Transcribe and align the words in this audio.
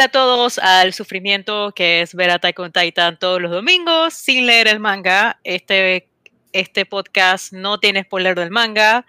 Hola 0.00 0.06
a 0.06 0.12
todos 0.12 0.58
al 0.58 0.94
sufrimiento 0.94 1.72
que 1.76 2.00
es 2.00 2.14
ver 2.14 2.30
a 2.30 2.38
Taekwondo 2.38 2.80
Titan 2.80 3.18
todos 3.18 3.38
los 3.38 3.50
domingos 3.50 4.14
sin 4.14 4.46
leer 4.46 4.66
el 4.66 4.80
manga. 4.80 5.38
Este, 5.44 6.08
este 6.54 6.86
podcast 6.86 7.52
no 7.52 7.78
tiene 7.78 8.04
spoiler 8.04 8.34
del 8.34 8.50
manga. 8.50 9.04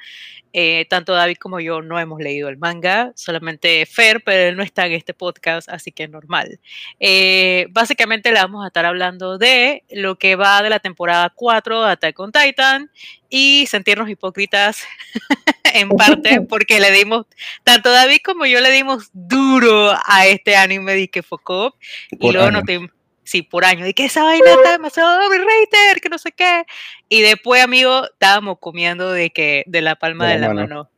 Eh, 0.53 0.85
tanto 0.89 1.13
David 1.13 1.37
como 1.37 1.59
yo 1.59 1.81
no 1.81 1.99
hemos 1.99 2.19
leído 2.19 2.49
el 2.49 2.57
manga, 2.57 3.11
solamente 3.15 3.85
Fer, 3.85 4.21
pero 4.23 4.49
él 4.49 4.57
no 4.57 4.63
está 4.63 4.85
en 4.85 4.93
este 4.93 5.13
podcast, 5.13 5.69
así 5.69 5.91
que 5.91 6.03
es 6.03 6.09
normal. 6.09 6.59
Eh, 6.99 7.67
básicamente 7.69 8.31
le 8.31 8.39
vamos 8.39 8.63
a 8.63 8.67
estar 8.67 8.85
hablando 8.85 9.37
de 9.37 9.83
lo 9.89 10.17
que 10.17 10.35
va 10.35 10.61
de 10.61 10.69
la 10.69 10.79
temporada 10.79 11.31
4 11.33 11.83
de 11.83 11.91
Attack 11.91 12.19
on 12.19 12.31
Titan 12.31 12.91
y 13.29 13.65
sentirnos 13.67 14.09
hipócritas 14.09 14.83
en 15.73 15.89
parte 15.89 16.41
porque 16.49 16.79
le 16.79 16.91
dimos, 16.91 17.25
tanto 17.63 17.91
David 17.91 18.19
como 18.23 18.45
yo 18.45 18.59
le 18.59 18.71
dimos 18.71 19.09
duro 19.13 19.91
a 20.05 20.27
este 20.27 20.55
anime 20.55 20.93
de 20.93 21.07
que 21.07 21.23
focó 21.23 21.75
y 22.11 22.31
luego 22.31 22.51
no 22.51 22.63
te 22.63 22.89
sí, 23.23 23.41
por 23.41 23.65
año, 23.65 23.87
y 23.87 23.93
que 23.93 24.05
esa 24.05 24.23
vaina 24.23 24.51
está 24.51 24.71
demasiado 24.73 25.27
overrated, 25.27 26.01
que 26.01 26.09
no 26.09 26.17
sé 26.17 26.31
qué. 26.31 26.65
Y 27.09 27.21
después, 27.21 27.63
amigo, 27.63 28.05
estábamos 28.05 28.57
comiendo 28.59 29.11
de 29.11 29.31
que 29.31 29.63
de 29.67 29.81
la 29.81 29.95
palma 29.95 30.27
de, 30.27 30.39
la, 30.39 30.53
mano. 30.53 30.89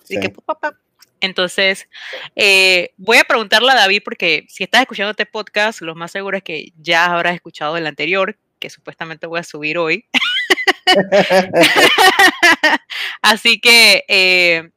Entonces, 1.22 1.88
eh, 2.36 2.92
voy 2.98 3.18
a 3.18 3.24
preguntarle 3.24 3.72
a 3.72 3.76
David, 3.76 4.02
porque 4.04 4.46
si 4.50 4.64
estás 4.64 4.82
escuchando 4.82 5.12
este 5.12 5.26
podcast, 5.26 5.82
lo 5.82 5.96
más 5.96 6.12
seguro 6.12 6.38
es 6.38 6.44
que 6.44 6.74
ya 6.78 7.06
habrás 7.06 7.36
escuchado 7.36 7.78
el 7.78 7.88
anterior, 7.88 8.38
que 8.60 8.70
supuestamente 8.70 9.28
voy 9.28 9.40
a 9.40 9.44
subir 9.44 9.78
hoy. 9.78 10.06
Así 13.22 13.60
que, 13.60 14.04
eh, 14.08 14.70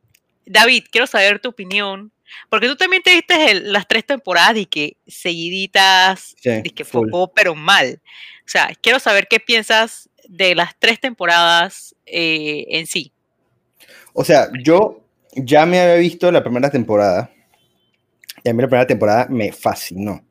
David, 0.45 0.85
quiero 0.91 1.07
saber 1.09 1.41
tu 1.41 1.49
opinión 1.49 2.13
porque 2.49 2.69
tú 2.69 2.77
también 2.77 3.03
te 3.03 3.11
diste 3.11 3.55
las 3.61 3.87
tres 3.87 4.05
temporadas 4.07 4.57
y 4.57 4.67
que 4.67 4.97
seguiditas, 5.07 6.37
y 6.43 6.71
que 6.71 6.85
focó, 6.85 7.33
pero 7.33 7.55
mal. 7.55 8.01
O 8.41 8.49
sea, 8.49 8.71
quiero 8.81 8.99
saber 8.99 9.27
qué 9.29 9.41
piensas 9.41 10.09
de 10.29 10.55
las 10.55 10.77
tres 10.79 11.01
temporadas 11.01 11.95
eh, 12.07 12.65
en 12.69 12.87
sí. 12.87 13.13
O 14.13 14.25
sea, 14.25 14.49
yo 14.63 15.03
ya 15.35 15.67
me 15.67 15.81
había 15.81 15.97
visto 15.97 16.31
la 16.33 16.43
primera 16.43 16.71
temporada 16.71 17.31
y 18.43 18.49
a 18.49 18.55
mí 18.55 18.63
la 18.63 18.69
primera 18.69 18.87
temporada 18.87 19.27
me 19.29 19.53
fascinó. 19.53 20.25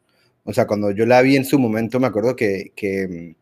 O 0.44 0.54
sea, 0.54 0.66
cuando 0.68 0.92
yo 0.92 1.06
la 1.06 1.22
vi 1.22 1.36
en 1.36 1.46
su 1.46 1.60
momento, 1.60 2.00
me 2.00 2.08
acuerdo 2.08 2.36
que, 2.36 2.72
que 2.76 3.36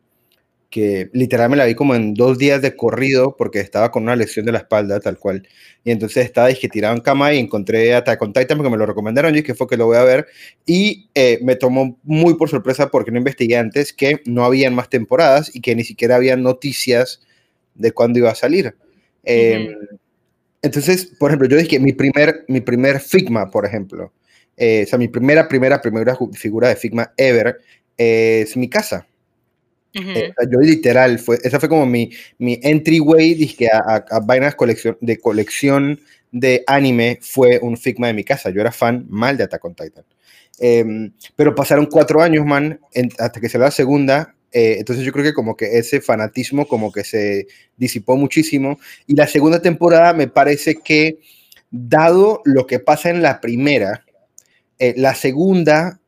que 0.74 1.08
literalmente 1.12 1.58
la 1.58 1.66
vi 1.66 1.76
como 1.76 1.94
en 1.94 2.14
dos 2.14 2.36
días 2.36 2.60
de 2.60 2.74
corrido 2.74 3.36
porque 3.36 3.60
estaba 3.60 3.92
con 3.92 4.02
una 4.02 4.16
lesión 4.16 4.44
de 4.44 4.50
la 4.50 4.58
espalda, 4.58 4.98
tal 4.98 5.20
cual. 5.20 5.46
Y 5.84 5.92
entonces 5.92 6.24
estaba 6.24 6.52
que 6.52 6.68
tirado 6.68 6.96
en 6.96 7.00
cama 7.00 7.32
y 7.32 7.38
encontré 7.38 7.94
a 7.94 7.98
Attack 7.98 8.18
Titan 8.32 8.58
porque 8.58 8.70
me 8.70 8.76
lo 8.76 8.84
recomendaron 8.84 9.36
y 9.36 9.44
que 9.44 9.54
fue 9.54 9.68
que 9.68 9.76
lo 9.76 9.86
voy 9.86 9.98
a 9.98 10.02
ver. 10.02 10.26
Y 10.66 11.08
eh, 11.14 11.38
me 11.42 11.54
tomó 11.54 11.96
muy 12.02 12.34
por 12.34 12.50
sorpresa 12.50 12.90
porque 12.90 13.12
no 13.12 13.18
investigué 13.18 13.56
antes 13.56 13.92
que 13.92 14.20
no 14.24 14.44
habían 14.44 14.74
más 14.74 14.90
temporadas 14.90 15.54
y 15.54 15.60
que 15.60 15.76
ni 15.76 15.84
siquiera 15.84 16.16
había 16.16 16.36
noticias 16.36 17.20
de 17.76 17.92
cuándo 17.92 18.18
iba 18.18 18.32
a 18.32 18.34
salir. 18.34 18.74
Em, 19.22 19.76
entonces, 20.60 21.06
por 21.20 21.30
ejemplo, 21.30 21.48
yo 21.48 21.56
dije 21.56 21.78
mi 21.78 21.92
primer, 21.92 22.44
mi 22.48 22.60
primer 22.60 22.98
Figma, 22.98 23.48
por 23.48 23.64
ejemplo, 23.64 24.12
eh, 24.56 24.82
o 24.84 24.90
sea, 24.90 24.98
mi 24.98 25.06
primera, 25.06 25.46
primera, 25.46 25.80
primera 25.80 26.18
figura 26.32 26.68
de 26.68 26.74
Figma 26.74 27.12
ever 27.16 27.58
es 27.96 28.56
mi 28.56 28.68
casa. 28.68 29.06
Eh, 29.94 30.32
yo 30.50 30.58
literal, 30.58 31.20
fue, 31.20 31.38
esa 31.44 31.60
fue 31.60 31.68
como 31.68 31.86
mi, 31.86 32.10
mi 32.38 32.58
entryway 32.62 33.34
dije, 33.34 33.68
a, 33.72 34.04
a, 34.10 34.20
vainas 34.20 34.56
colección, 34.56 34.98
de 35.00 35.18
colección 35.18 36.00
de 36.32 36.64
anime, 36.66 37.18
fue 37.22 37.60
un 37.62 37.76
Figma 37.76 38.08
de 38.08 38.14
mi 38.14 38.24
casa. 38.24 38.50
Yo 38.50 38.60
era 38.60 38.72
fan 38.72 39.06
mal 39.08 39.36
de 39.36 39.44
Attack 39.44 39.64
on 39.64 39.74
Titan. 39.74 40.04
Em, 40.58 41.12
pero 41.36 41.54
pasaron 41.54 41.86
cuatro 41.86 42.20
años, 42.20 42.44
man, 42.44 42.80
hasta 43.18 43.40
que 43.40 43.48
salió 43.48 43.66
la 43.66 43.70
segunda. 43.70 44.34
Eh, 44.50 44.76
entonces 44.78 45.04
yo 45.04 45.12
creo 45.12 45.24
que 45.24 45.32
como 45.32 45.56
que 45.56 45.78
ese 45.78 46.00
fanatismo 46.00 46.66
como 46.66 46.90
que 46.90 47.04
se 47.04 47.46
disipó 47.76 48.16
muchísimo. 48.16 48.80
Y 49.06 49.14
la 49.14 49.28
segunda 49.28 49.62
temporada 49.62 50.12
me 50.12 50.26
parece 50.26 50.76
que, 50.76 51.18
dado 51.70 52.40
lo 52.44 52.66
que 52.66 52.80
pasa 52.80 53.10
en 53.10 53.22
la 53.22 53.40
primera, 53.40 54.04
eh, 54.80 54.94
la 54.96 55.14
segunda 55.14 56.00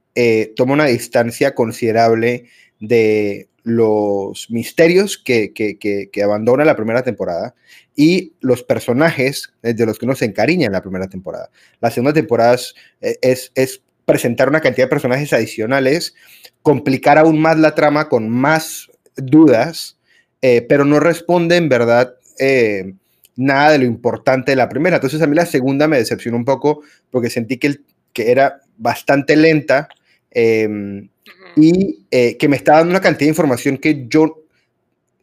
toma 0.57 0.73
una 0.73 0.87
distancia 0.87 1.55
considerable 1.55 2.47
de 2.81 3.49
los 3.67 4.49
misterios 4.49 5.19
que, 5.19 5.53
que, 5.53 6.23
abandona 6.23 6.65
la 6.65 6.77
primera 6.77 7.03
temporada 7.03 7.57
y 7.97 8.35
los 8.41 8.63
personajes 8.63 9.53
de 9.61 9.85
los 9.85 9.99
que 9.99 10.05
uno 10.05 10.15
se 10.15 10.25
encariña 10.25 10.67
en 10.67 10.73
la 10.73 10.83
primera 10.83 11.09
temporada. 11.09 11.51
La 11.81 11.91
segunda 11.91 12.13
temporada 12.13 12.55
es, 12.55 13.51
es, 13.57 13.83
presentar 14.05 14.49
una 14.49 14.61
cantidad 14.61 14.87
de 14.87 14.91
personajes 14.91 15.33
adicionales, 15.33 16.15
complicar 16.63 17.19
aún 17.19 17.41
más 17.41 17.59
la 17.59 17.75
trama 17.75 18.09
con 18.09 18.29
más 18.29 18.89
dudas, 19.17 19.99
eh, 20.43 20.65
pero 20.69 20.85
no 20.85 21.01
responde 21.01 21.57
en 21.57 21.69
verdad 21.69 22.15
eh, 22.39 22.95
nada 23.35 23.73
de 23.73 23.79
lo 23.79 23.85
importante 23.85 24.53
de 24.53 24.57
la 24.57 24.69
primera. 24.69 24.99
Entonces 24.99 25.21
a 25.21 25.27
mí 25.27 25.35
la 25.35 25.45
segunda 25.45 25.89
me 25.89 25.99
decepcionó 25.99 26.37
un 26.37 26.45
poco 26.45 26.83
porque 27.11 27.31
sentí 27.31 27.57
que, 27.57 27.81
que 28.13 28.31
era 28.31 28.61
bastante 28.77 29.35
lenta. 29.35 29.89
Em, 30.31 31.09
y 31.57 32.07
eh, 32.11 32.37
que 32.37 32.49
me 32.49 32.57
estaba 32.57 32.79
dando 32.79 32.93
una 32.93 33.01
cantidad 33.01 33.27
de 33.27 33.31
información 33.31 33.79
que 33.79 34.07
yo, 34.09 34.45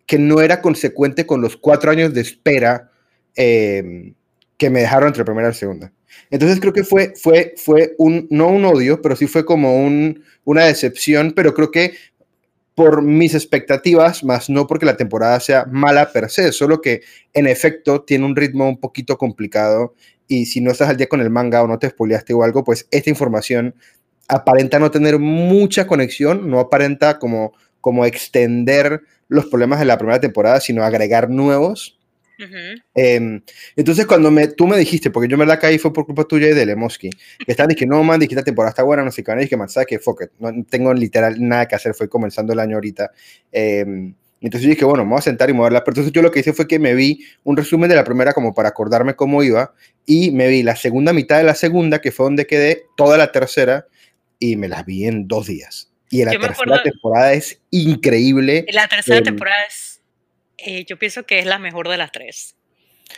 que 0.05 0.17
no 0.17 0.41
era 0.41 0.61
consecuente 0.61 1.25
con 1.25 1.41
los 1.41 1.55
cuatro 1.55 1.91
años 1.91 2.13
de 2.13 2.21
espera 2.21 2.91
em, 3.35 4.15
que 4.57 4.69
me 4.69 4.81
dejaron 4.81 5.07
entre 5.07 5.23
primera 5.23 5.49
y 5.49 5.53
segunda. 5.53 5.93
Entonces 6.31 6.59
creo 6.59 6.73
que 6.73 6.83
fue, 6.83 7.13
fue, 7.15 7.53
fue 7.57 7.93
un, 7.99 8.27
no 8.31 8.47
un 8.47 8.65
odio, 8.65 9.01
pero 9.01 9.15
sí 9.15 9.27
fue 9.27 9.45
como 9.45 9.77
un, 9.83 10.23
una 10.43 10.65
decepción, 10.65 11.33
pero 11.35 11.53
creo 11.53 11.69
que 11.69 11.93
por 12.75 13.03
mis 13.03 13.35
expectativas, 13.35 14.23
más 14.23 14.49
no 14.49 14.65
porque 14.65 14.87
la 14.87 14.97
temporada 14.97 15.39
sea 15.39 15.65
mala 15.69 16.11
per 16.11 16.31
se, 16.31 16.51
solo 16.51 16.81
que 16.81 17.01
en 17.33 17.45
efecto 17.45 18.01
tiene 18.01 18.25
un 18.25 18.35
ritmo 18.35 18.67
un 18.67 18.79
poquito 18.79 19.17
complicado 19.19 19.93
y 20.27 20.47
si 20.47 20.61
no 20.61 20.71
estás 20.71 20.89
al 20.89 20.97
día 20.97 21.07
con 21.07 21.21
el 21.21 21.29
manga 21.29 21.61
o 21.61 21.67
no 21.67 21.77
te 21.77 21.89
spoileaste 21.89 22.33
o 22.33 22.43
algo, 22.43 22.63
pues 22.63 22.87
esta 22.89 23.11
información 23.11 23.75
aparenta 24.27 24.79
no 24.79 24.91
tener 24.91 25.19
mucha 25.19 25.87
conexión, 25.87 26.49
no 26.49 26.59
aparenta 26.59 27.19
como, 27.19 27.53
como 27.81 28.05
extender 28.05 29.01
los 29.27 29.45
problemas 29.47 29.79
de 29.79 29.85
la 29.85 29.97
primera 29.97 30.19
temporada, 30.19 30.59
sino 30.59 30.83
agregar 30.83 31.29
nuevos. 31.29 31.99
Em, 32.93 33.41
entonces, 33.75 34.05
cuando 34.05 34.29
me, 34.29 34.47
tú 34.49 34.67
me 34.67 34.77
dijiste, 34.77 35.11
porque 35.11 35.29
yo 35.29 35.37
me 35.37 35.45
la 35.45 35.59
caí 35.59 35.77
fue 35.77 35.93
por 35.93 36.05
culpa 36.05 36.25
tuya 36.25 36.49
y 36.49 36.53
de 36.53 36.65
Lemoski, 36.65 37.09
que 37.09 37.51
están 37.51 37.69
que 37.69 37.85
no, 37.85 38.03
man, 38.03 38.19
dije, 38.19 38.33
esta 38.33 38.43
temporada 38.43 38.71
está 38.71 38.83
buena, 38.83 39.03
no 39.03 39.11
sé 39.11 39.23
qué, 39.23 39.31
y 39.33 39.39
dije, 39.39 39.55
man, 39.55 39.69
sabes 39.69 39.87
que 39.87 39.99
fuck 39.99 40.23
it, 40.23 40.31
no 40.39 40.51
tengo 40.69 40.93
literal 40.93 41.35
nada 41.39 41.67
que 41.67 41.75
hacer, 41.75 41.93
fue 41.93 42.09
comenzando 42.09 42.51
el 42.51 42.59
año 42.59 42.75
ahorita. 42.75 43.11
Eh, 43.51 44.13
entonces 44.43 44.69
dije, 44.69 44.83
bueno, 44.83 45.05
me 45.05 45.11
voy 45.11 45.19
a 45.19 45.21
sentar 45.21 45.49
y 45.49 45.53
moverla. 45.53 45.85
Pero 45.85 45.93
entonces 45.93 46.11
yo 46.11 46.21
lo 46.21 46.29
que 46.29 46.41
hice 46.41 46.51
fue 46.51 46.67
que 46.67 46.77
me 46.77 46.93
vi 46.93 47.23
un 47.45 47.55
resumen 47.55 47.89
de 47.89 47.95
la 47.95 48.03
primera 48.03 48.33
como 48.33 48.53
para 48.53 48.69
acordarme 48.69 49.15
cómo 49.15 49.41
iba 49.41 49.73
y 50.05 50.31
me 50.31 50.49
vi 50.49 50.63
la 50.63 50.75
segunda 50.75 51.13
mitad 51.13 51.37
de 51.37 51.45
la 51.45 51.55
segunda, 51.55 52.01
que 52.01 52.11
fue 52.11 52.25
donde 52.25 52.45
quedé, 52.45 52.83
toda 52.97 53.17
la 53.17 53.31
tercera 53.31 53.87
y 54.39 54.55
me 54.55 54.67
las 54.67 54.85
vi 54.85 55.05
en 55.05 55.27
dos 55.27 55.47
días. 55.47 55.91
Y 56.09 56.23
la 56.23 56.31
tercera 56.31 56.83
temporada 56.83 57.33
es 57.33 57.59
increíble. 57.71 58.65
La 58.71 58.87
tercera 58.87 59.21
temporada 59.21 59.63
es, 59.67 60.01
eh, 60.57 60.85
yo 60.85 60.97
pienso 60.97 61.25
que 61.25 61.39
es 61.39 61.45
la 61.45 61.57
mejor 61.57 61.89
de 61.89 61.97
las 61.97 62.11
tres. 62.11 62.55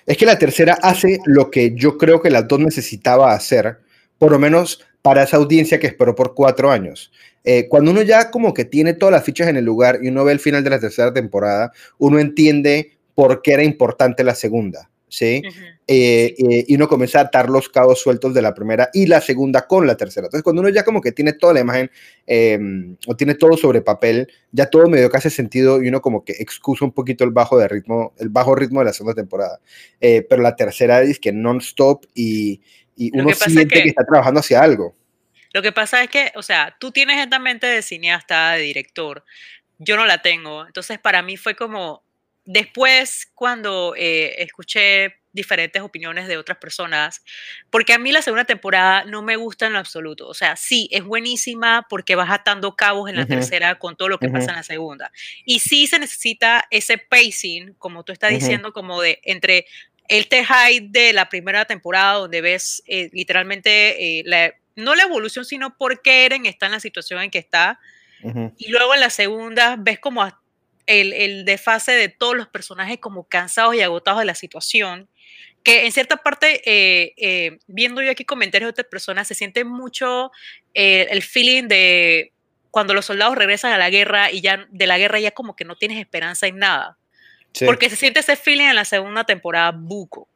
Es 0.06 0.18
que 0.18 0.26
la 0.26 0.40
tercera 0.40 0.78
hace 0.82 1.20
lo 1.26 1.52
que 1.52 1.74
yo 1.76 1.98
creo 1.98 2.22
que 2.22 2.30
las 2.30 2.48
dos 2.48 2.60
necesitaba 2.60 3.34
hacer, 3.34 3.80
por 4.18 4.32
lo 4.32 4.40
menos 4.40 4.86
para 5.02 5.24
esa 5.24 5.38
audiencia 5.38 5.80
que 5.80 5.88
esperó 5.88 6.16
por 6.16 6.34
cuatro 6.34 6.72
años. 6.72 7.12
Eh, 7.44 7.68
cuando 7.68 7.92
uno 7.92 8.02
ya 8.02 8.32
como 8.32 8.54
que 8.54 8.66
tiene 8.66 8.94
todas 8.94 9.14
las 9.14 9.24
fichas 9.24 9.48
en 9.48 9.58
el 9.58 9.66
lugar 9.66 10.00
y 10.02 10.08
uno 10.08 10.24
ve 10.24 10.32
el 10.32 10.40
final 10.40 10.64
de 10.64 10.70
la 10.72 10.80
tercera 10.80 11.14
temporada, 11.14 11.72
uno 11.98 12.20
entiende 12.20 12.98
por 13.14 13.42
qué 13.42 13.54
era 13.54 13.64
importante 13.64 14.24
la 14.24 14.36
segunda. 14.36 14.90
¿sí? 15.10 15.42
Eh, 15.88 16.34
eh, 16.40 16.66
y 16.68 16.76
uno 16.76 16.88
comienza 16.88 17.20
a 17.20 17.24
atar 17.24 17.48
los 17.48 17.70
cabos 17.70 18.02
sueltos 18.02 18.34
de 18.34 18.42
la 18.42 18.56
primera 18.56 18.90
y 18.92 19.06
la 19.06 19.22
segunda 19.22 19.68
con 19.68 19.86
la 19.86 19.96
tercera. 19.96 20.26
Entonces, 20.26 20.44
cuando 20.44 20.62
uno 20.62 20.70
ya 20.70 20.84
como 20.84 21.00
que 21.00 21.12
tiene 21.12 21.34
toda 21.34 21.54
la 21.54 21.60
imagen 21.60 21.92
em, 22.26 22.98
o 23.06 23.16
tiene 23.16 23.36
todo 23.36 23.56
sobre 23.56 23.82
papel, 23.82 24.28
ya 24.52 24.68
todo 24.68 24.88
medio 24.88 25.12
que 25.12 25.18
hace 25.18 25.30
sentido 25.30 25.84
y 25.84 25.90
uno 25.90 26.02
como 26.02 26.26
que 26.26 26.34
excusa 26.40 26.86
un 26.86 26.92
poquito 26.92 27.24
el 27.24 27.30
bajo 27.30 27.60
de 27.60 27.68
ritmo, 27.68 28.16
el 28.18 28.30
bajo 28.30 28.56
ritmo 28.56 28.80
de 28.80 28.86
la 28.86 28.94
segunda 28.94 29.14
temporada. 29.14 29.60
Eh, 30.02 30.26
pero 30.28 30.42
la 30.42 30.56
tercera 30.56 31.04
es 31.04 31.20
que 31.20 31.32
non-stop 31.32 32.06
y, 32.16 32.62
y 32.96 33.16
uno 33.16 33.32
siente 33.36 33.84
que, 33.84 33.90
está 33.90 34.06
trabajando 34.06 34.40
hacia 34.40 34.64
algo. 34.64 34.96
Lo 35.54 35.62
que 35.62 35.72
pasa 35.72 36.04
es 36.04 36.10
que, 36.10 36.32
o 36.36 36.42
sea, 36.42 36.76
tú 36.80 36.92
tienes 36.92 37.18
esta 37.22 37.38
mente 37.38 37.68
de 37.68 37.84
cineasta, 37.84 38.54
de 38.54 38.64
director, 38.64 39.24
yo 39.78 39.98
no 39.98 40.06
la 40.08 40.24
tengo. 40.24 40.66
Entonces, 40.66 40.98
para 40.98 41.22
mí 41.22 41.38
fue 41.38 41.56
como, 41.56 42.04
después 42.44 43.30
cuando 43.36 43.94
eh, 43.96 44.42
escuché 44.42 45.18
diferentes 45.36 45.82
opiniones 45.82 46.28
de 46.28 46.38
otras 46.38 46.58
personas, 46.58 47.24
porque 47.70 47.94
a 47.94 48.00
mí 48.00 48.12
la 48.12 48.24
segunda 48.24 48.46
temporada 48.46 49.04
no 49.06 49.22
me 49.22 49.36
gusta 49.36 49.68
en 49.68 49.74
lo 49.74 49.80
absoluto. 49.80 50.28
O 50.28 50.34
sea, 50.34 50.56
sí, 50.56 50.90
es 50.92 51.04
buenísima 51.04 51.86
porque 51.90 52.16
vas 52.16 52.32
atando 52.32 52.76
cabos 52.76 53.10
en 53.10 53.18
la 53.18 53.28
tercera 53.28 53.78
con 53.78 53.96
todo 53.96 54.10
lo 54.10 54.18
que 54.18 54.30
pasa 54.30 54.52
en 54.52 54.58
la 54.58 54.64
segunda. 54.64 55.12
Y 55.44 55.60
sí 55.60 55.86
se 55.86 56.00
necesita 56.00 56.66
ese 56.72 56.98
pacing, 56.98 57.74
como 57.78 58.04
tú 58.04 58.14
estás 58.14 58.32
diciendo, 58.32 58.74
como 58.74 59.02
de 59.02 59.20
entre 59.24 59.66
el 60.08 60.28
high 60.46 60.88
de 60.90 61.14
la 61.14 61.30
primera 61.30 61.66
temporada, 61.66 62.20
donde 62.20 62.42
ves 62.42 62.84
eh, 62.88 63.10
literalmente 63.12 64.20
eh, 64.20 64.54
no 64.76 64.96
la 64.96 65.04
evolución, 65.04 65.46
sino 65.46 65.78
por 65.78 66.02
qué 66.02 66.26
Eren 66.26 66.46
está 66.46 66.68
en 66.68 66.74
la 66.74 66.80
situación 66.80 67.22
en 67.22 67.32
que 67.32 67.40
está. 67.40 67.80
Y 68.58 68.70
luego 68.70 68.96
en 68.96 69.02
la 69.02 69.12
segunda 69.12 69.76
ves 69.78 70.00
como 70.00 70.26
el, 70.88 71.14
el 71.14 71.46
desfase 71.46 71.92
de 71.92 72.10
todos 72.10 72.36
los 72.36 72.48
personajes 72.48 72.98
como 72.98 73.28
cansados 73.28 73.76
y 73.76 73.82
agotados 73.82 74.20
de 74.20 74.26
la 74.26 74.34
situación 74.34 75.08
que 75.66 75.88
en 75.88 75.92
cierta 75.92 76.18
parte, 76.18 76.62
eh, 76.64 77.14
eh, 77.18 77.58
viendo 77.66 78.04
yo 78.04 78.12
aquí 78.12 78.24
comentarios 78.24 78.68
de 78.68 78.72
otras 78.72 78.88
personas, 78.88 79.28
se 79.28 79.34
siente 79.34 79.66
mucho 79.66 80.32
eh, 80.76 81.08
el 81.10 81.24
feeling 81.24 81.64
de 81.64 82.34
cuando 82.70 82.94
los 82.94 83.06
soldados 83.06 83.36
regresan 83.36 83.74
a 83.74 83.80
la 83.80 83.90
guerra 83.90 84.32
y 84.32 84.42
ya 84.42 84.68
de 84.70 84.86
la 84.86 85.00
guerra 85.00 85.20
ya 85.20 85.32
como 85.32 85.56
que 85.56 85.66
no 85.66 85.76
tienes 85.76 85.98
esperanza 85.98 86.46
en 86.46 86.60
nada. 86.60 87.00
Porque 87.66 87.90
se 87.90 87.96
siente 87.96 88.20
ese 88.20 88.36
feeling 88.36 88.66
en 88.66 88.76
la 88.76 88.86
segunda 88.86 89.24
temporada 89.24 89.72
buco. 89.72 90.30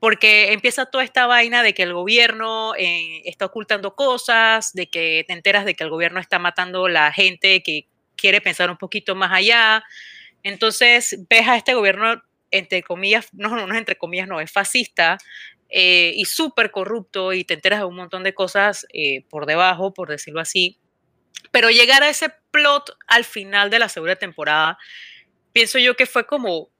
Porque 0.00 0.52
empieza 0.52 0.84
toda 0.84 1.02
esta 1.02 1.26
vaina 1.26 1.62
de 1.62 1.72
que 1.72 1.84
el 1.84 1.94
gobierno 1.94 2.74
está 2.76 3.46
ocultando 3.46 3.94
cosas, 3.94 4.74
de 4.74 4.90
que 4.90 5.24
te 5.26 5.32
enteras 5.32 5.64
de 5.64 5.74
que 5.74 5.84
el 5.84 5.90
gobierno 5.90 6.20
está 6.20 6.38
matando 6.38 6.86
a 6.86 6.90
la 6.90 7.12
gente 7.12 7.62
que 7.62 7.86
quiere 8.16 8.42
pensar 8.42 8.70
un 8.70 8.76
poquito 8.76 9.14
más 9.14 9.32
allá. 9.32 9.82
Entonces 10.42 11.16
ves 11.30 11.48
a 11.48 11.56
este 11.56 11.72
gobierno 11.72 12.22
entre 12.54 12.82
comillas, 12.82 13.28
no, 13.32 13.48
no, 13.48 13.66
no 13.66 13.76
entre 13.76 13.96
comillas, 13.96 14.28
no, 14.28 14.40
es 14.40 14.50
fascista 14.50 15.18
eh, 15.68 16.12
y 16.14 16.24
súper 16.24 16.70
corrupto 16.70 17.32
y 17.32 17.42
te 17.42 17.54
enteras 17.54 17.80
de 17.80 17.86
un 17.86 17.96
montón 17.96 18.22
de 18.22 18.32
cosas 18.32 18.86
eh, 18.92 19.24
por 19.28 19.44
debajo, 19.44 19.92
por 19.92 20.08
decirlo 20.08 20.40
así. 20.40 20.78
Pero 21.50 21.68
llegar 21.68 22.04
a 22.04 22.08
ese 22.08 22.32
plot 22.52 22.96
al 23.08 23.24
final 23.24 23.70
de 23.70 23.80
la 23.80 23.88
segunda 23.88 24.14
temporada, 24.14 24.78
pienso 25.52 25.80
yo 25.80 25.96
que 25.96 26.06
fue 26.06 26.26
como, 26.26 26.70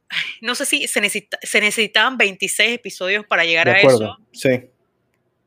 no 0.41 0.55
sé 0.55 0.65
si 0.65 0.87
se, 0.87 1.01
se 1.11 1.61
necesitaban 1.61 2.17
26 2.17 2.75
episodios 2.75 3.27
para 3.27 3.45
llegar 3.45 3.69
a 3.69 3.81
eso. 3.81 4.17
Sí. 4.33 4.71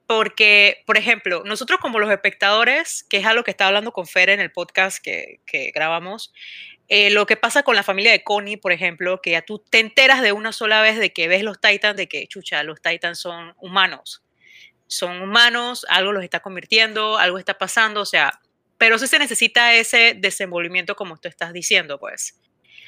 Porque, 0.07 0.83
por 0.85 0.97
ejemplo, 0.97 1.43
nosotros 1.45 1.79
como 1.79 1.99
los 1.99 2.11
espectadores, 2.11 3.05
que 3.09 3.17
es 3.17 3.25
algo 3.25 3.43
que 3.43 3.51
estaba 3.51 3.69
hablando 3.69 3.91
con 3.93 4.07
Fer 4.07 4.29
en 4.29 4.41
el 4.41 4.51
podcast 4.51 5.01
que, 5.01 5.39
que 5.45 5.71
grabamos, 5.73 6.33
eh, 6.89 7.09
lo 7.09 7.25
que 7.25 7.35
pasa 7.35 7.63
con 7.63 7.75
la 7.75 7.83
familia 7.83 8.11
de 8.11 8.23
Connie, 8.23 8.55
por 8.55 8.71
ejemplo, 8.71 9.21
que 9.21 9.31
ya 9.31 9.41
tú 9.41 9.59
te 9.59 9.79
enteras 9.79 10.21
de 10.21 10.31
una 10.31 10.53
sola 10.53 10.81
vez 10.81 10.97
de 10.97 11.11
que 11.11 11.27
ves 11.27 11.43
los 11.43 11.59
Titans, 11.59 11.97
de 11.97 12.07
que, 12.07 12.27
chucha, 12.27 12.63
los 12.63 12.81
Titans 12.81 13.19
son 13.19 13.53
humanos. 13.57 14.23
Son 14.87 15.21
humanos, 15.21 15.85
algo 15.89 16.13
los 16.13 16.23
está 16.23 16.39
convirtiendo, 16.39 17.17
algo 17.17 17.39
está 17.39 17.57
pasando, 17.57 18.01
o 18.01 18.05
sea, 18.05 18.39
pero 18.77 18.97
sí 18.99 19.07
se 19.07 19.19
necesita 19.19 19.73
ese 19.73 20.13
desenvolvimiento 20.17 20.95
como 20.95 21.17
tú 21.17 21.27
estás 21.27 21.51
diciendo, 21.51 21.99
pues. 21.99 22.39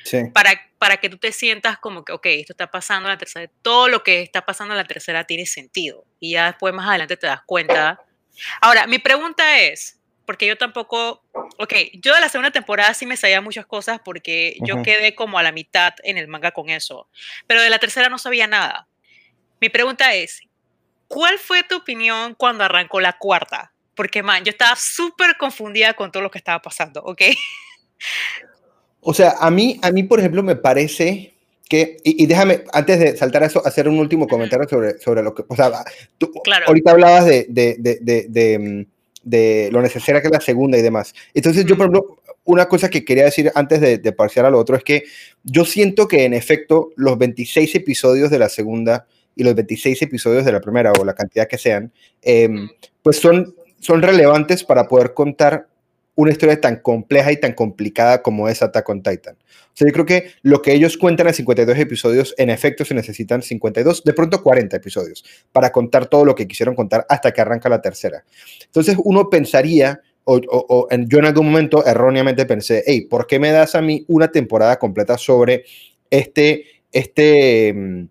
Sí. 0.06 0.20
Para, 0.34 0.52
para 0.78 0.96
que 0.98 1.10
tú 1.10 1.18
te 1.18 1.34
sientas 1.34 1.78
como 1.78 2.06
que, 2.06 2.14
ok, 2.14 2.26
esto 2.28 2.54
está 2.54 2.72
pasando 2.72 3.10
en 3.10 3.16
la 3.16 3.18
tercera, 3.18 3.52
todo 3.62 3.90
lo 3.90 4.02
que 4.02 4.22
está 4.22 4.46
pasando 4.46 4.74
en 4.74 4.78
la 4.78 4.86
tercera 4.86 5.26
tiene 5.26 5.46
sentido. 5.46 6.06
Y 6.22 6.32
ya 6.32 6.48
después 6.48 6.74
más 6.74 6.88
adelante 6.88 7.18
te 7.18 7.28
das 7.28 7.42
cuenta. 7.46 8.00
Ahora, 8.62 8.88
mi 8.88 9.00
pregunta 9.00 9.60
es, 9.60 9.99
porque 10.30 10.46
yo 10.46 10.60
tampoco, 10.60 11.24
ok, 11.58 11.74
yo 12.04 12.14
de 12.14 12.22
la 12.22 12.30
segunda 12.30 12.52
temporada 12.52 12.94
sí 12.94 13.08
me 13.08 13.18
sabía 13.18 13.42
muchas 13.42 13.66
cosas 13.66 14.00
porque 14.06 14.58
yo 14.64 14.84
quedé 14.84 15.16
como 15.16 15.40
a 15.40 15.42
la 15.42 15.52
mitad 15.52 15.96
en 16.04 16.20
el 16.20 16.28
manga 16.28 16.52
con 16.52 16.70
eso, 16.70 17.10
pero 17.48 17.64
de 17.64 17.70
la 17.72 17.80
tercera 17.80 18.10
no 18.10 18.20
sabía 18.20 18.46
nada. 18.46 18.88
Mi 19.60 19.70
pregunta 19.70 20.14
es, 20.14 20.42
¿cuál 21.08 21.40
fue 21.40 21.64
tu 21.64 21.78
opinión 21.78 22.36
cuando 22.36 22.64
arrancó 22.64 23.00
la 23.00 23.18
cuarta? 23.18 23.74
Porque, 23.96 24.22
man, 24.22 24.44
yo 24.44 24.52
estaba 24.52 24.76
súper 24.76 25.36
confundida 25.36 25.96
con 25.96 26.12
todo 26.12 26.22
lo 26.22 26.30
que 26.30 26.38
estaba 26.38 26.62
pasando, 26.62 27.02
¿ok? 27.02 27.24
O 29.02 29.16
sea, 29.16 29.34
a 29.40 29.50
mí, 29.50 29.80
a 29.82 29.90
mí, 29.90 30.04
por 30.04 30.20
ejemplo, 30.20 30.44
me 30.44 30.58
parece 30.58 31.34
que, 31.68 31.98
y, 32.04 32.28
déjame, 32.28 32.66
antes 32.72 33.00
de 33.00 33.18
saltar 33.18 33.42
a 33.42 33.48
eso, 33.48 33.66
hacer 33.66 33.90
un 33.90 33.98
último 33.98 34.28
comentario 34.28 34.70
sobre, 34.70 35.00
sobre 35.00 35.24
lo 35.24 35.34
que, 35.34 35.44
o 35.48 35.56
sea, 35.56 35.84
tú 36.20 36.32
claro. 36.44 36.68
ahorita 36.68 36.92
hablabas 36.92 37.26
de, 37.26 37.48
de, 37.50 37.78
de, 37.80 38.28
de 38.30 38.60
mm, 38.60 38.99
de 39.30 39.70
lo 39.72 39.82
necesaria 39.82 40.22
que 40.22 40.28
es 40.28 40.34
la 40.34 40.42
segunda 40.42 40.78
y 40.78 40.82
demás. 40.82 41.14
Entonces, 41.34 41.66
yo, 41.66 41.78
por 41.78 41.86
ejemplo, 41.86 42.18
una 42.46 42.68
cosa 42.68 42.90
que 42.90 43.06
quería 43.06 43.26
decir 43.26 43.52
antes 43.56 43.80
de, 43.80 43.98
de 43.98 44.12
parciar 44.12 44.46
a 44.46 44.50
lo 44.50 44.58
otro 44.58 44.76
es 44.76 44.84
que 44.84 45.04
yo 45.44 45.66
siento 45.66 46.08
que 46.08 46.26
en 46.26 46.34
efecto 46.34 46.92
los 46.96 47.18
26 47.18 47.76
episodios 47.76 48.32
de 48.32 48.40
la 48.40 48.50
segunda 48.50 49.06
y 49.40 49.44
los 49.44 49.56
26 49.56 50.02
episodios 50.02 50.44
de 50.44 50.52
la 50.52 50.60
primera 50.60 50.92
o 51.00 51.06
la 51.06 51.14
cantidad 51.14 51.48
que 51.48 51.58
sean, 51.58 51.94
em, 52.22 52.68
pues 53.02 53.18
son, 53.20 53.56
son 53.80 54.02
relevantes 54.02 54.66
para 54.66 54.86
poder 54.86 55.14
contar 55.14 55.69
una 56.20 56.32
historia 56.32 56.60
tan 56.60 56.82
compleja 56.82 57.32
y 57.32 57.38
tan 57.38 57.54
complicada 57.54 58.22
como 58.22 58.50
es 58.50 58.62
Attack 58.62 58.90
on 58.90 59.02
Titan. 59.02 59.36
O 59.36 59.72
sea, 59.74 59.88
yo 59.88 59.94
creo 59.94 60.06
que 60.06 60.32
lo 60.42 60.62
que 60.62 60.74
ellos 60.74 60.98
cuentan 60.98 61.28
en 61.28 61.34
52 61.34 61.78
episodios, 61.78 62.36
en 62.38 62.50
efecto 62.50 62.84
se 62.84 62.94
necesitan 62.94 63.42
52, 63.42 64.04
de 64.04 64.14
pronto 64.14 64.44
40 64.44 64.76
episodios, 64.76 65.24
para 65.54 65.72
contar 65.72 66.08
todo 66.08 66.26
lo 66.26 66.36
que 66.36 66.46
quisieron 66.46 66.76
contar 66.76 67.06
hasta 67.08 67.32
que 67.32 67.40
arranca 67.40 67.70
la 67.70 67.82
tercera. 67.82 68.26
Entonces 68.66 68.98
uno 69.02 69.30
pensaría, 69.30 70.02
o, 70.26 70.90
yo 71.08 71.20
en 71.20 71.26
algún 71.26 71.46
momento 71.46 71.86
erróneamente 71.86 72.46
pensé, 72.46 72.84
hey, 72.86 73.08
¿por 73.10 73.26
qué 73.26 73.40
me 73.40 73.52
das 73.52 73.76
a 73.76 73.82
mí 73.82 74.04
una 74.10 74.30
temporada 74.30 74.78
completa 74.78 75.18
sobre 75.18 75.64
este, 76.10 76.66
este, 76.92 77.74
mm, 77.74 78.04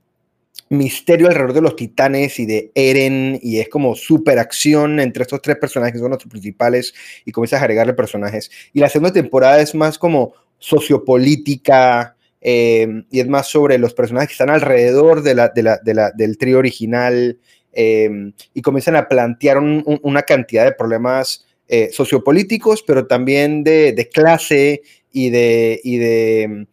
misterio 0.71 1.29
alrededor 1.29 1.55
de 1.55 1.61
los 1.63 1.77
titanes 1.77 2.39
y 2.39 2.47
de 2.47 2.71
Eren 2.75 3.39
y 3.43 3.59
es 3.59 3.69
como 3.69 3.95
super 3.95 4.39
acción 4.39 5.01
entre 5.01 5.23
estos 5.23 5.41
tres 5.43 5.57
personajes 5.57 5.95
que 5.95 5.99
son 5.99 6.11
los 6.11 6.25
principales 6.25 6.95
y 7.25 7.33
comienzas 7.33 7.61
a 7.61 7.65
agregarle 7.65 7.95
personajes. 7.95 8.51
Y 8.73 8.81
la 8.81 8.89
segunda 8.89 9.13
temporada 9.13 9.61
es 9.61 9.75
más 9.75 9.99
como 9.99 10.35
sociopolítica 10.59 12.17
em, 12.41 13.05
y 13.11 13.21
es 13.21 13.29
más 13.29 13.49
sobre 13.49 13.79
los 13.79 13.95
personajes 13.95 14.29
que 14.29 14.35
están 14.35 14.51
alrededor 14.51 15.23
del 15.23 16.39
trío 16.39 16.59
original 16.59 17.39
em, 17.73 18.33
y 18.55 18.63
comienzan 18.63 18.97
a 18.97 19.09
plantear 19.09 19.59
una 19.59 20.23
cantidad 20.23 20.65
de 20.65 20.73
problemas 20.73 21.48
eh, 21.69 21.91
sociopolíticos, 21.93 22.83
pero 22.83 23.07
también 23.07 23.63
de, 23.63 23.93
de 23.93 24.09
clase 24.09 24.83
y 25.13 25.31
de, 25.31 25.81
y 25.85 25.99
de 25.99 26.67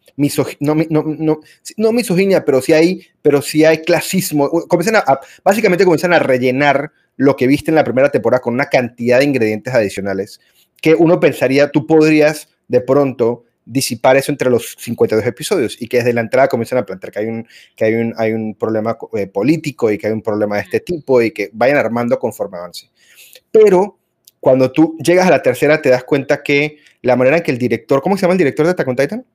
no, 0.60 0.74
no, 0.74 1.02
no, 1.02 1.40
no, 1.76 1.92
misoginia, 1.92 2.44
pero 2.44 2.62
sí 2.62 2.72
hay, 2.72 3.02
pero 3.22 3.42
sí 3.42 3.64
hay 3.64 3.82
clasismo. 3.82 4.48
Comienzan 4.68 4.96
a, 4.96 5.20
básicamente 5.44 5.84
comienzan 5.84 6.12
a 6.12 6.18
rellenar 6.18 6.90
lo 7.16 7.36
que 7.36 7.46
viste 7.46 7.70
en 7.70 7.74
la 7.74 7.84
primera 7.84 8.10
temporada 8.10 8.40
con 8.40 8.54
una 8.54 8.66
cantidad 8.66 9.18
de 9.18 9.24
ingredientes 9.24 9.74
adicionales 9.74 10.40
que 10.80 10.94
uno 10.94 11.18
pensaría, 11.20 11.70
tú 11.70 11.86
podrías 11.86 12.48
de 12.68 12.80
pronto 12.80 13.44
disipar 13.64 14.16
eso 14.16 14.30
entre 14.30 14.48
los 14.48 14.76
52 14.78 15.26
episodios 15.26 15.80
y 15.80 15.88
que 15.88 15.98
desde 15.98 16.12
la 16.12 16.20
entrada 16.20 16.48
comienzan 16.48 16.78
a 16.78 16.86
plantear 16.86 17.12
que 17.12 17.18
hay 17.18 17.26
un, 17.26 17.48
que 17.74 17.84
hay 17.84 17.94
un, 17.94 18.14
hay 18.16 18.32
un 18.32 18.54
problema 18.54 18.96
eh, 19.14 19.26
político 19.26 19.90
y 19.90 19.98
que 19.98 20.06
hay 20.06 20.12
un 20.12 20.22
problema 20.22 20.56
de 20.56 20.62
este 20.62 20.80
tipo 20.80 21.20
y 21.20 21.32
que 21.32 21.50
vayan 21.52 21.76
armando 21.76 22.18
conforme 22.18 22.58
avance. 22.58 22.88
Pero 23.50 23.98
cuando 24.40 24.72
tú 24.72 24.96
llegas 24.98 25.26
a 25.26 25.30
la 25.30 25.42
tercera 25.42 25.82
te 25.82 25.88
das 25.88 26.04
cuenta 26.04 26.42
que 26.42 26.78
la 27.02 27.16
manera 27.16 27.38
en 27.38 27.42
que 27.42 27.50
el 27.50 27.58
director, 27.58 28.02
¿cómo 28.02 28.16
se 28.16 28.22
llama 28.22 28.34
el 28.34 28.38
director 28.38 28.66
de 28.66 28.72
Attack 28.72 28.88
on 28.88 28.96
Titan? 28.96 29.26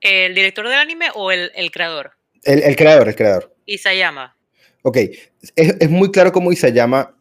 ¿El 0.00 0.34
director 0.34 0.68
del 0.68 0.78
anime 0.78 1.06
o 1.14 1.30
el, 1.30 1.50
creador? 1.70 2.12
El, 2.42 2.74
creador, 2.76 3.08
el 3.08 3.14
creador. 3.14 3.54
Isayama. 3.66 4.36
Ok, 4.82 4.96
es, 4.96 5.12
es 5.54 5.90
muy 5.90 6.10
claro 6.10 6.32
cómo 6.32 6.50
Isayama 6.50 7.14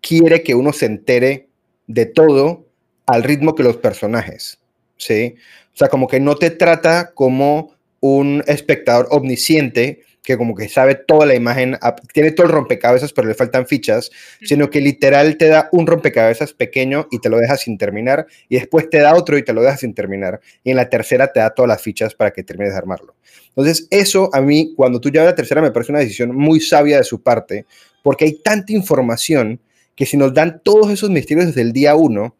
quiere 0.00 0.42
que 0.42 0.54
uno 0.54 0.72
se 0.72 0.86
entere 0.86 1.48
de 1.88 2.06
todo 2.06 2.66
al 3.06 3.24
ritmo 3.24 3.54
que 3.54 3.62
los 3.62 3.78
personajes, 3.78 4.60
¿sí? 4.98 5.34
O 5.74 5.76
sea, 5.76 5.88
como 5.88 6.06
que 6.06 6.20
no 6.20 6.36
te 6.36 6.50
trata 6.50 7.12
como 7.14 7.74
un 8.00 8.44
espectador 8.46 9.08
omnisciente 9.10 10.04
que 10.28 10.36
como 10.36 10.54
que 10.54 10.68
sabe 10.68 10.94
toda 10.94 11.24
la 11.24 11.34
imagen, 11.34 11.78
tiene 12.12 12.32
todo 12.32 12.46
el 12.46 12.52
rompecabezas, 12.52 13.14
pero 13.14 13.26
le 13.26 13.32
faltan 13.32 13.66
fichas, 13.66 14.10
sino 14.42 14.68
que 14.68 14.82
literal 14.82 15.38
te 15.38 15.48
da 15.48 15.70
un 15.72 15.86
rompecabezas 15.86 16.52
pequeño 16.52 17.08
y 17.10 17.18
te 17.18 17.30
lo 17.30 17.38
deja 17.38 17.56
sin 17.56 17.78
terminar, 17.78 18.26
y 18.46 18.56
después 18.56 18.90
te 18.90 18.98
da 18.98 19.14
otro 19.14 19.38
y 19.38 19.42
te 19.42 19.54
lo 19.54 19.62
deja 19.62 19.78
sin 19.78 19.94
terminar, 19.94 20.42
y 20.62 20.70
en 20.70 20.76
la 20.76 20.90
tercera 20.90 21.32
te 21.32 21.40
da 21.40 21.54
todas 21.54 21.70
las 21.70 21.80
fichas 21.80 22.14
para 22.14 22.30
que 22.30 22.42
termines 22.42 22.74
de 22.74 22.78
armarlo. 22.78 23.14
Entonces, 23.48 23.88
eso 23.90 24.28
a 24.34 24.42
mí, 24.42 24.74
cuando 24.76 25.00
tú 25.00 25.08
llevas 25.08 25.28
la 25.28 25.34
tercera, 25.34 25.62
me 25.62 25.70
parece 25.70 25.92
una 25.92 26.00
decisión 26.00 26.36
muy 26.36 26.60
sabia 26.60 26.98
de 26.98 27.04
su 27.04 27.22
parte, 27.22 27.64
porque 28.02 28.26
hay 28.26 28.42
tanta 28.42 28.74
información 28.74 29.62
que 29.96 30.04
si 30.04 30.18
nos 30.18 30.34
dan 30.34 30.60
todos 30.62 30.90
esos 30.90 31.08
misterios 31.08 31.46
desde 31.46 31.62
el 31.62 31.72
día 31.72 31.94
uno, 31.94 32.36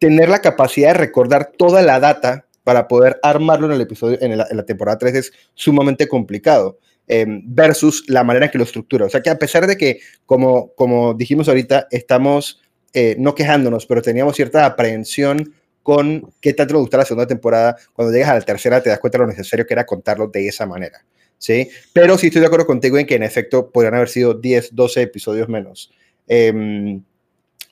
tener 0.00 0.28
la 0.28 0.40
capacidad 0.40 0.88
de 0.88 0.98
recordar 0.98 1.52
toda 1.56 1.82
la 1.82 2.00
data 2.00 2.46
para 2.64 2.88
poder 2.88 3.20
armarlo 3.22 3.66
en 3.66 3.72
el 3.72 3.80
episodio, 3.82 4.18
en 4.20 4.36
la, 4.36 4.66
temporada 4.66 4.98
3 4.98 5.14
es 5.14 5.32
sumamente 5.54 6.08
complicado. 6.08 6.78
Em, 7.06 7.42
versus 7.44 8.02
la 8.08 8.24
manera 8.24 8.46
en 8.46 8.50
que 8.50 8.56
lo 8.56 8.64
estructura. 8.64 9.04
O 9.04 9.10
sea 9.10 9.20
que 9.20 9.28
a 9.28 9.38
pesar 9.38 9.66
de 9.66 9.76
que, 9.76 10.00
como, 10.24 10.72
como 10.74 11.12
dijimos 11.12 11.48
ahorita, 11.48 11.86
estamos 11.90 12.62
eh, 12.94 13.14
no 13.18 13.34
quejándonos, 13.34 13.84
pero 13.84 14.00
teníamos 14.00 14.34
cierta 14.36 14.64
aprehensión 14.64 15.52
con 15.82 16.32
qué 16.40 16.54
tanto 16.54 16.72
nos 16.72 16.80
gusta 16.80 16.96
la 16.96 17.04
segunda 17.04 17.26
temporada, 17.26 17.76
cuando 17.92 18.10
llegas 18.10 18.30
a 18.30 18.34
la 18.36 18.40
tercera 18.40 18.82
te 18.82 18.88
das 18.88 19.00
cuenta 19.00 19.18
de 19.18 19.24
lo 19.24 19.30
necesario 19.30 19.66
que 19.66 19.74
era 19.74 19.84
contarlo 19.84 20.28
de 20.28 20.48
esa 20.48 20.64
manera. 20.64 21.04
¿sí? 21.36 21.68
Pero 21.92 22.16
sí 22.16 22.28
estoy 22.28 22.40
de 22.40 22.46
acuerdo 22.46 22.64
contigo 22.66 22.96
en 22.96 23.06
que 23.06 23.16
en 23.16 23.22
efecto 23.22 23.70
podrían 23.70 23.96
haber 23.96 24.08
sido 24.08 24.32
10, 24.32 24.74
12 24.74 25.02
episodios 25.02 25.46
menos. 25.50 25.92
Eh, 26.26 27.02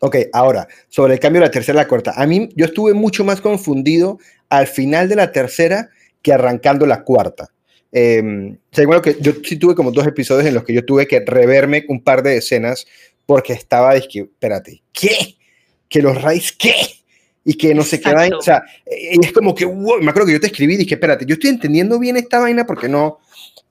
Ok, 0.04 0.16
ahora, 0.32 0.66
sobre 0.88 1.14
el 1.14 1.20
cambio 1.20 1.40
de 1.40 1.46
la 1.46 1.52
tercera 1.52 1.78
a 1.78 1.84
la 1.84 1.88
cuarta. 1.88 2.12
A 2.16 2.26
mí, 2.26 2.48
yo 2.56 2.64
estuve 2.64 2.92
mucho 2.92 3.22
más 3.22 3.40
confundido 3.40 4.18
al 4.48 4.66
final 4.66 5.08
de 5.08 5.14
la 5.14 5.30
tercera 5.30 5.90
que 6.22 6.32
arrancando 6.32 6.86
la 6.86 7.04
cuarta. 7.04 7.52
Eh, 7.92 8.20
o 8.76 9.02
que 9.02 9.16
yo 9.20 9.32
sí 9.44 9.56
tuve 9.56 9.76
como 9.76 9.92
dos 9.92 10.04
episodios 10.04 10.48
en 10.48 10.54
los 10.54 10.64
que 10.64 10.72
yo 10.74 10.84
tuve 10.84 11.06
que 11.06 11.20
reverme 11.20 11.84
un 11.88 12.02
par 12.02 12.24
de 12.24 12.38
escenas 12.38 12.84
porque 13.26 13.52
estaba, 13.52 13.94
es 13.94 14.08
que, 14.08 14.22
espérate, 14.22 14.82
¿qué? 14.92 15.36
¿Que 15.88 16.02
los 16.02 16.20
Rays 16.20 16.50
qué? 16.50 16.74
Y 17.44 17.54
que 17.54 17.72
no 17.72 17.84
se 17.84 18.00
qué 18.00 18.10
o 18.10 18.42
sea, 18.42 18.64
y 18.84 19.24
es 19.24 19.32
como 19.32 19.54
que, 19.54 19.66
wow, 19.66 20.00
me 20.00 20.10
acuerdo 20.10 20.26
que 20.26 20.32
yo 20.32 20.40
te 20.40 20.48
escribí 20.48 20.74
y 20.74 20.78
dije, 20.78 20.94
espérate, 20.94 21.26
yo 21.26 21.34
estoy 21.34 21.50
entendiendo 21.50 22.00
bien 22.00 22.16
esta 22.16 22.40
vaina 22.40 22.66
porque 22.66 22.88
no. 22.88 23.20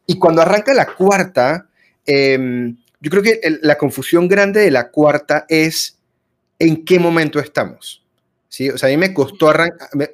Y 0.07 0.17
cuando 0.17 0.41
arranca 0.41 0.73
la 0.73 0.85
cuarta, 0.85 1.67
em, 2.05 2.77
yo 3.01 3.11
creo 3.11 3.21
que 3.21 3.41
la 3.61 3.77
confusión 3.77 4.29
grande 4.29 4.61
de 4.61 4.71
la 4.71 4.91
cuarta 4.91 5.45
es 5.49 5.97
en 6.61 6.85
qué 6.85 6.99
momento 6.99 7.39
estamos. 7.39 8.03
¿sí? 8.47 8.69
O 8.69 8.77
sea, 8.77 8.87
a 8.87 8.91
mí 8.91 8.97
me 8.97 9.13
costó, 9.13 9.51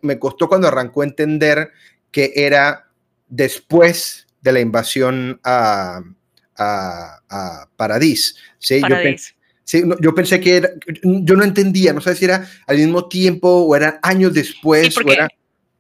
me, 0.02 0.18
costó 0.18 0.48
cuando 0.48 0.68
arrancó 0.68 1.04
entender 1.04 1.72
que 2.10 2.32
era 2.36 2.88
después 3.28 4.28
de 4.42 4.52
la 4.54 4.62
invasión 4.62 5.42
a, 5.44 6.02
a, 6.56 7.20
a 7.30 7.70
Paradis. 7.76 8.38
¿sí? 8.60 8.80
Paradis. 8.80 9.36
Sí, 9.66 9.84
yo 10.00 10.16
pensé 10.16 10.40
que 10.40 10.56
era, 10.56 10.70
yo 11.04 11.36
no 11.36 11.44
entendía, 11.44 11.92
no 11.92 12.00
sé 12.00 12.16
si 12.16 12.24
era 12.24 12.48
al 12.68 12.78
mismo 12.78 13.10
tiempo 13.10 13.50
o 13.50 13.76
eran 13.76 14.00
años 14.02 14.34
después. 14.34 14.94
porque, 14.96 15.18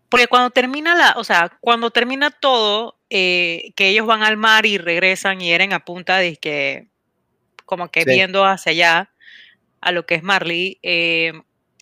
porque, 0.10 0.28
cuando 0.28 0.50
termina 0.50 0.94
la, 0.94 1.14
o 1.16 1.24
sea, 1.24 1.58
cuando 1.62 1.90
termina 1.90 2.30
todo, 2.30 2.98
eh, 3.10 3.72
que 3.78 3.88
ellos 3.88 4.06
van 4.06 4.24
al 4.24 4.36
mar 4.36 4.66
y 4.66 4.78
regresan 4.78 5.40
y 5.40 5.54
eran 5.54 5.72
a 5.72 5.86
punta 5.86 6.18
de 6.18 6.36
que, 6.36 6.90
como 7.64 7.90
que 7.90 8.04
viendo 8.04 8.44
hacia 8.44 8.74
allá, 8.74 9.10
a 9.82 9.92
lo 9.92 10.06
que 10.06 10.16
es 10.16 10.24
Marley, 10.24 10.80
eh, 10.84 11.34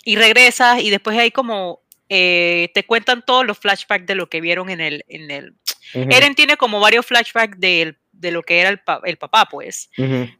y 0.03 0.15
regresas 0.15 0.81
y 0.81 0.89
después 0.89 1.17
hay 1.17 1.31
como, 1.31 1.81
eh, 2.09 2.69
te 2.73 2.85
cuentan 2.85 3.23
todos 3.25 3.45
los 3.45 3.57
flashbacks 3.57 4.05
de 4.05 4.15
lo 4.15 4.29
que 4.29 4.41
vieron 4.41 4.69
en 4.69 4.81
el, 4.81 5.05
en 5.07 5.31
el, 5.31 5.55
Eren 5.93 6.35
tiene 6.35 6.57
como 6.57 6.79
varios 6.79 7.05
flashbacks 7.05 7.59
de, 7.59 7.95
de 8.11 8.31
lo 8.31 8.43
que 8.43 8.59
era 8.59 8.69
el, 8.69 8.81
el 9.05 9.17
papá, 9.17 9.45
pues. 9.45 9.89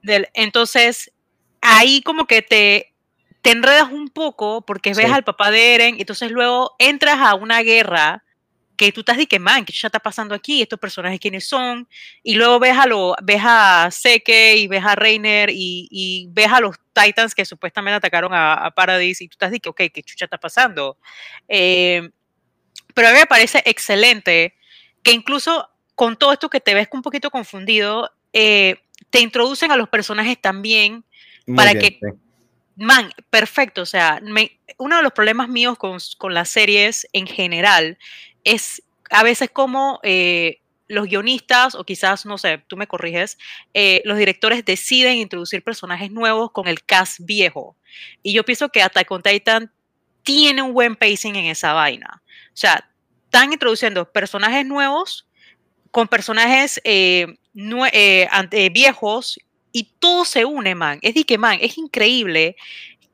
del, 0.01 0.27
entonces, 0.33 1.11
ahí 1.61 2.01
como 2.01 2.25
que 2.25 2.41
te, 2.41 2.93
te 3.41 3.51
enredas 3.51 3.91
un 3.91 4.09
poco 4.09 4.65
porque 4.65 4.93
ves 4.93 5.11
al 5.11 5.23
papá 5.23 5.51
de 5.51 5.75
Eren, 5.75 5.95
y 5.95 6.01
entonces 6.01 6.31
luego 6.31 6.75
entras 6.79 7.19
a 7.19 7.35
una 7.35 7.61
guerra 7.61 8.24
que 8.75 8.91
tú 8.91 9.01
estás 9.01 9.17
de 9.17 9.27
que, 9.27 9.39
man, 9.39 9.65
¿qué 9.65 9.73
ya 9.73 9.87
está 9.87 9.99
pasando 9.99 10.35
aquí? 10.35 10.61
¿Estos 10.61 10.79
personajes 10.79 11.19
quiénes 11.19 11.47
son? 11.47 11.87
Y 12.23 12.35
luego 12.35 12.59
ves 12.59 12.77
a, 12.77 12.85
lo, 12.85 13.15
ves 13.23 13.41
a 13.43 13.89
Seke 13.91 14.55
y 14.55 14.67
ves 14.67 14.83
a 14.83 14.95
Reiner 14.95 15.49
y, 15.51 16.27
ves 16.31 16.51
a 16.51 16.59
los 16.59 16.75
Titans 16.93 17.35
que 17.35 17.45
supuestamente 17.45 17.95
atacaron 17.95 18.33
a, 18.33 18.53
a 18.53 18.71
Paradise 18.71 19.23
y 19.23 19.27
tú 19.27 19.33
estás 19.33 19.51
de 19.51 19.59
que, 19.59 19.69
ok, 19.69 19.81
¿qué 19.93 20.03
chucha 20.03 20.25
está 20.25 20.37
pasando? 20.37 20.97
Eh, 21.47 22.09
pero 22.93 23.09
a 23.09 23.11
mí 23.11 23.17
me 23.19 23.25
parece 23.25 23.61
excelente 23.65 24.55
que 25.03 25.11
incluso 25.11 25.69
con 25.95 26.17
todo 26.17 26.33
esto 26.33 26.49
que 26.49 26.59
te 26.59 26.73
ves 26.73 26.87
un 26.91 27.01
poquito 27.01 27.29
confundido, 27.29 28.11
eh, 28.33 28.77
te 29.09 29.21
introducen 29.21 29.71
a 29.71 29.77
los 29.77 29.89
personajes 29.89 30.39
también 30.39 31.05
para 31.55 31.73
que, 31.75 31.99
man, 32.75 33.11
perfecto, 33.29 33.83
o 33.83 33.85
sea, 33.85 34.19
uno 34.77 34.97
de 34.97 35.03
los 35.03 35.13
problemas 35.13 35.47
míos 35.47 35.77
con, 35.77 35.99
con, 36.17 36.33
las 36.33 36.49
series 36.49 37.07
en 37.13 37.27
general 37.27 37.97
es 38.45 38.81
a 39.09 39.23
veces 39.23 39.49
como 39.51 39.99
eh, 40.03 40.61
los 40.87 41.07
guionistas, 41.07 41.75
o 41.75 41.83
quizás, 41.83 42.25
no 42.25 42.37
sé, 42.37 42.63
tú 42.67 42.77
me 42.77 42.87
corriges, 42.87 43.37
eh, 43.73 44.01
los 44.05 44.17
directores 44.17 44.63
deciden 44.63 45.17
introducir 45.17 45.63
personajes 45.63 46.11
nuevos 46.11 46.51
con 46.51 46.67
el 46.67 46.83
cast 46.83 47.19
viejo. 47.21 47.75
Y 48.23 48.33
yo 48.33 48.45
pienso 48.45 48.69
que 48.69 48.81
Attack 48.81 49.11
on 49.11 49.23
Titan 49.23 49.71
tiene 50.23 50.61
un 50.61 50.73
buen 50.73 50.95
pacing 50.95 51.35
en 51.35 51.45
esa 51.45 51.73
vaina. 51.73 52.21
O 52.47 52.57
sea, 52.57 52.89
están 53.25 53.51
introduciendo 53.51 54.11
personajes 54.11 54.65
nuevos 54.65 55.27
con 55.91 56.07
personajes 56.07 56.79
eh, 56.83 57.27
viejos 58.71 59.39
y 59.71 59.83
todo 59.99 60.23
se 60.23 60.45
une, 60.45 60.73
man. 60.75 60.99
Es 61.01 61.15
de 61.15 61.23
que, 61.25 61.37
man, 61.37 61.57
es 61.61 61.77
increíble 61.77 62.55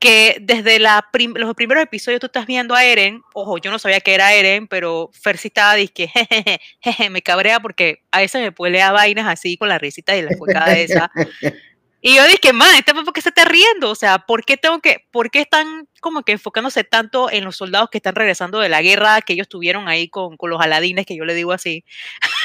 que 0.02 0.38
desde 0.40 0.80
la 0.80 1.08
los 1.36 1.54
primeros 1.54 1.84
episodios 1.84 2.18
tú 2.18 2.26
estás 2.26 2.44
viendo 2.44 2.74
a 2.74 2.84
Eren, 2.84 3.22
ojo, 3.34 3.58
yo 3.58 3.70
no 3.70 3.78
sabía 3.78 4.00
que 4.00 4.14
era 4.14 4.34
Eren, 4.34 4.66
pero 4.66 5.10
Fer 5.12 5.38
sí 5.38 5.46
estaba 5.46 5.76
que 5.76 6.08
jejeje, 6.80 7.08
me 7.08 7.22
cabrea 7.22 7.60
porque 7.60 8.02
a 8.10 8.18
veces 8.18 8.42
me 8.42 8.50
puede 8.50 8.82
vainas 8.90 9.28
así 9.28 9.56
con 9.56 9.68
la 9.68 9.78
risita 9.78 10.16
y 10.16 10.22
la 10.22 10.36
cuecada 10.36 10.76
esa. 10.76 11.10
Y 12.04 12.16
yo 12.16 12.26
dije, 12.26 12.52
man, 12.52 12.74
este 12.76 12.92
por 12.94 13.12
qué 13.12 13.20
se 13.20 13.28
está 13.28 13.44
riendo, 13.44 13.88
o 13.88 13.94
sea, 13.94 14.18
¿por 14.18 14.44
qué 14.44 14.56
tengo 14.56 14.80
que, 14.80 15.06
por 15.12 15.30
qué 15.30 15.38
están 15.38 15.88
como 16.00 16.24
que 16.24 16.32
enfocándose 16.32 16.82
tanto 16.82 17.30
en 17.30 17.44
los 17.44 17.54
soldados 17.54 17.90
que 17.90 17.98
están 17.98 18.16
regresando 18.16 18.58
de 18.58 18.68
la 18.68 18.82
guerra 18.82 19.20
que 19.20 19.34
ellos 19.34 19.48
tuvieron 19.48 19.86
ahí 19.86 20.08
con, 20.08 20.36
con 20.36 20.50
los 20.50 20.60
aladines, 20.60 21.06
que 21.06 21.14
yo 21.14 21.24
le 21.24 21.32
digo 21.32 21.52
así? 21.52 21.84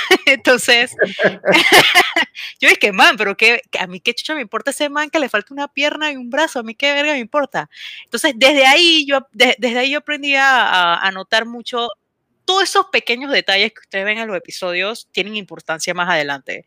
Entonces, 0.25 0.95
yo 2.59 2.69
dije, 2.69 2.91
man, 2.91 3.15
pero 3.17 3.35
que 3.35 3.61
a 3.79 3.87
mí 3.87 3.99
qué 3.99 4.13
chucha 4.13 4.35
me 4.35 4.41
importa 4.41 4.71
ese 4.71 4.89
man 4.89 5.09
que 5.09 5.19
le 5.19 5.29
falta 5.29 5.53
una 5.53 5.67
pierna 5.67 6.11
y 6.11 6.15
un 6.15 6.29
brazo, 6.29 6.59
a 6.59 6.63
mí 6.63 6.75
qué 6.75 6.93
verga 6.93 7.13
me 7.13 7.19
importa. 7.19 7.69
Entonces, 8.03 8.33
desde 8.35 8.65
ahí 8.65 9.05
yo, 9.05 9.27
desde 9.31 9.79
ahí 9.79 9.91
yo 9.91 9.99
aprendí 9.99 10.35
a, 10.35 10.95
a 10.95 11.11
notar 11.11 11.45
mucho 11.45 11.89
todos 12.47 12.63
esos 12.63 12.85
pequeños 12.85 13.29
detalles 13.29 13.73
que 13.73 13.81
ustedes 13.81 14.05
ven 14.05 14.19
en 14.19 14.27
los 14.29 14.37
episodios 14.37 15.09
tienen 15.11 15.35
importancia 15.35 15.93
más 15.93 16.09
adelante. 16.09 16.65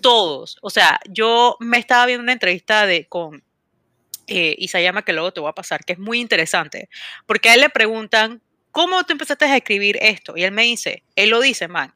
Todos. 0.00 0.58
O 0.62 0.70
sea, 0.70 1.00
yo 1.10 1.56
me 1.58 1.78
estaba 1.78 2.06
viendo 2.06 2.22
una 2.22 2.32
entrevista 2.32 2.86
de, 2.86 3.08
con 3.08 3.42
eh, 4.28 4.54
Isayama 4.58 5.02
que 5.04 5.12
luego 5.12 5.32
te 5.32 5.40
voy 5.40 5.50
a 5.50 5.54
pasar, 5.54 5.84
que 5.84 5.94
es 5.94 5.98
muy 5.98 6.20
interesante, 6.20 6.88
porque 7.26 7.48
a 7.48 7.54
él 7.54 7.62
le 7.62 7.68
preguntan, 7.68 8.40
¿cómo 8.70 9.02
tú 9.02 9.12
empezaste 9.12 9.46
a 9.46 9.56
escribir 9.56 9.98
esto? 10.00 10.36
Y 10.36 10.44
él 10.44 10.52
me 10.52 10.62
dice, 10.62 11.02
él 11.16 11.30
lo 11.30 11.40
dice, 11.40 11.66
man, 11.66 11.92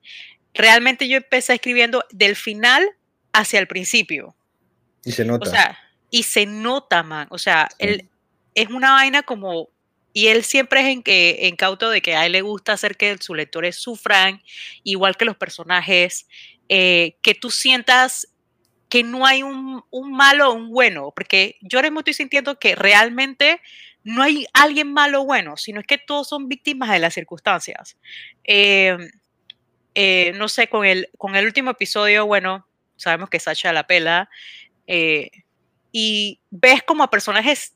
realmente 0.55 1.09
yo 1.09 1.17
empecé 1.17 1.55
escribiendo 1.55 2.05
del 2.11 2.37
final 2.37 2.89
hacia 3.33 3.59
el 3.59 3.67
principio. 3.67 4.35
Y 5.05 5.13
se 5.13 5.25
nota. 5.25 5.49
O 5.49 5.51
sea, 5.51 5.79
y 6.11 6.23
se 6.25 6.47
nota, 6.47 7.03
man. 7.03 7.27
O 7.31 7.39
sea, 7.39 7.69
él, 7.79 8.09
es 8.55 8.69
una 8.69 8.93
vaina 8.93 9.23
como 9.23 9.71
y 10.13 10.27
él 10.27 10.45
siempre 10.45 10.81
es 10.81 10.87
en 10.89 11.03
que, 11.03 11.49
en 11.49 11.57
cauto 11.57 11.89
de 11.89 12.03
que 12.03 12.15
a 12.15 12.27
él 12.27 12.33
le 12.33 12.43
gusta 12.43 12.75
hacer 12.75 12.97
que 12.97 13.17
sus 13.19 13.37
lectores 13.37 13.77
sufran, 13.77 14.43
igual 14.85 15.17
que 15.17 15.25
los 15.25 15.37
personajes, 15.37 16.27
eh, 16.69 17.17
que 17.23 17.35
tú 17.35 17.51
sientas 17.51 18.29
que 18.91 19.03
no 19.03 19.25
hay 19.25 19.43
un, 19.43 19.83
un 19.91 20.13
malo 20.13 20.51
o 20.51 20.55
un 20.55 20.71
bueno, 20.71 21.13
porque 21.17 21.57
yo 21.63 21.79
ahora 21.79 21.89
mismo 21.89 22.01
estoy 22.01 22.13
sintiendo 22.13 22.59
que 22.59 22.75
realmente 22.75 23.61
no 24.05 24.23
hay 24.23 24.47
alguien 24.53 24.93
malo 24.93 25.23
o 25.23 25.25
bueno, 25.25 25.57
sino 25.57 25.81
es 25.81 25.87
que 25.87 25.97
todos 25.97 26.29
son 26.29 26.49
víctimas 26.49 26.91
de 26.91 26.99
las 26.99 27.15
circunstancias. 27.15 27.97
Eh, 28.45 28.99
eh, 29.95 30.33
no 30.37 30.49
sé, 30.49 30.69
con 30.69 30.85
el, 30.85 31.09
con 31.19 31.37
el 31.37 31.45
último 31.45 31.71
episodio, 31.71 32.27
bueno, 32.27 32.67
sabemos 32.97 33.31
que 33.31 33.41
Sacha 33.41 33.73
la 33.73 33.87
pela, 33.87 34.29
y 35.93 36.41
ves 36.51 36.83
como 36.83 37.05
a 37.05 37.11
personajes 37.11 37.75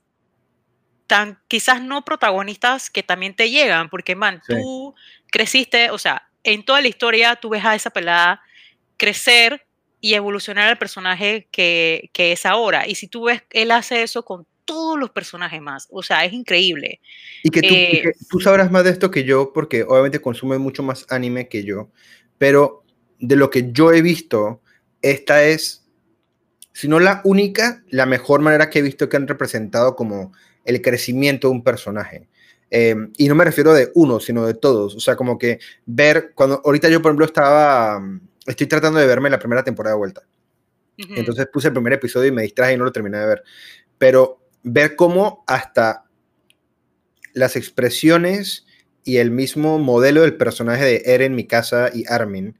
tan 1.06 1.40
quizás 1.48 1.80
no 1.80 2.04
protagonistas 2.04 2.90
que 2.90 3.02
también 3.02 3.34
te 3.34 3.50
llegan, 3.50 3.88
porque 3.88 4.16
man, 4.16 4.42
tú 4.46 4.94
creciste, 5.30 5.90
o 5.90 5.98
sea, 5.98 6.28
en 6.42 6.64
toda 6.64 6.80
la 6.80 6.88
historia 6.88 7.36
tú 7.36 7.50
ves 7.50 7.64
a 7.64 7.74
esa 7.74 7.90
pelada 7.90 8.42
crecer 8.96 9.66
y 10.00 10.14
evolucionar 10.14 10.68
al 10.68 10.78
personaje 10.78 11.48
que, 11.50 12.10
que 12.12 12.32
es 12.32 12.46
ahora. 12.46 12.86
Y 12.86 12.94
si 12.94 13.08
tú 13.08 13.24
ves, 13.24 13.42
él 13.50 13.70
hace 13.70 14.02
eso 14.02 14.24
con 14.24 14.46
todos 14.66 14.98
los 14.98 15.10
personajes 15.10 15.62
más. 15.62 15.88
O 15.90 16.02
sea, 16.02 16.26
es 16.26 16.34
increíble. 16.34 17.00
Y 17.42 17.50
que 17.50 17.62
tú, 17.62 17.74
eh, 17.74 18.12
tú, 18.28 18.40
sabrás 18.40 18.70
más 18.70 18.84
de 18.84 18.90
esto 18.90 19.10
que 19.10 19.24
yo, 19.24 19.52
porque 19.54 19.82
obviamente 19.82 20.20
consume 20.20 20.58
mucho 20.58 20.82
más 20.82 21.06
anime 21.08 21.48
que 21.48 21.64
yo, 21.64 21.90
pero 22.36 22.84
de 23.18 23.36
lo 23.36 23.48
que 23.48 23.72
yo 23.72 23.92
he 23.92 24.02
visto, 24.02 24.60
esta 25.00 25.44
es, 25.44 25.86
si 26.74 26.88
no 26.88 27.00
la 27.00 27.22
única, 27.24 27.82
la 27.88 28.04
mejor 28.04 28.42
manera 28.42 28.68
que 28.68 28.80
he 28.80 28.82
visto 28.82 29.08
que 29.08 29.16
han 29.16 29.28
representado 29.28 29.96
como 29.96 30.32
el 30.66 30.82
crecimiento 30.82 31.48
de 31.48 31.52
un 31.52 31.64
personaje. 31.64 32.28
Em, 32.68 33.12
y 33.16 33.28
no 33.28 33.36
me 33.36 33.44
refiero 33.44 33.72
de 33.72 33.90
uno, 33.94 34.18
sino 34.20 34.44
de 34.44 34.54
todos. 34.54 34.96
O 34.96 35.00
sea, 35.00 35.16
como 35.16 35.38
que 35.38 35.60
ver, 35.86 36.32
cuando 36.34 36.60
ahorita 36.64 36.88
yo, 36.88 37.00
por 37.00 37.10
ejemplo, 37.10 37.26
estaba, 37.26 38.00
mm, 38.00 38.20
estoy 38.46 38.66
tratando 38.66 38.98
de 38.98 39.06
verme 39.06 39.30
la 39.30 39.38
primera 39.38 39.62
temporada 39.62 39.94
de 39.94 39.98
vuelta. 39.98 40.22
Entonces 40.98 41.46
puse 41.52 41.68
el 41.68 41.74
primer 41.74 41.92
episodio 41.92 42.28
y 42.28 42.32
me 42.32 42.42
distraje 42.42 42.72
y 42.72 42.76
no 42.78 42.84
lo 42.84 42.92
terminé 42.92 43.18
de 43.18 43.26
ver. 43.26 43.44
Pero 43.98 44.45
ver 44.66 44.96
cómo 44.96 45.44
hasta 45.46 46.04
las 47.32 47.54
expresiones 47.54 48.66
y 49.04 49.18
el 49.18 49.30
mismo 49.30 49.78
modelo 49.78 50.22
del 50.22 50.36
personaje 50.36 50.84
de 50.84 51.02
Eren, 51.06 51.36
Mikasa 51.36 51.90
y 51.94 52.04
Armin 52.08 52.58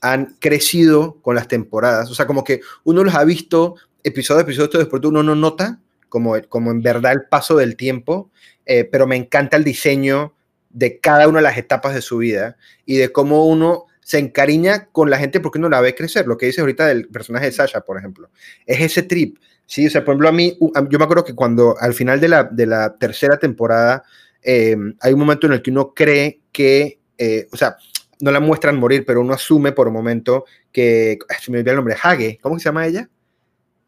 han 0.00 0.36
crecido 0.38 1.20
con 1.20 1.34
las 1.34 1.48
temporadas. 1.48 2.08
O 2.10 2.14
sea, 2.14 2.28
como 2.28 2.44
que 2.44 2.60
uno 2.84 3.02
los 3.02 3.16
ha 3.16 3.24
visto 3.24 3.74
episodio 4.04 4.38
a 4.38 4.42
episodio, 4.42 4.78
después 4.78 5.02
uno 5.04 5.24
no 5.24 5.34
nota 5.34 5.80
como, 6.08 6.40
como 6.48 6.70
en 6.70 6.80
verdad 6.80 7.12
el 7.12 7.24
paso 7.24 7.56
del 7.56 7.74
tiempo, 7.74 8.30
eh, 8.64 8.84
pero 8.84 9.08
me 9.08 9.16
encanta 9.16 9.56
el 9.56 9.64
diseño 9.64 10.34
de 10.70 11.00
cada 11.00 11.26
una 11.26 11.38
de 11.38 11.42
las 11.44 11.58
etapas 11.58 11.92
de 11.92 12.02
su 12.02 12.18
vida 12.18 12.56
y 12.86 12.98
de 12.98 13.10
cómo 13.10 13.46
uno 13.46 13.86
se 14.00 14.20
encariña 14.20 14.86
con 14.92 15.10
la 15.10 15.18
gente 15.18 15.40
porque 15.40 15.58
uno 15.58 15.68
la 15.68 15.80
ve 15.80 15.96
crecer. 15.96 16.28
Lo 16.28 16.38
que 16.38 16.46
dice 16.46 16.60
ahorita 16.60 16.86
del 16.86 17.08
personaje 17.08 17.46
de 17.46 17.52
Sasha, 17.52 17.80
por 17.80 17.98
ejemplo. 17.98 18.30
Es 18.64 18.80
ese 18.80 19.02
trip. 19.02 19.38
Sí, 19.68 19.86
o 19.86 19.90
sea, 19.90 20.02
por 20.02 20.12
ejemplo, 20.14 20.30
a 20.30 20.32
mí, 20.32 20.56
yo 20.88 20.98
me 20.98 21.04
acuerdo 21.04 21.26
que 21.26 21.34
cuando 21.34 21.76
al 21.78 21.92
final 21.92 22.18
de 22.20 22.28
la, 22.28 22.44
de 22.44 22.64
la 22.64 22.96
tercera 22.96 23.38
temporada, 23.38 24.02
em, 24.40 24.96
hay 24.98 25.12
un 25.12 25.20
momento 25.20 25.46
en 25.46 25.52
el 25.52 25.60
que 25.60 25.70
uno 25.70 25.92
cree 25.92 26.40
que, 26.50 27.00
eh, 27.18 27.46
o 27.52 27.56
sea, 27.58 27.76
no 28.20 28.30
la 28.30 28.40
muestran 28.40 28.78
morir, 28.78 29.04
pero 29.06 29.20
uno 29.20 29.34
asume 29.34 29.72
por 29.72 29.86
un 29.86 29.92
momento 29.92 30.46
que, 30.72 31.18
se 31.38 31.50
me 31.52 31.58
olvidó 31.58 31.72
el 31.72 31.76
nombre, 31.76 31.96
Hage, 32.02 32.38
¿cómo 32.40 32.58
se 32.58 32.64
llama 32.64 32.86
ella? 32.86 33.10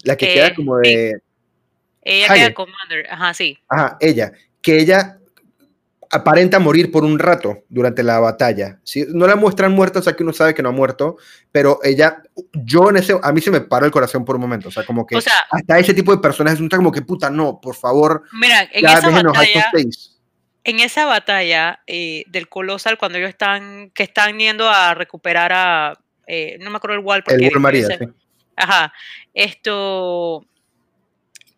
La 0.02 0.18
que 0.18 0.28
queda 0.28 0.48
Eh, 0.48 0.54
como 0.54 0.76
de... 0.76 1.14
Ella 2.02 2.26
Hage. 2.26 2.40
queda 2.40 2.54
Commander, 2.54 3.06
ajá, 3.08 3.32
sí. 3.32 3.56
Ajá, 3.66 3.96
ella, 4.00 4.32
que 4.60 4.76
ella 4.80 5.18
aparenta 6.10 6.58
morir 6.58 6.90
por 6.90 7.04
un 7.04 7.18
rato 7.18 7.64
durante 7.68 8.02
la 8.02 8.18
batalla. 8.18 8.80
¿sí? 8.82 9.06
No 9.08 9.26
la 9.26 9.36
muestran 9.36 9.72
muerta, 9.72 10.00
o 10.00 10.02
sea 10.02 10.14
que 10.14 10.22
uno 10.22 10.32
sabe 10.32 10.54
que 10.54 10.62
no 10.62 10.70
ha 10.70 10.72
muerto, 10.72 11.16
pero 11.52 11.78
ella, 11.82 12.22
yo 12.52 12.90
en 12.90 12.96
ese, 12.96 13.18
a 13.22 13.32
mí 13.32 13.40
se 13.40 13.50
me 13.50 13.60
paró 13.60 13.86
el 13.86 13.92
corazón 13.92 14.24
por 14.24 14.36
un 14.36 14.42
momento, 14.42 14.68
o 14.68 14.72
sea, 14.72 14.84
como 14.84 15.06
que 15.06 15.16
O 15.16 15.20
sea, 15.20 15.46
hasta 15.50 15.78
ese 15.78 15.94
tipo 15.94 16.14
de 16.14 16.20
personajes 16.20 16.58
uno 16.58 16.66
está 16.66 16.76
como 16.76 16.92
que 16.92 17.02
puta, 17.02 17.30
no, 17.30 17.60
por 17.60 17.76
favor, 17.76 18.24
mira, 18.32 18.68
en 18.72 18.82
ya 18.82 18.94
esa 18.94 19.10
batalla, 19.10 19.70
en 20.64 20.80
esa 20.80 21.06
batalla 21.06 21.80
eh, 21.86 22.24
del 22.28 22.48
Colosal, 22.48 22.98
cuando 22.98 23.18
ellos 23.18 23.30
están, 23.30 23.90
que 23.90 24.02
están 24.02 24.38
yendo 24.38 24.68
a 24.68 24.94
recuperar 24.94 25.52
a, 25.54 25.98
eh, 26.26 26.58
no 26.60 26.70
me 26.70 26.76
acuerdo 26.76 26.96
el 26.96 27.04
Wall, 27.04 27.22
porque 27.22 27.46
El 27.46 27.52
War 27.52 27.60
María, 27.60 27.86
sí. 27.86 28.06
Ajá. 28.60 28.92
Esto. 29.34 30.44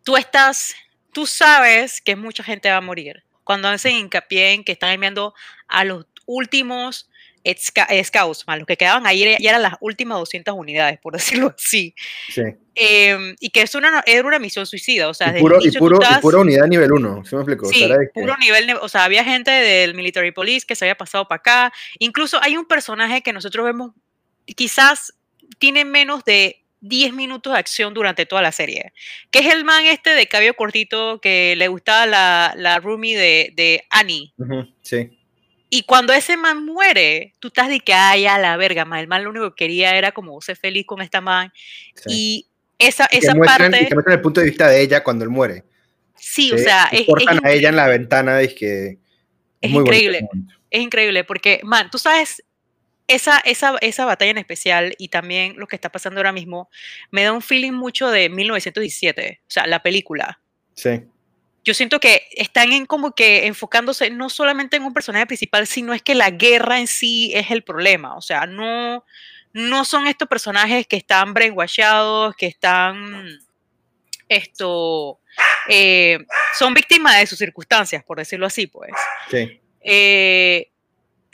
Tú 0.04 0.16
estás. 0.16 0.74
Tú 1.12 1.26
sabes 1.26 2.00
que 2.00 2.16
mucha 2.16 2.42
gente 2.42 2.70
va 2.70 2.76
a 2.76 2.80
morir. 2.80 3.22
Cuando 3.44 3.68
hacen 3.68 3.96
hincapié 3.96 4.52
en 4.52 4.64
que 4.64 4.72
están 4.72 4.90
enviando 4.90 5.34
a 5.68 5.84
los 5.84 6.06
últimos 6.26 7.08
scouts, 8.04 8.44
más 8.46 8.56
los 8.58 8.66
que 8.68 8.76
quedaban 8.76 9.04
ahí 9.04 9.36
ya 9.40 9.50
eran 9.50 9.62
las 9.62 9.74
últimas 9.80 10.16
200 10.18 10.54
unidades, 10.54 10.98
por 11.00 11.12
decirlo 11.48 11.54
así. 11.56 11.94
sí. 12.28 12.42
Em, 12.74 13.34
y 13.38 13.50
que 13.50 13.60
es 13.62 13.74
una, 13.74 14.02
era 14.06 14.26
una 14.26 14.38
misión 14.38 14.64
suicida. 14.64 15.08
O 15.08 15.12
sea, 15.14 15.36
Y, 15.36 15.40
puro, 15.42 15.58
y, 15.60 15.70
puro, 15.72 15.98
y 16.00 16.20
pura 16.22 16.38
unidad 16.38 16.66
nivel 16.68 16.90
1, 16.92 17.24
¿sí 17.26 17.34
me 17.34 17.42
explico? 17.42 17.66
O 17.66 17.70
sea, 17.70 17.78
Sí, 17.78 17.92
que- 18.14 18.20
puro 18.20 18.34
nivel, 18.38 18.70
o 18.80 18.88
sea, 18.88 19.04
había 19.04 19.24
gente 19.24 19.50
del 19.50 19.94
Military 19.94 20.30
Police 20.32 20.64
que 20.66 20.74
se 20.76 20.84
había 20.86 20.94
pasado 20.94 21.26
para 21.28 21.40
acá. 21.40 21.72
Incluso 21.98 22.40
hay 22.42 22.56
un 22.56 22.64
personaje 22.64 23.20
que 23.22 23.32
nosotros 23.34 23.66
vemos, 23.66 23.90
quizás 24.56 25.12
tiene 25.58 25.84
menos 25.84 26.24
de 26.24 26.61
10 26.82 27.14
minutos 27.14 27.52
de 27.52 27.58
acción 27.58 27.94
durante 27.94 28.26
toda 28.26 28.42
la 28.42 28.52
serie, 28.52 28.92
que 29.30 29.38
es 29.38 29.54
el 29.54 29.64
man 29.64 29.86
este 29.86 30.10
de 30.10 30.26
cabello 30.26 30.54
cortito 30.54 31.20
que 31.20 31.54
le 31.56 31.68
gustaba 31.68 32.06
la, 32.06 32.54
la 32.56 32.78
roomie 32.80 33.16
de, 33.16 33.52
de 33.56 33.84
Annie. 33.88 34.34
Sí. 34.82 35.18
Y 35.70 35.84
cuando 35.84 36.12
ese 36.12 36.36
man 36.36 36.66
muere, 36.66 37.32
tú 37.38 37.48
estás 37.48 37.68
de 37.68 37.80
que, 37.80 37.94
ay, 37.94 38.26
a 38.26 38.36
la 38.38 38.56
verga, 38.58 38.84
man, 38.84 38.98
el 38.98 39.08
man 39.08 39.24
lo 39.24 39.30
único 39.30 39.54
que 39.54 39.64
quería 39.64 39.96
era 39.96 40.12
como 40.12 40.38
ser 40.42 40.56
feliz 40.56 40.84
con 40.84 41.00
esta 41.00 41.22
man. 41.22 41.50
sí. 41.94 42.10
Y 42.10 42.46
esa, 42.78 43.08
Y 43.12 43.18
esa 43.18 43.34
muestran, 43.34 43.70
parte, 43.70 43.84
y 43.84 43.88
te 43.88 43.94
muestran 43.94 44.16
el 44.16 44.22
punto 44.22 44.40
de 44.40 44.46
vista 44.46 44.68
de 44.68 44.82
ella 44.82 45.04
cuando 45.04 45.24
él 45.24 45.30
muere. 45.30 45.64
sí, 46.16 46.48
¿sí? 46.48 46.52
o 46.52 46.58
sea, 46.58 46.88
es, 46.90 47.00
es 47.02 47.06
cortan 47.06 47.40
a 47.46 47.52
ella 47.52 47.68
en 47.68 47.76
la 47.76 47.86
ventana, 47.86 48.40
es 48.40 48.54
que 48.54 48.98
Es 49.60 49.70
muy 49.70 49.82
increíble. 49.82 50.28
Es 50.68 50.82
increíble 50.82 51.22
porque, 51.22 51.60
man, 51.62 51.90
tú 51.90 51.98
sabes, 51.98 52.42
esa, 53.08 53.38
esa, 53.38 53.76
esa 53.80 54.04
batalla 54.04 54.30
en 54.30 54.38
especial 54.38 54.94
y 54.98 55.08
también 55.08 55.54
lo 55.56 55.66
que 55.66 55.76
está 55.76 55.90
pasando 55.90 56.20
ahora 56.20 56.32
mismo, 56.32 56.70
me 57.10 57.24
da 57.24 57.32
un 57.32 57.42
feeling 57.42 57.72
mucho 57.72 58.10
de 58.10 58.28
1917, 58.28 59.40
o 59.42 59.50
sea, 59.50 59.66
la 59.66 59.82
película. 59.82 60.40
Sí. 60.74 61.02
Yo 61.64 61.74
siento 61.74 62.00
que 62.00 62.22
están 62.32 62.72
en 62.72 62.86
como 62.86 63.14
que 63.14 63.46
enfocándose 63.46 64.10
no 64.10 64.28
solamente 64.28 64.76
en 64.76 64.84
un 64.84 64.92
personaje 64.92 65.26
principal, 65.26 65.66
sino 65.66 65.94
es 65.94 66.02
que 66.02 66.14
la 66.14 66.30
guerra 66.30 66.80
en 66.80 66.88
sí 66.88 67.30
es 67.34 67.52
el 67.52 67.62
problema. 67.62 68.16
O 68.16 68.20
sea, 68.20 68.46
no, 68.46 69.04
no 69.52 69.84
son 69.84 70.08
estos 70.08 70.28
personajes 70.28 70.88
que 70.88 70.96
están 70.96 71.34
brainwashados, 71.34 72.34
que 72.34 72.46
están 72.46 73.38
esto, 74.28 75.20
eh, 75.68 76.18
son 76.58 76.74
víctimas 76.74 77.18
de 77.18 77.26
sus 77.26 77.38
circunstancias, 77.38 78.02
por 78.02 78.18
decirlo 78.18 78.46
así, 78.46 78.66
pues. 78.66 78.90
Sí. 79.30 79.60
Eh, 79.82 80.71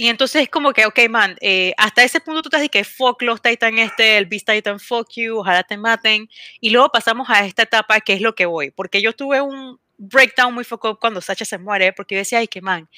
y 0.00 0.08
entonces 0.08 0.42
es 0.42 0.48
como 0.48 0.72
que, 0.72 0.86
ok, 0.86 0.96
man, 1.10 1.36
eh, 1.40 1.74
hasta 1.76 2.04
ese 2.04 2.20
punto 2.20 2.40
tú 2.40 2.48
estás 2.50 2.60
de 2.60 2.68
que 2.68 2.84
fuck 2.84 3.20
los 3.22 3.42
Titan 3.42 3.80
este, 3.80 4.16
el 4.16 4.26
Beast 4.26 4.46
Titan, 4.46 4.78
fuck 4.78 5.08
you, 5.16 5.38
ojalá 5.40 5.64
te 5.64 5.76
maten. 5.76 6.30
Y 6.60 6.70
luego 6.70 6.88
pasamos 6.90 7.28
a 7.28 7.44
esta 7.44 7.64
etapa 7.64 8.00
que 8.00 8.12
es 8.12 8.20
lo 8.20 8.36
que 8.36 8.46
voy. 8.46 8.70
Porque 8.70 9.02
yo 9.02 9.12
tuve 9.12 9.40
un 9.40 9.80
breakdown 9.96 10.54
muy 10.54 10.64
up 10.70 10.98
cuando 11.00 11.20
Sacha 11.20 11.44
se 11.44 11.58
muere, 11.58 11.92
porque 11.92 12.14
yo 12.14 12.20
decía, 12.20 12.38
ay, 12.38 12.46
que 12.46 12.60
man. 12.60 12.88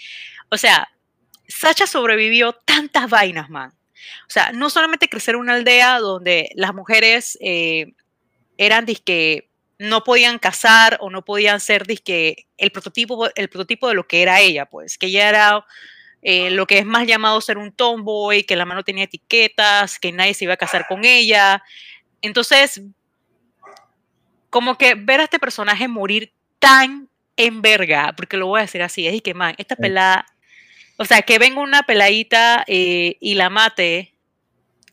O 0.50 0.58
sea, 0.58 0.90
Sacha 1.48 1.86
sobrevivió 1.86 2.52
tantas 2.52 3.08
vainas, 3.08 3.48
man. 3.48 3.72
O 4.28 4.30
sea, 4.30 4.52
no 4.52 4.68
solamente 4.68 5.08
crecer 5.08 5.36
en 5.36 5.40
una 5.40 5.54
aldea 5.54 6.00
donde 6.00 6.50
las 6.54 6.74
mujeres 6.74 7.38
eh, 7.40 7.94
eran 8.58 8.84
disque 8.84 9.48
no 9.78 10.04
podían 10.04 10.38
casar 10.38 10.98
o 11.00 11.08
no 11.08 11.24
podían 11.24 11.60
ser 11.60 11.86
disque 11.86 12.46
el 12.58 12.70
prototipo, 12.70 13.30
el 13.34 13.48
prototipo 13.48 13.88
de 13.88 13.94
lo 13.94 14.06
que 14.06 14.20
era 14.20 14.40
ella, 14.40 14.66
pues, 14.66 14.98
que 14.98 15.06
ella 15.06 15.30
era 15.30 15.64
eh, 16.22 16.50
lo 16.50 16.66
que 16.66 16.78
es 16.78 16.86
más 16.86 17.06
llamado 17.06 17.40
ser 17.40 17.58
un 17.58 17.72
tomboy, 17.72 18.44
que 18.44 18.56
la 18.56 18.66
mano 18.66 18.82
tenía 18.84 19.04
etiquetas, 19.04 19.98
que 19.98 20.12
nadie 20.12 20.34
se 20.34 20.44
iba 20.44 20.54
a 20.54 20.58
casar 20.58 20.86
con 20.86 21.04
ella. 21.04 21.62
Entonces, 22.22 22.82
como 24.50 24.76
que 24.76 24.94
ver 24.94 25.20
a 25.20 25.24
este 25.24 25.38
personaje 25.38 25.88
morir 25.88 26.32
tan 26.58 27.08
en 27.36 27.62
verga, 27.62 28.12
porque 28.16 28.36
lo 28.36 28.48
voy 28.48 28.58
a 28.58 28.62
decir 28.62 28.82
así, 28.82 29.06
es 29.06 29.14
y 29.14 29.20
que, 29.20 29.32
man, 29.32 29.54
esta 29.56 29.76
pelada, 29.76 30.26
o 30.98 31.06
sea, 31.06 31.22
que 31.22 31.38
venga 31.38 31.60
una 31.62 31.84
peladita 31.84 32.64
eh, 32.66 33.16
y 33.20 33.34
la 33.34 33.48
mate, 33.48 34.12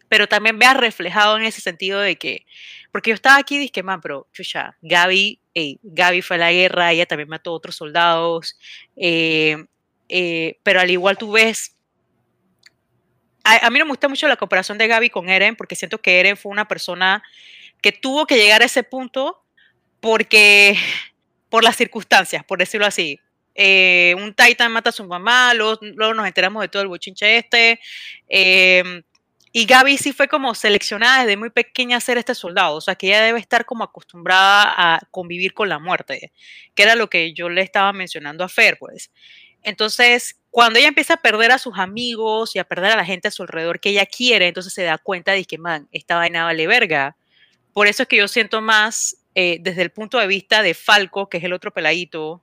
pero 0.08 0.28
también 0.28 0.58
vea 0.58 0.74
reflejado 0.74 1.38
en 1.38 1.44
ese 1.44 1.60
sentido 1.60 2.00
de 2.00 2.16
que, 2.16 2.46
porque 2.94 3.10
yo 3.10 3.16
estaba 3.16 3.38
aquí 3.38 3.56
y 3.56 3.60
dije, 3.60 3.84
man, 3.84 4.00
pero, 4.00 4.28
chucha, 4.32 4.78
Gaby, 4.82 5.42
ey, 5.54 5.80
Gaby 5.84 6.22
fue 6.22 6.38
a 6.38 6.40
la 6.40 6.54
guerra, 6.54 6.94
ella 6.94 7.06
también 7.06 7.28
mató 7.28 7.50
a 7.50 7.56
otros 7.56 7.76
soldados, 7.76 8.58
eh, 8.96 9.58
eh, 10.10 10.60
pero 10.64 10.80
al 10.82 10.90
igual 10.92 11.18
tú 11.18 11.32
ves, 11.34 11.76
a, 13.44 13.66
a 13.68 13.70
mí 13.70 13.80
no 13.80 13.86
me 13.86 13.92
gusta 13.92 14.08
mucho 14.08 14.28
la 14.28 14.36
comparación 14.38 14.78
de 14.78 14.88
Gaby 14.88 15.10
con 15.10 15.30
Eren, 15.30 15.56
porque 15.56 15.76
siento 15.76 16.00
que 16.00 16.20
Eren 16.20 16.38
fue 16.38 16.52
una 16.52 16.68
persona 16.68 17.24
que 17.82 17.92
tuvo 17.92 18.26
que 18.28 18.38
llegar 18.38 18.62
a 18.62 18.66
ese 18.66 18.84
punto 18.84 19.44
porque, 20.02 20.78
por 21.50 21.64
las 21.64 21.76
circunstancias, 21.78 22.44
por 22.46 22.60
decirlo 22.60 22.88
así. 22.88 23.20
Eh, 23.56 24.16
un 24.20 24.34
Titan 24.36 24.72
mata 24.72 24.90
a 24.92 24.94
su 24.94 25.06
mamá, 25.06 25.54
luego, 25.56 25.80
luego 25.82 26.14
nos 26.14 26.28
enteramos 26.28 26.62
de 26.62 26.70
todo 26.70 26.82
el 26.84 26.90
bochinche 26.90 27.38
este. 27.38 27.80
eh, 28.30 29.04
y 29.54 29.66
Gaby 29.66 29.98
sí 29.98 30.14
fue 30.14 30.28
como 30.28 30.54
seleccionada 30.54 31.22
desde 31.22 31.38
muy 31.38 31.50
pequeña 31.50 31.98
a 31.98 32.02
ser 32.02 32.18
este 32.20 32.36
soldado, 32.36 32.76
o 32.76 32.82
sea 32.82 32.96
que 32.96 33.08
ella 33.08 33.22
debe 33.22 33.40
estar 33.40 33.66
como 33.66 33.84
acostumbrada 33.84 34.74
a 34.78 35.00
convivir 35.12 35.54
con 35.54 35.70
la 35.70 35.80
muerte, 35.80 36.32
que 36.76 36.84
era 36.84 36.96
lo 36.96 37.10
que 37.10 37.34
yo 37.34 37.50
le 37.50 37.62
estaba 37.64 37.92
mencionando 37.94 38.44
a 38.44 38.50
Fer, 38.50 38.78
pues. 38.78 39.12
Entonces, 39.64 40.38
cuando 40.50 40.80
ella 40.80 40.88
empieza 40.88 41.16
a 41.16 41.22
perder 41.22 41.52
a 41.52 41.60
sus 41.60 41.78
amigos 41.78 42.56
y 42.56 42.60
a 42.60 42.64
perder 42.64 42.92
a 42.92 42.96
la 42.96 43.06
gente 43.06 43.28
a 43.28 43.32
su 43.32 43.44
alrededor 43.44 43.80
que 43.80 43.90
ella 43.90 44.06
quiere, 44.06 44.48
entonces 44.48 44.74
se 44.74 44.84
da 44.84 44.98
cuenta 44.98 45.34
de 45.34 45.46
que, 45.46 45.58
man, 45.58 45.88
esta 45.92 46.16
vaina 46.16 46.46
vale 46.46 46.68
verga. 46.68 47.16
Por 47.74 47.88
eso 47.88 48.04
es 48.04 48.10
que 48.10 48.18
yo 48.18 48.28
siento 48.28 48.62
más 48.62 49.18
eh, 49.36 49.58
desde 49.62 49.84
el 49.84 49.92
punto 49.92 50.18
de 50.18 50.26
vista 50.26 50.64
de 50.64 50.74
Falco, 50.74 51.30
que 51.30 51.38
es 51.38 51.44
el 51.44 51.54
otro 51.54 51.72
peladito, 51.72 52.42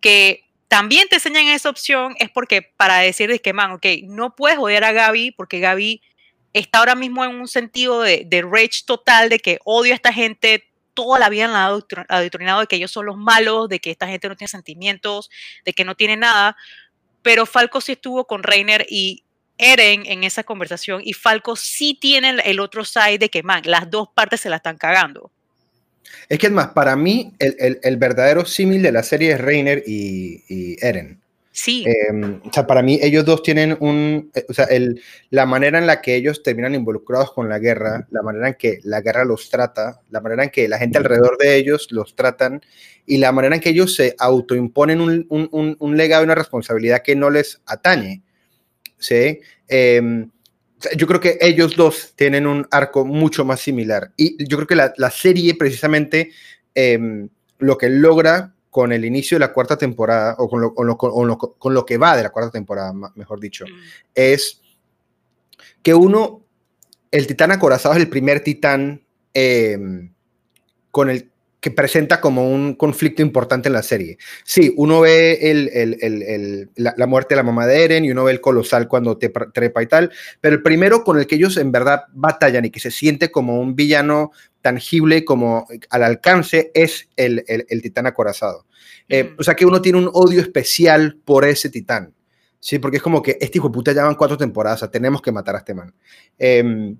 que 0.00 0.44
también 0.68 1.08
te 1.08 1.16
enseñan 1.16 1.48
esa 1.48 1.70
opción, 1.70 2.14
es 2.18 2.30
porque 2.30 2.62
para 2.62 2.98
decir 2.98 3.28
de 3.28 3.40
que, 3.40 3.52
man, 3.52 3.72
ok, 3.72 3.86
no 4.04 4.36
puedes 4.36 4.58
odiar 4.58 4.84
a 4.84 4.92
Gaby 4.92 5.32
porque 5.32 5.58
Gaby 5.58 6.02
está 6.52 6.78
ahora 6.78 6.94
mismo 6.94 7.24
en 7.24 7.34
un 7.34 7.48
sentido 7.48 8.00
de, 8.02 8.24
de 8.26 8.42
rage 8.42 8.84
total, 8.86 9.28
de 9.28 9.38
que 9.38 9.58
odio 9.64 9.92
a 9.92 9.96
esta 9.96 10.12
gente, 10.12 10.68
toda 10.96 11.20
la 11.20 11.28
vida 11.28 11.46
la 11.46 11.66
han 11.66 11.72
adoctr- 11.72 12.06
adoctrinado 12.08 12.60
de 12.62 12.66
que 12.66 12.74
ellos 12.74 12.90
son 12.90 13.06
los 13.06 13.16
malos, 13.16 13.68
de 13.68 13.78
que 13.78 13.92
esta 13.92 14.08
gente 14.08 14.28
no 14.28 14.34
tiene 14.34 14.48
sentimientos, 14.48 15.30
de 15.64 15.72
que 15.72 15.84
no 15.84 15.94
tiene 15.94 16.16
nada, 16.16 16.56
pero 17.22 17.46
Falco 17.46 17.80
sí 17.80 17.92
estuvo 17.92 18.26
con 18.26 18.42
Reiner 18.42 18.84
y 18.88 19.22
Eren 19.58 20.04
en 20.06 20.24
esa 20.24 20.42
conversación 20.42 21.00
y 21.04 21.12
Falco 21.12 21.54
sí 21.54 21.96
tiene 22.00 22.30
el- 22.44 22.60
otro 22.60 22.84
side 22.84 23.18
de 23.18 23.28
que, 23.28 23.42
man, 23.42 23.62
las 23.64 23.88
dos 23.90 24.08
partes 24.14 24.40
se 24.40 24.50
la 24.50 24.56
están 24.56 24.76
cagando. 24.76 25.30
Es 26.28 26.38
que 26.38 26.46
es 26.46 26.52
más, 26.52 26.68
para 26.68 26.96
mí, 26.96 27.32
el, 27.38 27.96
verdadero 27.96 28.44
símil 28.44 28.82
de 28.82 28.92
la 28.92 29.02
serie 29.02 29.32
es 29.32 29.40
Reiner 29.40 29.82
y 29.86 30.76
Eren. 30.80 31.20
Sí, 31.58 31.86
Eh, 31.88 32.38
o 32.44 32.52
sea, 32.52 32.66
para 32.66 32.82
mí 32.82 32.98
ellos 33.02 33.24
dos 33.24 33.42
tienen 33.42 33.78
un, 33.80 34.30
eh, 34.34 34.44
o 34.46 34.52
sea, 34.52 34.66
el, 34.66 35.00
la 35.30 35.46
manera 35.46 35.78
en 35.78 35.86
la 35.86 36.02
que 36.02 36.14
ellos 36.14 36.42
terminan 36.42 36.74
involucrados 36.74 37.32
con 37.32 37.48
la 37.48 37.58
guerra, 37.58 38.06
la 38.10 38.20
manera 38.20 38.48
en 38.48 38.54
que 38.56 38.80
la 38.84 39.00
guerra 39.00 39.24
los 39.24 39.48
trata, 39.48 40.02
la 40.10 40.20
manera 40.20 40.44
en 40.44 40.50
que 40.50 40.68
la 40.68 40.76
gente 40.76 40.98
alrededor 40.98 41.38
de 41.38 41.56
ellos 41.56 41.88
los 41.92 42.14
tratan 42.14 42.60
y 43.06 43.16
la 43.16 43.32
manera 43.32 43.54
en 43.54 43.62
que 43.62 43.70
ellos 43.70 43.94
se 43.94 44.14
autoimponen 44.18 45.00
un, 45.00 45.24
un, 45.30 45.48
un, 45.50 45.76
un 45.78 45.96
legado 45.96 46.22
y 46.22 46.26
una 46.26 46.34
responsabilidad 46.34 47.00
que 47.02 47.16
no 47.16 47.30
les 47.30 47.62
atañe. 47.64 48.22
¿sí? 48.98 49.40
Eh, 49.66 50.26
yo 50.94 51.06
creo 51.06 51.20
que 51.20 51.38
ellos 51.40 51.74
dos 51.74 52.12
tienen 52.16 52.46
un 52.46 52.66
arco 52.70 53.06
mucho 53.06 53.46
más 53.46 53.60
similar 53.60 54.12
y 54.18 54.36
yo 54.46 54.58
creo 54.58 54.66
que 54.66 54.76
la, 54.76 54.92
la 54.98 55.10
serie 55.10 55.54
precisamente 55.54 56.32
eh, 56.74 56.98
lo 57.58 57.78
que 57.78 57.88
logra 57.88 58.52
con 58.76 58.92
el 58.92 59.06
inicio 59.06 59.36
de 59.36 59.40
la 59.40 59.54
cuarta 59.54 59.78
temporada, 59.78 60.34
o 60.38 60.50
con 60.50 60.60
lo, 60.60 60.74
con 60.74 60.86
lo- 60.86 60.98
con 60.98 61.26
lo- 61.26 61.38
con 61.38 61.72
lo 61.72 61.86
que 61.86 61.96
va 61.96 62.14
de 62.14 62.22
la 62.24 62.28
cuarta 62.28 62.50
temporada, 62.50 62.92
mejor 63.14 63.40
dicho, 63.40 63.64
mm, 63.64 63.70
es 64.14 64.60
que 65.82 65.94
uno, 65.94 66.42
el 67.10 67.26
titán 67.26 67.52
acorazado 67.52 67.94
es 67.94 68.02
el 68.02 68.10
primer 68.10 68.40
titán 68.40 69.02
eh, 69.32 69.78
con 70.90 71.08
el 71.08 71.30
que 71.58 71.70
presenta 71.70 72.20
como 72.20 72.52
un 72.52 72.74
conflicto 72.74 73.22
importante 73.22 73.68
en 73.70 73.72
la 73.72 73.82
serie. 73.82 74.18
Sí, 74.44 74.74
uno 74.76 75.00
ve 75.00 75.50
el, 75.50 75.70
el, 75.72 75.96
el, 76.02 76.70
la, 76.76 76.92
la, 76.98 77.06
muerte 77.06 77.34
de 77.34 77.36
la 77.36 77.42
mamá 77.42 77.66
de 77.66 77.82
Eren 77.82 78.04
y 78.04 78.10
uno 78.10 78.24
ve 78.24 78.32
el 78.32 78.40
colosal 78.42 78.88
cuando 78.88 79.16
te 79.16 79.30
trepa 79.54 79.82
y 79.82 79.86
tal, 79.86 80.12
pero 80.40 80.54
el 80.56 80.62
primero 80.62 81.02
con 81.02 81.18
el 81.18 81.26
que 81.26 81.36
ellos 81.36 81.56
en 81.56 81.72
verdad 81.72 82.04
batallan 82.12 82.66
y 82.66 82.70
que 82.70 82.78
se 82.80 82.90
siente 82.90 83.30
como 83.30 83.58
un 83.58 83.74
villano 83.74 84.32
tangible 84.66 85.24
como 85.24 85.68
al 85.90 86.02
alcance 86.02 86.72
es 86.74 87.08
el, 87.14 87.44
titán 87.80 88.08
acorazado. 88.08 88.66
Eh, 89.08 89.22
mm. 89.22 89.36
O 89.38 89.44
sea 89.44 89.54
que 89.54 89.64
uno 89.64 89.80
tiene 89.80 89.98
un 89.98 90.10
odio 90.12 90.40
especial 90.40 91.20
por 91.24 91.44
ese 91.44 91.70
titán. 91.70 92.12
Sí, 92.58 92.80
porque 92.80 92.96
es 92.96 93.02
como 93.04 93.22
que 93.22 93.38
este 93.40 93.58
hijo 93.58 93.68
de 93.68 93.74
puta 93.74 93.92
ya 93.92 94.02
van 94.02 94.16
cuatro 94.16 94.36
temporadas, 94.36 94.78
o 94.78 94.80
sea, 94.80 94.90
tenemos 94.90 95.22
que 95.22 95.30
matar 95.30 95.54
a 95.54 95.58
este 95.58 95.72
man. 95.72 95.94
Eh, 96.36 96.96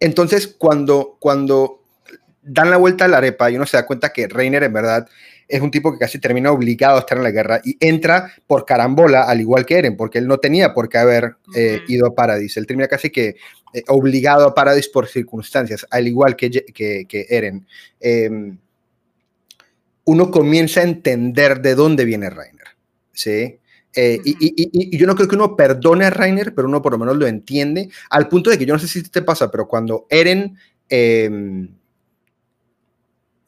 entonces, 0.00 0.48
cuando, 0.48 1.16
cuando 1.20 1.84
dan 2.42 2.70
la 2.70 2.76
vuelta 2.76 3.04
a 3.04 3.08
la 3.08 3.18
arepa 3.18 3.48
y 3.48 3.54
uno 3.54 3.66
se 3.66 3.76
da 3.76 3.86
cuenta 3.86 4.12
que 4.12 4.26
Reiner 4.26 4.64
en 4.64 4.72
verdad 4.72 5.08
es 5.46 5.60
un 5.60 5.70
tipo 5.70 5.92
que 5.92 5.98
casi 5.98 6.18
termina 6.18 6.50
obligado 6.50 6.96
a 6.96 7.00
estar 7.00 7.18
en 7.18 7.22
la 7.22 7.30
guerra 7.30 7.60
y 7.62 7.76
entra 7.78 8.32
por 8.48 8.64
carambola, 8.64 9.22
al 9.22 9.40
igual 9.40 9.64
que 9.64 9.78
Eren, 9.78 9.96
porque 9.96 10.18
él 10.18 10.26
no 10.26 10.38
tenía 10.38 10.74
por 10.74 10.88
qué 10.88 10.98
haber 10.98 11.36
eh, 11.54 11.82
ido 11.86 12.08
a 12.08 12.14
Paradis. 12.16 12.56
Él 12.56 12.66
termina 12.66 12.88
casi 12.88 13.10
que 13.10 13.36
eh, 13.76 13.84
obligado 13.88 14.46
a 14.46 14.54
Paradis 14.54 14.88
por 14.88 15.06
circunstancias, 15.06 15.86
al 15.90 16.08
igual 16.08 16.34
que, 16.34 16.50
que, 16.50 17.26
Eren. 17.28 17.66
Em, 18.00 18.56
uno 20.04 20.30
comienza 20.30 20.80
a 20.80 20.84
entender 20.84 21.60
de 21.60 21.74
dónde 21.74 22.06
viene 22.06 22.30
Reiner. 22.30 22.68
¿sí? 23.12 23.58
Eh, 23.94 24.18
y, 24.24 24.30
y, 24.30 24.70
y, 24.72 24.96
yo 24.96 25.06
no 25.06 25.14
creo 25.14 25.28
que 25.28 25.34
uno 25.34 25.56
perdone 25.56 26.06
a 26.06 26.10
Reiner, 26.10 26.54
pero 26.54 26.68
uno 26.68 26.80
por 26.80 26.92
lo 26.92 26.98
menos 26.98 27.18
lo 27.18 27.26
entiende, 27.26 27.90
al 28.08 28.28
punto 28.28 28.48
de 28.48 28.56
que 28.56 28.64
yo 28.64 28.72
no 28.72 28.80
sé 28.80 28.88
si 28.88 29.02
te 29.02 29.20
pasa, 29.20 29.50
pero 29.50 29.68
cuando 29.68 30.06
Eren 30.08 30.56
eh, 30.88 31.68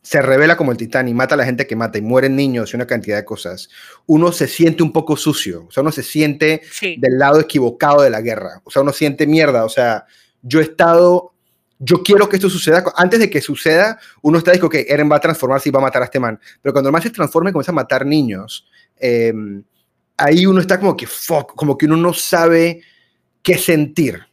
se 0.08 0.22
revela 0.22 0.56
como 0.56 0.72
el 0.72 0.78
titán 0.78 1.06
y 1.06 1.12
mata 1.12 1.34
a 1.34 1.36
la 1.36 1.44
gente 1.44 1.66
que 1.66 1.76
mata 1.76 1.98
y 1.98 2.00
mueren 2.00 2.34
niños 2.34 2.72
y 2.72 2.76
una 2.76 2.86
cantidad 2.86 3.18
de 3.18 3.26
cosas, 3.26 3.68
uno 4.06 4.32
se 4.32 4.48
siente 4.48 4.82
un 4.82 4.90
poco 4.90 5.18
sucio, 5.18 5.66
o 5.68 5.70
sea, 5.70 5.82
uno 5.82 5.92
se 5.92 6.02
siente 6.02 6.62
del 6.80 7.18
lado 7.18 7.38
equivocado 7.40 8.00
de 8.00 8.08
la 8.08 8.22
guerra, 8.22 8.62
o 8.64 8.70
sea, 8.70 8.80
uno 8.80 8.94
siente 8.94 9.26
mierda, 9.26 9.66
o 9.66 9.68
sea, 9.68 10.06
yo 10.40 10.60
he 10.60 10.62
estado, 10.62 11.34
yo 11.78 12.02
quiero 12.02 12.26
que 12.26 12.36
esto 12.36 12.48
suceda, 12.48 12.82
antes 12.96 13.20
de 13.20 13.28
que 13.28 13.42
suceda, 13.42 13.98
uno 14.22 14.38
está 14.38 14.52
diciendo 14.52 14.70
que 14.70 14.86
Eren 14.88 15.12
va 15.12 15.16
a 15.16 15.20
transformarse 15.20 15.68
y 15.68 15.72
va 15.72 15.80
a 15.80 15.82
matar 15.82 16.00
a 16.00 16.06
este 16.06 16.18
man, 16.18 16.40
pero 16.62 16.72
cuando 16.72 16.88
el 16.88 16.92
man 16.94 17.02
se 17.02 17.10
transforma 17.10 17.50
y 17.50 17.52
comienza 17.52 17.72
a 17.72 17.74
matar 17.74 18.06
niños, 18.06 18.66
eh, 18.98 19.34
ahí 20.16 20.46
uno 20.46 20.62
está 20.62 20.80
como 20.80 20.96
que, 20.96 21.06
fuck, 21.06 21.54
como 21.54 21.76
que 21.76 21.84
uno 21.84 21.98
no 21.98 22.14
sabe 22.14 22.80
qué 23.42 23.58
sentir. 23.58 24.27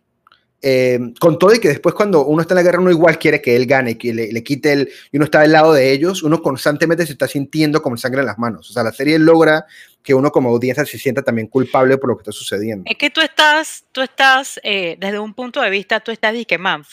Eh, 0.67 0.99
con 1.19 1.37
todo 1.37 1.53
y 1.53 1.59
que 1.59 1.67
después 1.67 1.93
cuando 1.93 2.25
uno 2.25 2.41
está 2.41 2.55
en 2.55 2.55
la 2.55 2.63
guerra 2.63 2.79
uno 2.79 2.89
igual 2.89 3.19
quiere 3.19 3.39
que 3.39 3.55
él 3.55 3.67
gane, 3.67 3.99
que 3.99 4.11
le, 4.11 4.43
quite 4.43 4.73
el, 4.73 4.89
y 5.11 5.17
uno 5.17 5.25
está 5.25 5.41
del 5.41 5.51
lado 5.51 5.71
de 5.73 5.91
ellos, 5.91 6.23
uno 6.23 6.41
constantemente 6.41 7.05
se 7.05 7.11
está 7.11 7.27
sintiendo 7.27 7.83
como 7.83 7.97
sangre 7.97 8.21
en 8.21 8.25
las 8.25 8.39
manos. 8.39 8.71
O 8.71 8.73
sea, 8.73 8.81
la 8.81 8.91
serie 8.91 9.19
logra 9.19 9.67
que 10.01 10.15
uno 10.15 10.31
como 10.31 10.49
audiencia 10.49 10.83
se 10.83 10.97
sienta 10.97 11.21
también 11.21 11.45
culpable 11.45 11.99
por 11.99 12.09
lo 12.09 12.17
que 12.17 12.21
está 12.21 12.31
sucediendo. 12.31 12.89
Es 12.89 12.97
que 12.97 13.11
tú 13.11 13.21
estás, 13.21 13.85
tú 13.91 14.01
estás, 14.01 14.59
eh, 14.63 14.97
desde 14.99 15.19
un 15.19 15.35
punto 15.35 15.61
de 15.61 15.69
vista, 15.69 15.99
tú 15.99 16.11
estás 16.11 16.33
que, 16.47 16.57
man, 16.57 16.83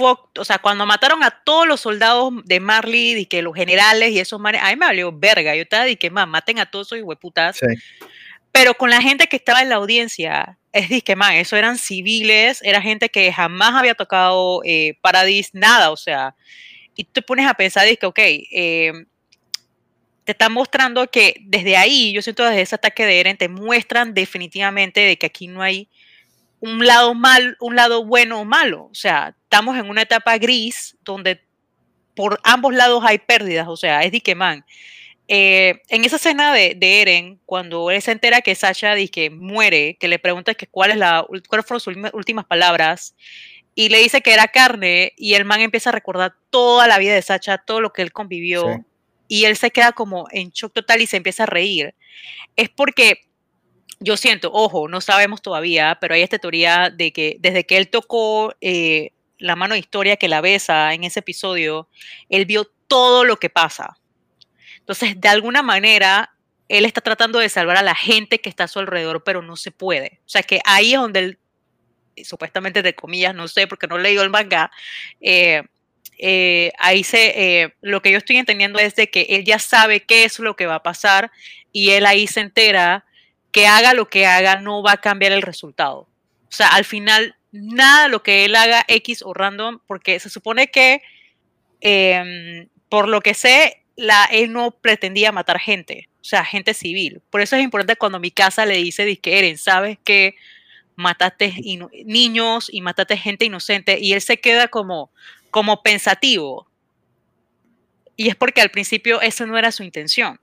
o 0.00 0.44
sea, 0.44 0.58
cuando 0.58 0.86
mataron 0.86 1.22
a 1.22 1.30
todos 1.30 1.68
los 1.68 1.80
soldados 1.80 2.32
de 2.46 2.60
Marley, 2.60 3.14
y 3.14 3.26
que 3.26 3.42
los 3.42 3.54
generales 3.54 4.10
y 4.10 4.20
esos 4.20 4.40
manes, 4.40 4.62
a 4.62 4.70
mí 4.70 4.76
me 4.76 4.86
valió 4.86 5.12
verga, 5.12 5.54
yo 5.54 5.62
estaba 5.62 5.84
que, 5.96 6.10
man, 6.10 6.30
maten 6.30 6.60
a 6.60 6.70
todos 6.70 6.90
esos 6.90 7.04
hueputas. 7.04 7.58
Sí. 7.58 7.66
Pero 8.52 8.72
con 8.72 8.88
la 8.88 9.02
gente 9.02 9.26
que 9.26 9.36
estaba 9.36 9.60
en 9.60 9.68
la 9.68 9.74
audiencia, 9.74 10.57
es 10.72 10.88
disque, 10.88 11.16
man, 11.16 11.34
eso 11.34 11.56
eran 11.56 11.78
civiles, 11.78 12.60
era 12.62 12.80
gente 12.80 13.08
que 13.08 13.32
jamás 13.32 13.74
había 13.74 13.94
tocado 13.94 14.60
eh, 14.64 14.98
Paradis, 15.00 15.50
nada, 15.54 15.90
o 15.90 15.96
sea, 15.96 16.34
y 16.94 17.04
tú 17.04 17.12
te 17.14 17.22
pones 17.22 17.46
a 17.46 17.54
pensar, 17.54 17.86
que, 17.96 18.06
ok, 18.06 18.18
eh, 18.18 18.92
te 20.24 20.32
están 20.32 20.52
mostrando 20.52 21.10
que 21.10 21.36
desde 21.40 21.76
ahí, 21.76 22.12
yo 22.12 22.20
siento 22.20 22.44
desde 22.44 22.60
ese 22.60 22.74
ataque 22.74 23.06
de 23.06 23.20
Eren, 23.20 23.36
te 23.38 23.48
muestran 23.48 24.12
definitivamente 24.12 25.00
de 25.00 25.16
que 25.16 25.26
aquí 25.26 25.48
no 25.48 25.62
hay 25.62 25.88
un 26.60 26.84
lado 26.84 27.14
mal, 27.14 27.56
un 27.60 27.76
lado 27.76 28.04
bueno 28.04 28.40
o 28.40 28.44
malo, 28.44 28.88
o 28.90 28.94
sea, 28.94 29.34
estamos 29.44 29.78
en 29.78 29.88
una 29.88 30.02
etapa 30.02 30.36
gris 30.38 30.96
donde 31.02 31.40
por 32.14 32.40
ambos 32.42 32.74
lados 32.74 33.02
hay 33.06 33.18
pérdidas, 33.18 33.68
o 33.68 33.76
sea, 33.76 34.02
es 34.02 34.12
disque, 34.12 34.34
man, 34.34 34.64
eh, 35.30 35.82
en 35.88 36.06
esa 36.06 36.16
escena 36.16 36.54
de, 36.54 36.76
Eren, 36.80 37.38
cuando 37.44 37.90
él 37.90 38.00
se 38.00 38.12
entera 38.12 38.40
que 38.40 38.54
Sasha 38.54 38.94
dice 38.94 39.10
que 39.10 39.30
muere, 39.30 39.98
que 40.00 40.08
le 40.08 40.18
pregunta 40.18 40.54
que 40.54 40.66
cuál 40.66 40.90
es 40.90 40.96
la, 40.96 41.26
cuáles 41.48 41.66
fueron 41.66 41.80
sus 41.80 41.94
últimas 42.14 42.46
palabras, 42.46 43.14
y 43.74 43.90
le 43.90 43.98
dice 43.98 44.22
que 44.22 44.32
era 44.32 44.48
carne, 44.48 45.12
y 45.18 45.34
el 45.34 45.44
man 45.44 45.60
empieza 45.60 45.90
a 45.90 45.92
recordar 45.92 46.34
toda 46.48 46.88
la 46.88 46.98
vida 46.98 47.14
de 47.14 47.20
Sasha, 47.20 47.58
todo 47.58 47.82
lo 47.82 47.92
que 47.92 48.00
él 48.00 48.10
convivió, 48.10 48.82
y 49.28 49.44
él 49.44 49.58
se 49.58 49.70
queda 49.70 49.92
como 49.92 50.26
en 50.30 50.48
shock 50.48 50.72
total 50.72 51.02
y 51.02 51.06
se 51.06 51.18
empieza 51.18 51.42
a 51.42 51.46
reír. 51.46 51.94
Es 52.56 52.70
porque 52.70 53.28
yo 54.00 54.16
siento, 54.16 54.50
ojo, 54.52 54.88
no 54.88 55.02
sabemos 55.02 55.42
todavía, 55.42 55.98
pero 56.00 56.14
hay 56.14 56.22
esta 56.22 56.38
teoría 56.38 56.88
de 56.88 57.12
que 57.12 57.36
desde 57.40 57.66
que 57.66 57.76
él 57.76 57.90
tocó 57.90 58.54
eh, 58.62 59.10
la 59.36 59.56
mano 59.56 59.74
de 59.74 59.80
historia 59.80 60.16
que 60.16 60.28
la 60.28 60.40
besa 60.40 60.94
en 60.94 61.04
ese 61.04 61.20
episodio, 61.20 61.88
él 62.30 62.46
vio 62.46 62.64
todo 62.86 63.24
lo 63.24 63.36
que 63.36 63.50
pasa 63.50 63.98
entonces, 64.88 65.20
de 65.20 65.28
alguna 65.28 65.62
manera, 65.62 66.34
él 66.66 66.86
está 66.86 67.02
tratando 67.02 67.38
de 67.38 67.50
salvar 67.50 67.76
a 67.76 67.82
la 67.82 67.94
gente 67.94 68.38
que 68.38 68.48
está 68.48 68.64
a 68.64 68.68
su 68.68 68.78
alrededor, 68.78 69.22
pero 69.22 69.42
no 69.42 69.54
se 69.54 69.70
puede. 69.70 70.20
O 70.24 70.28
sea, 70.30 70.42
que 70.42 70.62
ahí 70.64 70.94
es 70.94 71.00
donde 71.00 71.20
él, 71.20 71.38
supuestamente, 72.24 72.80
de 72.80 72.94
comillas, 72.94 73.34
no 73.34 73.48
sé, 73.48 73.66
porque 73.66 73.86
no 73.86 73.98
he 73.98 74.02
leído 74.02 74.22
el 74.22 74.30
manga, 74.30 74.70
eh, 75.20 75.62
eh, 76.16 76.72
ahí 76.78 77.04
se, 77.04 77.34
eh, 77.62 77.74
lo 77.82 78.00
que 78.00 78.10
yo 78.10 78.16
estoy 78.16 78.38
entendiendo 78.38 78.78
es 78.78 78.96
de 78.96 79.10
que 79.10 79.26
él 79.28 79.44
ya 79.44 79.58
sabe 79.58 80.00
qué 80.00 80.24
es 80.24 80.38
lo 80.38 80.56
que 80.56 80.64
va 80.64 80.76
a 80.76 80.82
pasar 80.82 81.30
y 81.70 81.90
él 81.90 82.06
ahí 82.06 82.26
se 82.26 82.40
entera 82.40 83.04
que 83.52 83.66
haga 83.66 83.92
lo 83.92 84.08
que 84.08 84.24
haga 84.24 84.56
no 84.56 84.82
va 84.82 84.92
a 84.92 85.00
cambiar 85.02 85.32
el 85.32 85.42
resultado. 85.42 86.08
O 86.48 86.52
sea, 86.52 86.68
al 86.68 86.86
final, 86.86 87.36
nada 87.52 88.08
lo 88.08 88.22
que 88.22 88.46
él 88.46 88.56
haga 88.56 88.86
X 88.88 89.22
o 89.22 89.34
random, 89.34 89.80
porque 89.86 90.18
se 90.18 90.30
supone 90.30 90.68
que, 90.68 91.02
em, 91.82 92.68
por 92.88 93.06
lo 93.06 93.20
que 93.20 93.34
sé, 93.34 93.77
la, 93.98 94.26
él 94.26 94.52
no 94.52 94.70
pretendía 94.70 95.32
matar 95.32 95.58
gente, 95.58 96.08
o 96.20 96.24
sea, 96.24 96.44
gente 96.44 96.72
civil. 96.72 97.20
Por 97.30 97.40
eso 97.40 97.56
es 97.56 97.64
importante 97.64 97.96
cuando 97.96 98.20
mi 98.20 98.30
casa 98.30 98.64
le 98.64 98.76
dice, 98.76 99.16
que 99.16 99.38
Eren, 99.38 99.58
sabes 99.58 99.98
que 100.04 100.36
mataste 100.94 101.52
niños 102.04 102.70
y 102.72 102.80
mataste 102.80 103.16
gente 103.16 103.44
inocente, 103.44 103.98
y 103.98 104.12
él 104.12 104.20
se 104.20 104.38
queda 104.38 104.68
como, 104.68 105.10
como 105.50 105.82
pensativo. 105.82 106.68
Y 108.14 108.28
es 108.28 108.36
porque 108.36 108.60
al 108.60 108.70
principio 108.70 109.20
eso 109.20 109.46
no 109.46 109.58
era 109.58 109.72
su 109.72 109.82
intención. 109.82 110.38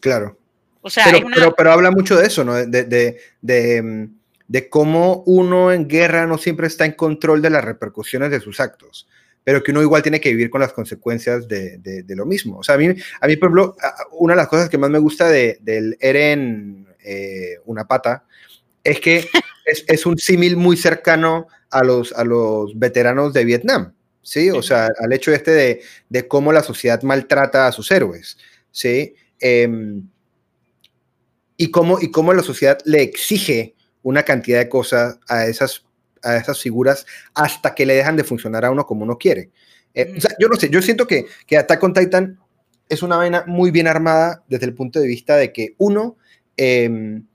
Claro. 0.00 0.38
O 0.80 0.88
sea, 0.88 1.06
pero, 1.10 1.54
pero, 1.54 1.72
habla 1.72 1.90
mucho 1.90 2.16
de 2.16 2.26
eso, 2.26 2.44
¿no? 2.44 2.54
De, 2.54 2.84
de, 2.84 3.20
de, 3.42 3.82
mm, 3.82 4.18
de, 4.48 4.68
cómo 4.70 5.22
uno 5.26 5.70
en 5.70 5.86
guerra 5.86 6.26
no 6.26 6.38
siempre 6.38 6.66
está 6.66 6.86
en 6.86 6.92
control 6.92 7.42
de 7.42 7.50
las 7.50 7.64
repercusiones 7.64 8.30
de 8.30 8.40
sus 8.40 8.60
actos 8.60 9.06
pero 9.44 9.62
que 9.62 9.70
uno 9.70 9.82
igual 9.82 10.02
tiene 10.02 10.20
que 10.20 10.30
vivir 10.30 10.50
con 10.50 10.62
las 10.62 10.72
consecuencias 10.72 11.46
de, 11.46 11.78
de, 11.78 12.16
lo 12.16 12.24
mismo. 12.24 12.58
O 12.58 12.62
sea, 12.62 12.76
a 12.76 12.78
mí, 12.78 12.86
a 12.86 13.26
mí, 13.26 13.36
por 13.36 13.48
ejemplo, 13.48 13.76
una 14.12 14.32
de 14.32 14.38
las 14.38 14.48
cosas 14.48 14.70
que 14.70 14.78
más 14.78 14.90
me 14.90 14.98
gusta 14.98 15.28
de, 15.28 15.58
del 15.60 15.96
Eren 16.00 16.88
eh, 17.04 17.58
Una 17.66 17.86
Pata 17.86 18.24
es 18.82 19.00
que 19.00 19.28
es, 19.66 19.84
es 19.86 20.06
un 20.06 20.18
símil 20.18 20.56
muy 20.56 20.78
cercano 20.78 21.46
a 21.70 21.84
los, 21.84 22.12
a 22.14 22.24
los 22.24 22.78
veteranos 22.78 23.34
de 23.34 23.44
Vietnam, 23.44 23.92
¿sí? 24.22 24.50
O 24.50 24.62
sea, 24.62 24.88
al 24.98 25.12
hecho 25.12 25.32
este 25.32 25.50
de, 25.50 25.82
de 26.08 26.26
cómo 26.26 26.52
la 26.52 26.62
sociedad 26.62 27.02
maltrata 27.02 27.66
a 27.66 27.72
sus 27.72 27.90
héroes, 27.90 28.38
¿sí? 28.70 29.14
Em, 29.40 30.08
y, 31.56 31.70
cómo, 31.70 32.00
y 32.00 32.10
cómo 32.10 32.32
la 32.32 32.42
sociedad 32.42 32.78
le 32.84 33.02
exige 33.02 33.74
una 34.02 34.22
cantidad 34.22 34.58
de 34.58 34.68
cosas 34.68 35.18
a 35.28 35.46
esas 35.46 35.84
a 36.24 36.36
esas 36.36 36.60
figuras 36.60 37.06
hasta 37.34 37.74
que 37.74 37.86
le 37.86 37.94
dejan 37.94 38.16
de 38.16 38.24
funcionar 38.24 38.64
a 38.64 38.70
uno 38.70 38.86
como 38.86 39.04
uno 39.04 39.18
quiere. 39.18 39.50
Eh, 39.94 40.14
o 40.16 40.20
sea, 40.20 40.34
yo 40.38 40.48
no 40.48 40.56
sé, 40.56 40.68
yo 40.70 40.82
siento 40.82 41.06
que, 41.06 41.26
que 41.46 41.56
Attack 41.56 41.82
on 41.82 41.92
Titan 41.92 42.38
es 42.88 43.02
una 43.02 43.16
vaina 43.16 43.44
muy 43.46 43.70
bien 43.70 43.86
armada 43.86 44.42
desde 44.48 44.66
el 44.66 44.74
punto 44.74 45.00
de 45.00 45.06
vista 45.06 45.36
de 45.36 45.52
que 45.52 45.74
uno 45.78 46.16
em, 46.56 47.26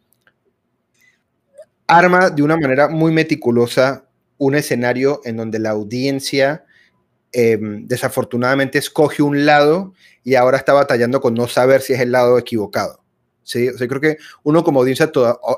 arma 1.88 2.30
de 2.30 2.44
una 2.44 2.58
manera 2.58 2.88
muy 2.90 3.12
meticulosa 3.12 4.06
un 4.38 4.56
escenario 4.56 5.22
en 5.26 5.38
donde 5.38 5.60
la 5.60 5.72
audiencia 5.72 6.66
em, 7.32 7.88
desafortunadamente 7.88 8.78
escoge 8.78 9.22
un 9.22 9.46
lado 9.46 9.94
y 10.24 10.36
ahora 10.36 10.58
está 10.58 10.74
batallando 10.74 11.22
con 11.22 11.34
no 11.34 11.48
saber 11.48 11.82
si 11.82 11.94
es 11.94 12.00
el 12.00 12.12
lado 12.12 12.38
equivocado. 12.38 13.04
¿sí? 13.44 13.70
O 13.70 13.78
sea, 13.78 13.88
creo 13.88 14.02
que 14.02 14.18
uno 14.44 14.64
como 14.64 14.80
audiencia 14.80 15.12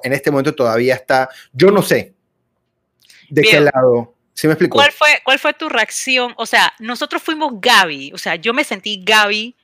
en 0.03 0.13
este 0.13 0.31
momento 0.31 0.55
todavía 0.55 0.95
está, 0.95 1.29
yo 1.53 1.71
no 1.71 1.81
sé, 1.81 2.15
¿De 3.31 3.41
qué 3.43 3.61
lado? 3.61 4.13
¿Sí 4.33 4.47
me 4.47 4.53
explico? 4.53 4.75
¿Cuál 4.75 4.91
fue, 4.91 5.21
¿Cuál 5.23 5.39
fue 5.39 5.53
tu 5.53 5.69
reacción? 5.69 6.33
O 6.37 6.45
sea, 6.45 6.73
nosotros 6.79 7.21
fuimos 7.23 7.53
Gaby, 7.55 8.11
o 8.13 8.17
sea, 8.17 8.35
yo 8.35 8.53
me 8.53 8.63
sentí 8.63 9.01
Gaby 9.03 9.55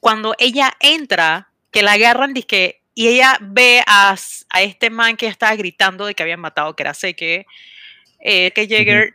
cuando 0.00 0.34
ella 0.38 0.72
entra, 0.80 1.50
que 1.70 1.82
la 1.82 1.92
agarran 1.92 2.34
que, 2.34 2.82
y 2.94 3.08
ella 3.08 3.38
ve 3.40 3.82
a, 3.86 4.16
a, 4.48 4.62
este 4.62 4.90
man 4.90 5.16
que 5.16 5.26
estaba 5.26 5.54
gritando 5.54 6.06
de 6.06 6.14
que 6.14 6.22
habían 6.22 6.40
matado, 6.40 6.74
que 6.74 6.82
era 6.82 6.94
Seque, 6.94 7.46
eh, 8.18 8.50
que 8.52 8.66
Jäger, 8.66 9.14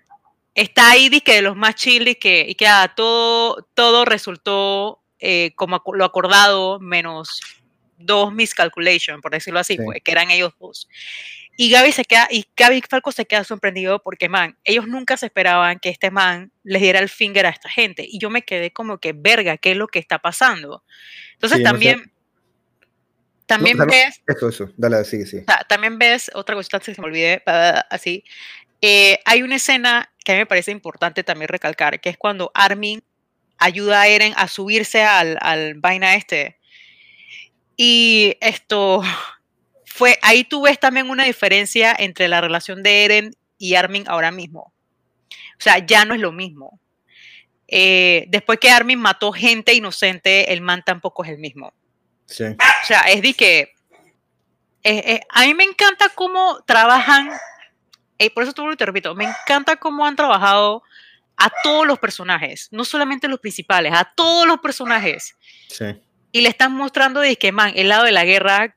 está 0.53 0.91
ahí 0.91 1.09
que 1.21 1.33
de 1.33 1.41
los 1.41 1.55
más 1.55 1.75
chill 1.75 2.07
y 2.07 2.15
que, 2.15 2.45
y 2.47 2.55
que 2.55 2.67
ah, 2.67 2.93
todo, 2.95 3.67
todo 3.73 4.05
resultó 4.05 5.01
eh, 5.19 5.51
como 5.55 5.81
lo 5.93 6.05
acordado, 6.05 6.79
menos 6.79 7.41
dos 7.97 8.33
miscalculations, 8.33 9.21
por 9.21 9.31
decirlo 9.31 9.59
así, 9.59 9.77
pues, 9.77 10.01
que 10.03 10.11
eran 10.11 10.29
ellos 10.29 10.53
dos. 10.59 10.87
Y 11.57 11.69
Gaby 11.69 11.91
se 11.93 12.03
queda, 12.03 12.27
y 12.29 12.45
Gaby 12.55 12.81
Falco 12.89 13.11
se 13.11 13.25
queda 13.25 13.43
sorprendido 13.43 14.01
porque, 14.03 14.27
man, 14.27 14.57
ellos 14.63 14.87
nunca 14.87 15.15
se 15.15 15.27
esperaban 15.27 15.79
que 15.79 15.89
este 15.89 16.11
man 16.11 16.51
les 16.63 16.81
diera 16.81 16.99
el 16.99 17.07
finger 17.07 17.45
a 17.45 17.49
esta 17.49 17.69
gente. 17.69 18.05
Y 18.07 18.19
yo 18.19 18.29
me 18.29 18.41
quedé 18.41 18.71
como 18.71 18.97
que, 18.97 19.13
verga, 19.13 19.57
¿qué 19.57 19.71
es 19.71 19.77
lo 19.77 19.87
que 19.87 19.99
está 19.99 20.19
pasando? 20.19 20.83
Entonces 21.33 21.63
también, 21.63 22.11
también 23.45 23.77
ves... 23.77 24.21
Eso, 24.27 24.49
eso, 24.49 24.69
dale, 24.75 25.05
sigue, 25.05 25.25
sigue. 25.25 25.45
también 25.69 25.97
ves, 25.97 26.29
otra 26.33 26.55
cosa 26.55 26.79
que 26.79 26.93
se 26.93 27.01
me 27.01 27.07
olvidé, 27.07 27.41
así, 27.89 28.25
eh, 28.81 29.19
hay 29.23 29.41
una 29.41 29.55
escena 29.55 30.11
que 30.25 30.33
a 30.33 30.35
mí 30.35 30.39
me 30.39 30.45
parece 30.45 30.71
importante 30.71 31.23
también 31.23 31.47
recalcar, 31.47 32.01
que 32.01 32.09
es 32.09 32.17
cuando 32.17 32.51
Armin 32.53 33.01
ayuda 33.57 34.01
a 34.01 34.07
Eren 34.07 34.33
a 34.35 34.47
subirse 34.49 35.03
al, 35.03 35.37
al 35.39 35.75
vaina 35.75 36.15
este. 36.15 36.59
Y 37.77 38.35
esto 38.41 39.01
fue, 39.95 40.19
ahí 40.21 40.43
tú 40.43 40.63
ves 40.63 40.77
también 40.77 41.09
una 41.09 41.23
diferencia 41.23 41.95
entre 41.97 42.27
la 42.27 42.41
relación 42.41 42.83
de 42.83 43.05
Eren 43.05 43.35
y 43.57 43.75
Armin 43.75 44.03
ahora 44.07 44.29
mismo. 44.29 44.73
O 45.31 45.61
sea, 45.61 45.77
ya 45.79 46.03
no 46.03 46.13
es 46.13 46.19
lo 46.19 46.33
mismo. 46.33 46.81
Eh, 47.69 48.25
después 48.27 48.59
que 48.59 48.69
Armin 48.69 48.99
mató 48.99 49.31
gente 49.31 49.73
inocente, 49.73 50.51
el 50.51 50.59
man 50.59 50.83
tampoco 50.85 51.23
es 51.23 51.31
el 51.31 51.37
mismo. 51.37 51.73
Sí. 52.25 52.43
O 52.43 52.85
sea, 52.85 53.03
es 53.03 53.21
de 53.21 53.33
que 53.35 53.73
a 55.29 55.45
mí 55.45 55.53
me 55.53 55.63
encanta 55.63 56.09
cómo 56.09 56.61
trabajan, 56.67 57.31
y 58.17 58.29
por 58.31 58.43
eso 58.43 58.51
te 58.51 58.85
repito, 58.85 59.15
me 59.15 59.23
encanta 59.23 59.77
cómo 59.77 60.05
han 60.05 60.17
trabajado 60.17 60.83
a 61.37 61.49
todos 61.63 61.87
los 61.87 61.99
personajes, 61.99 62.67
no 62.69 62.83
solamente 62.83 63.29
los 63.29 63.39
principales, 63.39 63.93
a 63.93 64.11
todos 64.13 64.45
los 64.45 64.59
personajes. 64.59 65.37
Sí. 65.69 65.85
Y 66.33 66.41
le 66.41 66.49
están 66.49 66.73
mostrando 66.73 67.21
de 67.21 67.37
que, 67.37 67.53
man, 67.53 67.71
el 67.77 67.87
lado 67.87 68.03
de 68.03 68.11
la 68.11 68.25
guerra 68.25 68.75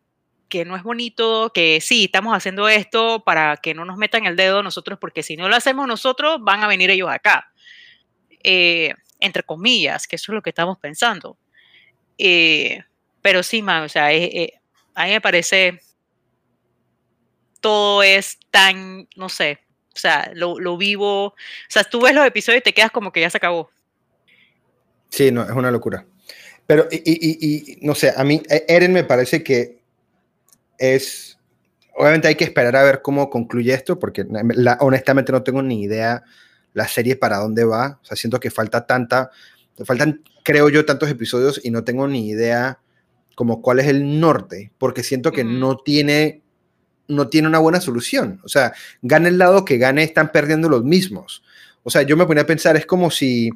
que 0.49 0.65
no 0.65 0.77
es 0.77 0.83
bonito, 0.83 1.51
que 1.53 1.81
sí, 1.81 2.05
estamos 2.05 2.35
haciendo 2.35 2.69
esto 2.69 3.23
para 3.25 3.57
que 3.57 3.75
no 3.75 3.85
nos 3.85 3.97
metan 3.97 4.27
el 4.27 4.37
dedo 4.37 4.63
nosotros, 4.63 4.99
porque 4.99 5.23
si 5.23 5.37
no 5.37 5.49
lo 5.49 5.57
hacemos 5.57 5.87
nosotros, 5.87 6.39
van 6.41 6.63
a 6.63 6.69
venir 6.69 6.91
ellos 6.91 7.11
acá. 7.11 7.53
Eh, 8.43 8.95
entre 9.21 9.43
comillas, 9.43 10.07
que 10.07 10.17
eso 10.17 10.33
es 10.33 10.35
lo 10.35 10.43
que 10.43 10.51
estamos 10.51 10.79
pensando. 10.79 11.37
Eh, 12.17 12.83
pero 13.21 13.43
sí, 13.43 13.63
man, 13.63 13.85
o 13.85 13.89
sea, 13.89 14.13
eh, 14.13 14.53
a 14.95 15.05
mí 15.05 15.11
me 15.11 15.21
parece 15.21 15.81
todo 17.61 18.03
es 18.03 18.39
tan, 18.51 19.09
no 19.17 19.29
sé, 19.29 19.59
o 19.95 19.99
sea, 19.99 20.31
lo, 20.35 20.61
lo, 20.61 20.77
vivo. 20.77 21.27
O 21.27 21.35
sea, 21.69 21.83
tú 21.83 22.01
ves 22.01 22.15
los 22.15 22.25
episodios 22.25 22.61
y 22.61 22.63
te 22.63 22.73
quedas 22.73 22.93
como 22.93 23.11
que 23.11 23.21
ya 23.21 23.31
se 23.31 23.37
acabó. 23.37 23.71
Sí, 25.11 25.33
no, 25.33 25.43
es 25.43 25.51
una 25.51 25.71
locura. 25.71 26.07
Pero, 26.67 26.87
y, 26.91 27.79
no 27.81 27.95
sé, 27.95 28.13
a 28.15 28.23
mí, 28.25 28.43
Eren 28.69 28.93
me 28.93 29.03
parece 29.03 29.43
que 29.43 29.78
es, 30.79 31.39
obviamente 31.95 32.29
hay 32.29 32.35
que 32.35 32.45
esperar 32.45 32.77
a 32.77 32.83
ver 32.83 33.03
cómo 33.03 33.29
concluye 33.31 33.75
esto, 33.75 33.99
porque 33.99 34.27
honestamente 34.81 35.33
no 35.33 35.43
tengo 35.43 35.63
ni 35.63 35.83
idea 35.83 36.25
la 36.73 36.89
serie 36.89 37.17
para 37.17 37.39
dónde 37.39 37.65
va. 37.65 37.99
O 38.03 38.05
sea, 38.05 38.17
siento 38.17 38.41
que 38.41 38.51
falta 38.51 38.87
tanta, 38.87 39.31
faltan, 39.85 40.23
creo 40.45 40.69
yo, 40.69 40.85
tantos 40.85 41.11
episodios 41.11 41.61
y 41.63 41.71
no 41.71 41.85
tengo 41.85 42.07
ni 42.09 42.29
idea 42.29 42.79
como 43.35 43.63
cuál 43.63 43.81
es 43.81 43.87
el 43.87 44.19
norte, 44.21 44.73
porque 44.79 45.03
siento 45.03 45.33
que 45.33 45.45
no 45.45 45.77
tiene 45.77 46.43
no 47.09 47.29
tiene 47.29 47.49
una 47.49 47.59
buena 47.59 47.81
solución. 47.81 48.41
O 48.45 48.49
sea, 48.49 48.75
gane 49.03 49.31
el 49.31 49.39
lado 49.39 49.65
que 49.65 49.79
gane, 49.79 50.03
están 50.03 50.31
perdiendo 50.31 50.69
los 50.69 50.85
mismos. 50.85 51.43
O 51.89 51.91
sea, 51.91 52.03
yo 52.03 52.19
me 52.19 52.27
ponía 52.27 52.43
a 52.43 52.47
pensar, 52.47 52.77
es 52.77 52.85
como 52.85 53.11
si, 53.11 53.49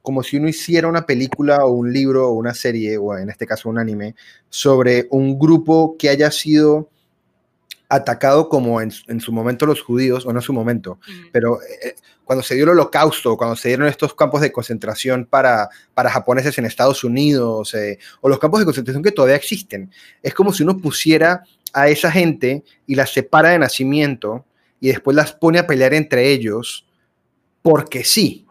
como 0.00 0.22
si 0.22 0.36
uno 0.36 0.46
hiciera 0.46 0.86
una 0.86 1.04
película 1.04 1.64
o 1.64 1.72
un 1.72 1.92
libro 1.92 2.28
o 2.28 2.34
una 2.34 2.54
serie, 2.54 2.96
o 2.96 3.18
en 3.18 3.30
este 3.30 3.48
caso 3.48 3.68
un 3.68 3.80
anime, 3.80 4.14
sobre 4.48 5.08
un 5.10 5.36
grupo 5.36 5.96
que 5.98 6.08
haya 6.08 6.30
sido 6.30 6.88
atacado 7.88 8.48
como 8.48 8.80
en, 8.80 8.92
su 8.92 9.32
momento 9.32 9.66
los 9.66 9.82
judíos, 9.82 10.24
o 10.24 10.32
no 10.32 10.38
en 10.38 10.44
su 10.44 10.52
momento, 10.52 11.00
pero 11.32 11.60
eh, 11.62 11.66
eh, 11.82 11.94
cuando 12.22 12.44
se 12.44 12.54
dio 12.54 12.62
el 12.62 12.70
holocausto, 12.70 13.36
cuando 13.36 13.56
se 13.56 13.70
dieron 13.70 13.88
estos 13.88 14.14
campos 14.14 14.40
de 14.40 14.52
concentración 14.52 15.26
para, 15.28 15.68
para 15.92 16.10
japoneses 16.10 16.56
en 16.58 16.66
Estados 16.66 17.02
Unidos, 17.02 17.74
eh, 17.74 17.98
o 18.20 18.28
los 18.28 18.38
campos 18.38 18.60
de 18.60 18.66
concentración 18.66 19.02
que 19.02 19.10
todavía 19.10 19.34
existen, 19.34 19.90
es 20.22 20.32
como 20.32 20.52
si 20.52 20.62
uno 20.62 20.78
pusiera 20.78 21.42
a 21.72 21.88
esa 21.88 22.12
gente 22.12 22.62
y 22.86 22.94
las 22.94 23.12
separa 23.12 23.48
de 23.48 23.58
nacimiento 23.58 24.44
y 24.78 24.90
después 24.90 25.16
las 25.16 25.32
pone 25.32 25.58
a 25.58 25.66
pelear 25.66 25.92
entre 25.92 26.30
ellos 26.30 26.86
porque 27.62 28.04
sí. 28.04 28.46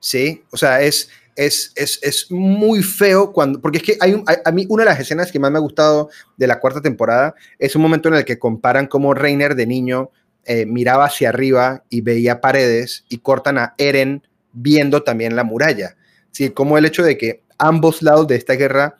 ¿Sí? 0.00 0.44
O 0.50 0.56
sea, 0.56 0.80
es, 0.80 1.10
es, 1.38 1.72
es, 1.76 1.98
es 2.02 2.30
muy 2.30 2.82
feo 2.82 3.32
cuando, 3.32 3.60
porque 3.60 3.78
es 3.78 3.84
que 3.84 3.96
hay, 4.00 4.22
a 4.44 4.50
mí 4.50 4.66
una 4.68 4.82
de 4.82 4.90
las 4.90 5.00
escenas 5.00 5.30
que 5.30 5.38
más 5.38 5.50
me 5.50 5.58
ha 5.58 5.60
gustado 5.60 6.10
de 6.36 6.46
la 6.46 6.58
cuarta 6.58 6.80
temporada 6.80 7.34
es 7.58 7.76
un 7.76 7.82
momento 7.82 8.08
en 8.08 8.14
el 8.14 8.24
que 8.24 8.38
comparan 8.38 8.88
cómo 8.88 9.14
Reiner 9.14 9.54
de 9.54 9.66
niño 9.66 10.10
eh, 10.44 10.66
miraba 10.66 11.04
hacia 11.04 11.28
arriba 11.28 11.84
y 11.90 12.00
veía 12.00 12.40
paredes 12.40 13.04
y 13.08 13.18
cortan 13.18 13.58
a 13.58 13.74
Eren 13.78 14.26
viendo 14.52 15.02
también 15.02 15.36
la 15.36 15.44
muralla. 15.44 15.96
¿Sí? 16.32 16.50
Como 16.50 16.78
el 16.78 16.84
hecho 16.84 17.02
de 17.02 17.16
que 17.16 17.42
ambos 17.58 18.02
lados 18.02 18.26
de 18.26 18.36
esta 18.36 18.54
guerra 18.54 18.98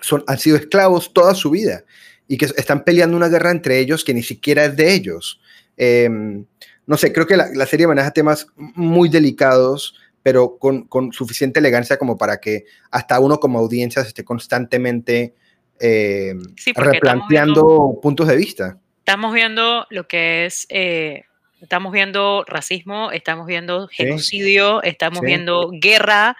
son, 0.00 0.24
han 0.26 0.38
sido 0.38 0.56
esclavos 0.56 1.12
toda 1.12 1.34
su 1.34 1.50
vida 1.50 1.84
y 2.28 2.38
que 2.38 2.46
están 2.46 2.84
peleando 2.84 3.16
una 3.16 3.28
guerra 3.28 3.50
entre 3.50 3.78
ellos 3.78 4.04
que 4.04 4.14
ni 4.14 4.22
siquiera 4.22 4.64
es 4.64 4.76
de 4.76 4.94
ellos. 4.94 5.40
Eh, 5.76 6.44
no 6.86 6.96
sé, 6.96 7.12
creo 7.12 7.26
que 7.26 7.36
la, 7.36 7.66
serie 7.66 7.86
maneja 7.86 8.10
temas 8.10 8.46
muy 8.56 9.08
delicados, 9.08 9.98
pero 10.22 10.58
con, 10.58 10.88
suficiente 11.12 11.60
elegancia 11.60 11.96
como 11.96 12.18
para 12.18 12.40
que 12.40 12.64
hasta 12.90 13.20
uno 13.20 13.38
como 13.38 13.58
audiencia 13.58 14.02
se 14.02 14.08
esté 14.08 14.24
constantemente 14.24 15.34
eh, 15.80 16.34
replanteando 16.74 17.98
puntos 18.02 18.28
de 18.28 18.36
vista. 18.36 18.78
Estamos 18.98 19.32
viendo 19.32 19.86
lo 19.90 20.06
que 20.06 20.46
es, 20.46 20.66
eh, 20.70 21.24
estamos 21.60 21.92
viendo 21.92 22.44
racismo, 22.46 23.10
estamos 23.10 23.46
viendo 23.46 23.88
genocidio, 23.88 24.82
estamos 24.82 25.20
viendo 25.20 25.70
guerra, 25.72 26.36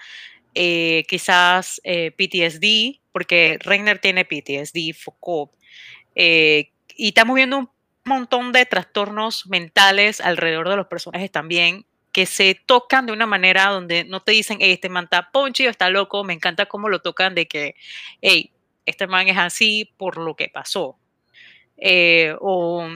eh, 0.55 1.05
quizás 1.09 1.81
PTSD, 1.85 3.01
porque 3.13 3.59
Reiner 3.61 3.99
tiene 3.99 4.25
PTSD, 4.25 4.95
Foucault, 4.95 5.53
y 6.15 7.09
estamos 7.09 7.35
viendo 7.35 7.59
un 7.59 7.72
montón 8.05 8.53
de 8.53 8.67
trastornos 8.67 9.47
mentales 9.47 10.21
alrededor 10.21 10.69
de 10.69 10.77
los 10.77 10.87
personajes 10.87 11.31
también 11.31 11.87
que 12.13 12.27
se 12.27 12.55
tocan 12.55 13.07
de 13.07 13.13
una 13.13 13.27
manera 13.27 13.69
donde 13.69 14.05
no 14.05 14.21
te 14.21 14.33
dicen, 14.33 14.59
hey, 14.61 14.73
este 14.73 14.91
man 14.91 15.05
está 15.05 15.31
ponchi 15.33 15.67
o 15.67 15.71
está 15.71 15.89
loco, 15.89 16.25
me 16.25 16.35
encanta 16.35 16.67
cómo 16.67 16.89
lo 16.89 17.01
tocan 17.01 17.35
de 17.35 17.49
que, 17.49 17.75
hey, 18.21 18.53
este 18.85 19.07
man 19.07 19.29
es 19.29 19.39
así 19.39 19.93
por 19.97 20.19
lo 20.19 20.37
que 20.37 20.49
pasó. 20.49 20.99
Eh, 21.79 22.37
o, 22.41 22.87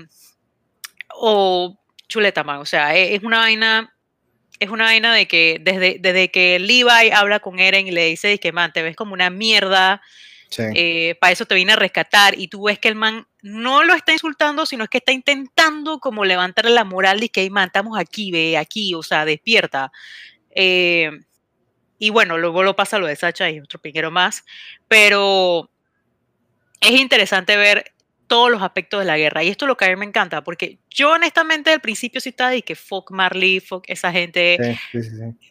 chuleta 2.09 2.45
man, 2.45 2.59
o 2.59 2.67
sea, 2.67 2.95
e, 2.95 3.15
es 3.15 3.25
una 3.25 3.39
vaina, 3.39 3.95
es 4.61 4.69
una 4.69 4.85
vaina 4.85 5.15
de 5.15 5.27
que 5.27 5.59
desde, 5.61 5.97
desde 5.99 6.31
que 6.31 6.59
Levi 6.59 7.11
habla 7.11 7.41
con 7.41 7.59
Eren 7.59 7.87
y 7.89 7.93
le 7.93 8.05
dice 8.07 8.39
que 8.39 8.53
man, 8.53 8.73
te 8.73 8.83
ves 8.83 8.97
como 8.97 9.15
una 9.15 9.31
mierda, 9.31 10.03
eh, 10.59 11.17
para 11.21 11.33
eso 11.33 11.47
te 11.47 11.55
vine 11.55 11.73
a 11.73 11.77
rescatar. 11.77 12.39
Y 12.39 12.49
tú 12.49 12.65
ves 12.65 12.79
que 12.79 12.89
el 12.89 12.95
man 12.95 13.27
no 13.43 13.85
lo 13.85 13.95
está 13.95 14.13
insultando, 14.13 14.67
sino 14.67 14.87
que 14.87 14.99
está 14.99 15.13
intentando 15.13 15.99
como 15.99 16.25
levantarle 16.25 16.73
la 16.73 16.85
moral 16.85 17.21
de 17.21 17.29
que, 17.29 17.43
hey, 17.43 17.51
man, 17.51 17.67
estamos 17.67 17.99
aquí, 17.99 18.31
ve, 18.31 18.57
aquí, 18.57 18.95
o 18.95 19.03
sea, 19.03 19.25
despierta. 19.25 19.93
Eh, 20.51 21.11
y 21.99 22.11
bueno, 22.11 22.39
luego 22.39 22.63
lo 22.63 22.77
pasa 22.77 22.99
lo 22.99 23.07
de 23.07 23.17
Sacha 23.17 23.51
y 23.51 23.61
otro 23.61 23.81
piquero 23.81 24.11
más, 24.11 24.45
pero 24.89 25.71
es 26.81 26.93
interesante 26.93 27.57
ver 27.57 27.93
todos 28.27 28.51
los 28.51 28.63
aspectos 28.63 29.01
de 29.01 29.07
la 29.07 29.19
guerra. 29.19 29.43
Y 29.43 29.49
esto 29.49 29.65
es 29.65 29.69
lo 29.69 29.77
que 29.77 29.85
a 29.85 29.89
mí 29.89 29.97
me 29.97 30.07
encanta, 30.07 30.43
porque 30.43 30.79
yo 30.91 31.13
honestamente 31.13 31.71
al 31.71 31.81
principio 31.81 32.21
sí 32.21 32.31
estaba 32.31 32.51
de 32.51 32.63
que 32.63 32.75
fuck 32.75 33.11
Marley, 33.11 33.61
fuck 33.61 33.85
esa 33.89 34.13
gente, 34.13 34.79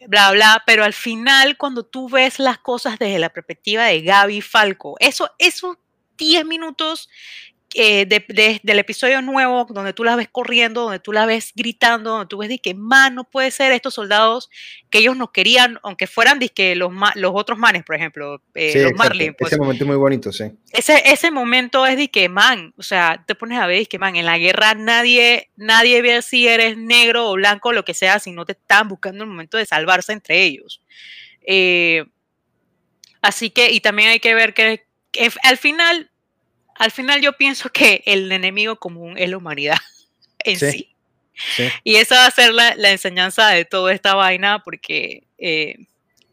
bla, 0.06 0.30
bla, 0.32 0.62
pero 0.66 0.84
al 0.84 0.92
final 0.92 1.56
cuando 1.56 1.84
tú 1.84 2.08
ves 2.08 2.38
las 2.38 2.58
cosas 2.58 2.98
desde 2.98 3.18
la 3.18 3.30
perspectiva 3.30 3.84
de 3.84 4.02
Gaby 4.02 4.40
Falco, 4.40 4.96
eso, 5.00 5.30
esos 5.38 5.76
10 6.18 6.44
minutos 6.46 7.08
eh, 7.78 8.06
del 8.06 8.78
episodio 8.78 9.20
nuevo, 9.20 9.66
donde 9.68 9.92
tú 9.92 10.02
la 10.02 10.16
ves 10.16 10.28
corriendo, 10.32 10.84
donde 10.84 10.98
tú 10.98 11.12
la 11.12 11.26
ves 11.26 11.52
gritando, 11.54 12.12
donde 12.12 12.26
tú 12.26 12.38
ves 12.38 12.48
de 12.48 12.58
que, 12.58 12.72
man, 12.72 13.14
no 13.14 13.24
puede 13.24 13.50
ser 13.50 13.70
estos 13.72 13.92
soldados 13.92 14.48
que 14.88 14.98
ellos 14.98 15.14
no 15.14 15.30
querían, 15.30 15.78
aunque 15.82 16.06
fueran 16.06 16.38
que 16.38 16.74
los, 16.74 16.90
los 17.16 17.32
otros 17.34 17.58
manes, 17.58 17.84
por 17.84 17.96
ejemplo, 17.96 18.40
eh, 18.54 18.82
los 18.82 18.94
Marlin. 18.94 19.34
Pues, 19.38 19.52
ese 19.52 19.60
momento 19.60 19.84
es 19.84 19.88
muy 19.88 19.96
bonito, 19.96 20.32
sí. 20.32 20.44
Ese, 20.72 21.02
ese 21.04 21.30
momento 21.30 21.84
es 21.84 21.98
de 21.98 22.08
que, 22.08 22.30
man, 22.30 22.72
o 22.78 22.82
sea, 22.82 23.22
te 23.26 23.34
pones 23.34 23.58
a 23.58 23.66
ver, 23.66 23.86
que, 23.88 23.98
man, 23.98 24.16
en 24.16 24.24
la 24.24 24.38
guerra 24.38 24.72
nadie, 24.72 25.50
nadie 25.56 26.00
ve 26.00 26.22
si 26.22 26.48
eres 26.48 26.78
negro 26.78 27.28
o 27.28 27.34
blanco, 27.34 27.74
lo 27.74 27.84
que 27.84 27.92
sea, 27.92 28.18
si 28.20 28.32
no 28.32 28.46
te 28.46 28.52
están 28.52 28.88
buscando 28.88 29.22
el 29.22 29.28
momento 29.28 29.58
de 29.58 29.66
salvarse 29.66 30.14
entre 30.14 30.42
ellos. 30.44 30.80
Eh, 31.42 32.06
así 33.20 33.50
que, 33.50 33.70
y 33.70 33.80
también 33.80 34.08
hay 34.08 34.20
que 34.20 34.34
ver 34.34 34.54
que 34.54 34.86
al 35.42 35.58
final 35.58 36.10
al 36.78 36.90
final 36.90 37.20
yo 37.20 37.32
pienso 37.34 37.70
que 37.70 38.02
el 38.06 38.30
enemigo 38.32 38.76
común 38.76 39.16
es 39.18 39.30
la 39.30 39.36
humanidad 39.36 39.78
en 40.38 40.58
sí. 40.58 40.92
Y 41.84 41.96
esa 41.96 42.16
va 42.16 42.26
a 42.26 42.30
ser 42.30 42.54
la, 42.54 42.74
la, 42.76 42.90
enseñanza 42.90 43.48
de 43.48 43.66
toda 43.66 43.92
esta 43.92 44.14
vaina, 44.14 44.62
porque, 44.62 45.24
eh, 45.36 45.76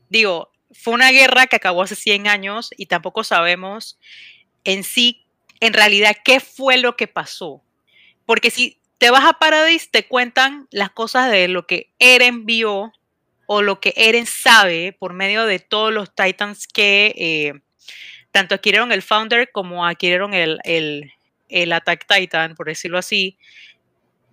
digo, 0.09 0.49
fue 0.71 0.93
una 0.93 1.11
guerra 1.11 1.47
que 1.47 1.57
acabó 1.57 1.83
hace 1.83 1.95
100 1.95 2.27
años 2.27 2.69
y 2.77 2.85
tampoco 2.85 3.25
sabemos 3.25 3.99
en 4.63 4.83
sí, 4.83 5.25
en 5.59 5.73
realidad, 5.73 6.15
qué 6.23 6.39
fue 6.39 6.77
lo 6.77 6.95
que 6.95 7.07
pasó. 7.07 7.61
Porque 8.25 8.49
si 8.49 8.79
te 8.97 9.09
vas 9.09 9.25
a 9.25 9.33
Paradise, 9.33 9.89
te 9.91 10.07
cuentan 10.07 10.67
las 10.71 10.89
cosas 10.91 11.29
de 11.29 11.47
lo 11.47 11.67
que 11.67 11.91
Eren 11.99 12.45
vio 12.45 12.93
o 13.45 13.61
lo 13.61 13.79
que 13.79 13.93
Eren 13.97 14.25
sabe 14.25 14.93
por 14.93 15.13
medio 15.13 15.45
de 15.45 15.59
todos 15.59 15.91
los 15.93 16.15
Titans 16.15 16.67
que 16.67 17.13
eh, 17.17 17.61
tanto 18.33 18.55
adquirieron 18.55 18.91
el 18.91 19.03
Founder 19.03 19.51
como 19.51 19.85
adquirieron 19.85 20.33
el, 20.33 20.59
el, 20.63 21.13
el 21.49 21.71
Attack 21.71 22.07
Titan, 22.07 22.55
por 22.55 22.65
decirlo 22.65 22.97
así, 22.97 23.37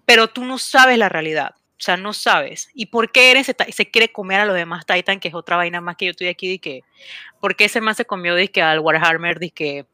pero 0.07 0.29
tú 0.29 0.45
no 0.45 0.59
sabes 0.59 0.99
la 0.99 1.11
realidad. 1.11 1.55
O 1.55 1.83
sea, 1.83 1.97
no 1.97 2.13
sabes. 2.13 2.71
¿Y 2.75 2.87
por 2.87 3.13
qué 3.13 3.31
Eren 3.31 3.45
se, 3.45 3.91
quiere 3.91 4.11
comer 4.11 4.41
a 4.41 4.45
los 4.47 4.55
demás 4.55 4.87
Titan, 4.87 5.21
que 5.21 5.29
es 5.29 5.35
otra 5.35 5.57
vaina 5.57 5.81
más 5.81 5.97
que 5.97 6.07
yo 6.07 6.11
estoy 6.13 6.29
aquí, 6.29 6.49
de 6.49 6.59
que, 6.59 6.83
¿por 7.41 7.57
qué 7.57 7.67
ese 7.67 7.81
man 7.81 7.95
se 7.95 8.07
comió 8.07 8.35
que 8.53 8.63
al 8.63 8.81
Warhammer, 8.81 9.39
de 9.39 9.51
que, 9.51 9.87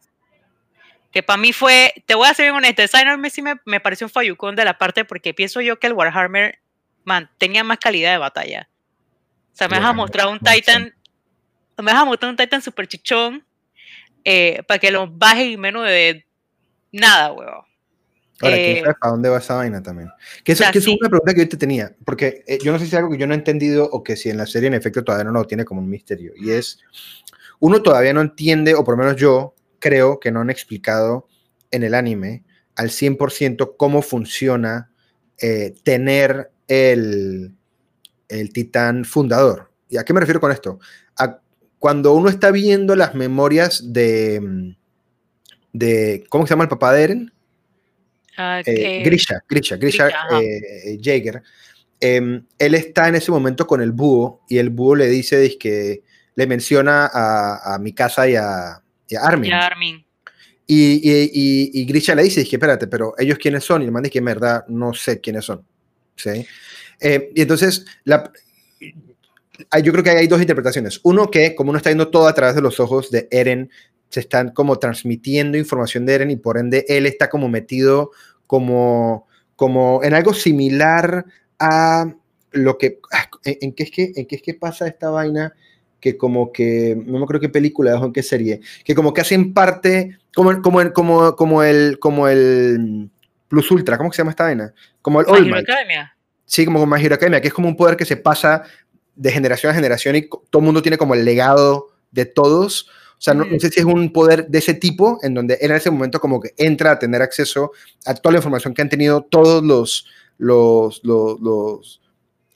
que 1.13 1.23
para 1.25 1.37
mí 1.37 1.53
fue, 1.53 1.93
te 2.07 2.15
voy 2.15 2.29
a 2.29 2.35
ser 2.35 2.47
bien 2.47 2.57
honesto, 2.57 2.83
Designer 2.83 3.19
sí 3.31 3.43
me, 3.43 3.57
me 3.65 3.81
pareció 3.81 4.07
un 4.07 4.13
fallucón 4.13 4.55
de 4.55 4.65
la 4.65 4.79
parte 4.79 5.05
porque 5.05 5.35
pienso 5.35 5.61
yo 5.61 5.79
que 5.79 5.89
el 5.89 5.95
Warhammer, 5.95 6.61
man, 7.05 7.29
tenía 7.39 7.65
más 7.65 7.79
calidad 7.79 8.13
de 8.13 8.19
batalla. 8.19 8.69
O 9.53 9.57
sea, 9.57 9.69
me 9.69 9.79
vas 9.79 9.89
a 9.89 9.93
mostrar 9.93 10.29
un 10.29 10.39
Titan, 10.39 10.95
me 11.77 11.93
vas 11.93 12.03
a 12.03 12.05
mostrar 12.05 12.31
un 12.31 12.37
Titan 12.37 12.63
super 12.63 12.87
chichón, 12.87 13.46
eh, 14.29 14.65
para 14.67 14.81
que 14.81 14.91
lo 14.91 15.07
baje 15.09 15.45
y 15.45 15.57
menos 15.57 15.87
de 15.87 16.27
nada, 16.91 17.33
huevón. 17.33 17.65
Ahora, 18.41 18.57
¿quién 18.57 18.77
eh, 18.77 18.81
sabe 18.81 18.95
para 19.01 19.13
dónde 19.13 19.29
va 19.29 19.39
esa 19.39 19.55
vaina 19.55 19.81
también? 19.81 20.11
Que 20.43 20.51
esa, 20.51 20.73
que 20.73 20.79
es 20.79 20.89
una 20.89 21.09
pregunta 21.09 21.33
que 21.33 21.43
yo 21.43 21.49
te 21.49 21.57
tenía, 21.57 21.95
porque 22.05 22.43
eh, 22.49 22.59
yo 22.61 22.73
no 22.73 22.79
sé 22.81 22.87
si 22.87 22.89
es 22.89 22.95
algo 22.95 23.13
que 23.13 23.19
yo 23.19 23.29
no 23.29 23.35
he 23.35 23.37
entendido 23.37 23.89
o 23.89 24.03
que 24.03 24.17
si 24.17 24.29
en 24.29 24.37
la 24.37 24.47
serie 24.47 24.67
en 24.67 24.75
efecto 24.75 25.05
todavía 25.05 25.25
no 25.25 25.31
lo 25.31 25.47
tiene 25.47 25.65
como 25.65 25.81
un 25.81 25.89
misterio. 25.89 26.33
Y 26.37 26.51
es, 26.51 26.81
uno 27.61 27.81
todavía 27.83 28.13
no 28.13 28.21
entiende, 28.21 28.75
o 28.75 28.83
por 28.83 28.99
lo 28.99 29.05
menos 29.05 29.15
yo 29.15 29.55
creo 29.79 30.19
que 30.19 30.33
no 30.33 30.41
han 30.41 30.51
explicado 30.51 31.29
en 31.71 31.85
el 31.85 31.95
anime 31.95 32.43
al 32.75 32.91
100% 32.91 33.77
cómo 33.79 34.03
funciona 34.03 34.91
eh, 35.39 35.73
tener 35.85 36.51
el, 36.67 37.55
el 38.29 38.53
titán 38.53 39.05
fundador. 39.05 39.71
¿Y 39.89 39.99
a 39.99 40.05
qué 40.05 40.13
me 40.13 40.19
refiero 40.19 40.41
con 40.41 40.51
esto? 40.51 40.81
A 41.17 41.41
cuando 41.79 42.15
uno 42.15 42.29
está 42.29 42.51
viendo 42.51 42.97
las 42.97 43.15
memorias 43.15 43.93
de, 43.93 44.75
de 45.73 46.25
¿cómo 46.29 46.47
se 46.47 46.51
llama 46.51 46.65
el 46.65 46.71
papá 46.71 46.93
de 46.93 47.03
Eren? 47.03 47.33
Uh, 48.39 48.63
eh, 48.67 49.03
Grisha, 49.05 49.43
Grisha, 49.49 49.77
Grisha, 49.77 50.09
eh, 50.41 50.99
Jaeger. 51.01 51.43
Eh, 52.01 52.43
él 52.59 52.75
está 52.75 53.09
en 53.09 53.15
ese 53.15 53.31
momento 53.31 53.67
con 53.67 53.81
el 53.81 53.93
búho 53.93 54.43
y 54.49 54.59
el 54.59 54.69
búho 54.71 54.97
le 54.97 55.07
dice 55.09 55.57
que 55.59 56.03
le 56.35 56.47
menciona 56.47 57.11
a, 57.13 57.75
a 57.75 57.79
Mikasa 57.79 58.29
y 58.29 58.37
a, 58.37 58.83
y 59.09 59.17
a 59.17 59.21
Armin. 59.21 59.51
Y, 59.51 59.55
a 59.55 59.61
Armin. 59.61 60.07
Y, 60.67 61.01
y, 61.03 61.71
y, 61.81 61.85
Grisha 61.87 62.15
le 62.15 62.25
dice, 62.25 62.45
que 62.45 62.57
espérate, 62.57 62.89
pero 62.89 63.15
ellos 63.19 63.39
quiénes 63.39 63.65
son? 63.65 63.83
Y 63.83 63.85
el 63.85 63.93
man 63.93 64.03
dice 64.03 64.13
que 64.13 64.19
en 64.19 64.25
verdad 64.25 64.67
no 64.69 64.93
sé 64.93 65.21
quiénes 65.21 65.45
son. 65.45 65.65
¿sí? 66.17 66.47
Eh, 67.01 67.31
y 67.35 67.43
entonces, 67.43 67.87
la, 68.05 68.33
yo 69.83 69.93
creo 69.93 70.05
que 70.05 70.11
hay 70.11 70.27
dos 70.27 70.41
interpretaciones. 70.41 71.01
Uno 71.03 71.31
que, 71.31 71.55
como 71.55 71.71
uno 71.71 71.79
está 71.79 71.91
viendo 71.91 72.09
todo 72.09 72.27
a 72.29 72.35
través 72.35 72.55
de 72.55 72.63
los 72.63 72.81
ojos 72.81 73.11
de 73.11 73.29
Eren, 73.31 73.71
se 74.09 74.21
están 74.21 74.51
como 74.51 74.79
transmitiendo 74.79 75.59
información 75.59 76.07
de 76.07 76.15
Eren 76.15 76.31
y 76.31 76.37
por 76.37 76.59
ende 76.59 76.85
él 76.89 77.07
está 77.07 77.29
como 77.29 77.49
metido 77.49 78.13
como, 78.47 79.27
como 79.57 80.03
en 80.03 80.15
algo 80.15 80.33
similar 80.33 81.25
a 81.59 82.13
lo 82.53 82.79
que... 82.79 83.01
Ah, 83.13 83.29
¿En, 83.45 83.73
qué 83.73 83.83
es 83.83 83.91
que, 83.91 84.13
¿En 84.17 84.27
qué 84.27 84.37
es 84.37 84.43
que 84.43 84.55
pasa 84.55 84.87
esta 84.87 85.11
vaina? 85.11 85.53
Que 86.01 86.17
como 86.17 86.53
que, 86.53 86.97
no 87.05 87.19
me 87.19 87.25
acuerdo 87.25 87.41
qué 87.41 87.49
película 87.49 87.99
o 87.99 88.07
en 88.07 88.13
qué 88.13 88.23
serie, 88.23 88.61
que 88.85 88.95
como 88.95 89.13
que 89.13 89.23
hacen 89.23 89.53
parte, 89.53 90.19
como, 90.35 90.63
como, 90.63 90.93
como, 90.93 91.35
como, 91.35 91.63
el, 91.63 91.99
como 91.99 92.29
el 92.29 93.11
Plus 93.49 93.71
Ultra, 93.71 93.99
¿cómo 93.99 94.13
se 94.13 94.19
llama 94.19 94.31
esta 94.31 94.45
vaina? 94.45 94.73
Como 95.03 95.21
el 95.21 95.27
All 95.29 95.55
Academia. 95.55 96.17
Sí, 96.45 96.65
como 96.65 96.87
My 96.87 97.05
Hero 97.05 97.17
Academia, 97.17 97.41
que 97.41 97.49
es 97.49 97.55
como 97.55 97.69
un 97.69 97.77
poder 97.77 97.97
que 97.97 98.05
se 98.05 98.17
pasa 98.17 98.63
de 99.17 99.33
generación 99.33 99.73
a 99.73 99.75
generación 99.75 100.15
y 100.17 100.29
todo 100.29 100.61
el 100.61 100.65
mundo 100.65 100.83
tiene 100.83 100.99
como 100.99 101.15
el 101.15 101.25
legado 101.25 101.89
de 102.13 102.27
todos. 102.27 102.89
O 103.19 103.21
sea, 103.21 103.33
no, 103.35 103.45
sé 103.59 103.71
si 103.71 103.81
es 103.81 103.87
un 103.87 104.13
poder 104.13 104.47
de 104.47 104.59
ese 104.59 104.75
tipo, 104.75 105.19
en 105.23 105.35
donde 105.35 105.55
él 105.61 105.71
en 105.71 105.77
ese 105.77 105.91
momento 105.91 106.21
como 106.21 106.39
que 106.39 106.53
entra 106.59 106.93
a 106.93 106.99
tener 106.99 107.23
acceso 107.23 107.73
a 108.05 108.15
toda 108.15 108.35
la 108.35 108.39
información 108.39 108.75
que 108.75 108.83
han 108.83 108.91
tenido 108.91 109.23
todos 109.23 109.65
los, 109.65 110.07
los, 110.37 111.01
los, 111.03 112.01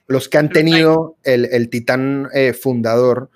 los, 0.06 0.28
que 0.28 0.38
han 0.38 0.50
tenido 0.50 1.16
el, 1.22 1.46
el 1.46 1.70
titán 1.70 2.28
eh, 2.34 2.52
fundador. 2.52 3.30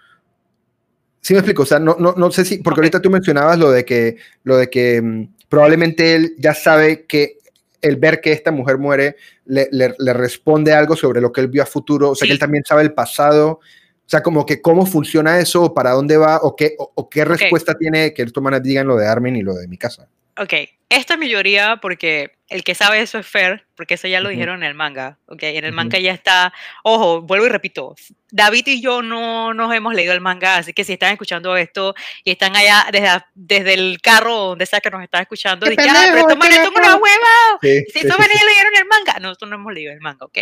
Sí 1.22 1.32
me 1.32 1.38
explico, 1.38 1.62
o 1.62 1.66
sea, 1.66 1.78
no, 1.78 1.96
no, 1.98 2.12
no 2.14 2.30
sé 2.30 2.44
si, 2.44 2.58
porque 2.58 2.80
ahorita 2.80 3.00
tú 3.00 3.08
mencionabas 3.08 3.58
lo 3.58 3.70
de 3.70 3.86
que, 3.86 4.18
lo 4.42 4.58
de 4.58 4.68
que 4.68 5.00
mm, 5.00 5.28
probablemente 5.48 6.14
él 6.14 6.34
ya 6.38 6.52
sabe 6.52 7.06
que 7.06 7.38
el 7.84 7.96
ver 7.96 8.20
que 8.20 8.32
esta 8.32 8.50
mujer 8.50 8.78
muere 8.78 9.16
le, 9.44 9.68
le, 9.70 10.12
responde 10.14 10.72
algo 10.72 10.96
sobre 10.96 11.20
lo 11.20 11.30
que 11.30 11.42
él 11.42 11.48
vio 11.48 11.62
a 11.62 11.66
futuro, 11.66 12.10
o 12.10 12.14
sea, 12.14 12.26
que 12.26 12.32
él 12.32 12.38
también 12.38 12.64
sabe 12.64 12.82
el 12.82 12.94
pasado, 12.94 13.60
o 13.60 14.08
sea, 14.08 14.22
como 14.22 14.46
que 14.46 14.62
cómo 14.62 14.86
funciona 14.86 15.38
eso, 15.38 15.74
para 15.74 15.90
dónde 15.90 16.16
va, 16.16 16.38
o 16.42 16.56
qué, 16.56 16.76
o, 16.78 17.08
qué 17.10 17.24
respuesta 17.24 17.74
tiene 17.74 18.14
que 18.14 18.22
estos 18.22 18.42
manes 18.42 18.62
digan 18.62 18.86
lo 18.86 18.96
de 18.96 19.06
Armin 19.06 19.36
y 19.36 19.42
lo 19.42 19.54
de 19.54 19.68
mi 19.68 19.76
casa. 19.76 20.08
Ok, 20.36 20.52
esta 20.88 21.14
es 21.14 21.20
mi 21.20 21.28
teoría 21.28 21.78
porque 21.80 22.32
el 22.48 22.62
que 22.62 22.74
sabe 22.74 23.00
eso 23.00 23.18
es 23.18 23.26
Fer, 23.26 23.66
porque 23.74 23.94
eso 23.94 24.06
ya 24.06 24.20
lo 24.20 24.28
dijeron 24.28 24.62
en 24.62 24.68
el 24.68 24.74
manga, 24.74 25.18
ok, 25.26 25.42
en 25.42 25.64
el 25.64 25.72
manga 25.72 25.98
ya 25.98 26.12
está, 26.12 26.52
ojo, 26.82 27.22
vuelvo 27.22 27.46
y 27.46 27.48
repito, 27.48 27.94
David 28.30 28.66
y 28.66 28.80
yo 28.80 29.02
no 29.02 29.54
nos 29.54 29.74
hemos 29.74 29.94
leído 29.94 30.12
el 30.12 30.20
manga, 30.20 30.56
así 30.56 30.72
que 30.72 30.84
si 30.84 30.92
están 30.92 31.12
escuchando 31.12 31.56
esto 31.56 31.94
y 32.22 32.30
están 32.30 32.54
allá 32.54 32.86
desde, 32.92 33.08
desde 33.34 33.74
el 33.74 34.00
carro 34.00 34.34
donde 34.34 34.66
sea 34.66 34.80
que 34.80 34.90
nos 34.90 35.02
están 35.02 35.22
escuchando, 35.22 35.66
dicen, 35.66 35.88
ah, 35.88 36.04
pero 36.06 36.18
estos 36.18 36.36
manes 36.36 36.58
son 36.58 36.74
una 36.76 36.96
hueva, 36.96 37.58
si 37.60 37.98
estos 37.98 38.18
manes 38.18 38.38
ya 38.38 38.44
leyeron 38.44 38.76
el 38.76 38.84
manga, 38.86 39.18
nosotros 39.20 39.50
no 39.50 39.56
hemos 39.56 39.72
leído 39.72 39.92
el 39.92 40.00
manga, 40.00 40.26
ok. 40.26 40.38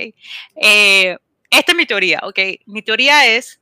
Eh, 0.56 1.16
esta 1.50 1.72
es 1.72 1.76
mi 1.76 1.86
teoría, 1.86 2.20
ok, 2.24 2.38
mi 2.66 2.82
teoría 2.82 3.26
es 3.26 3.60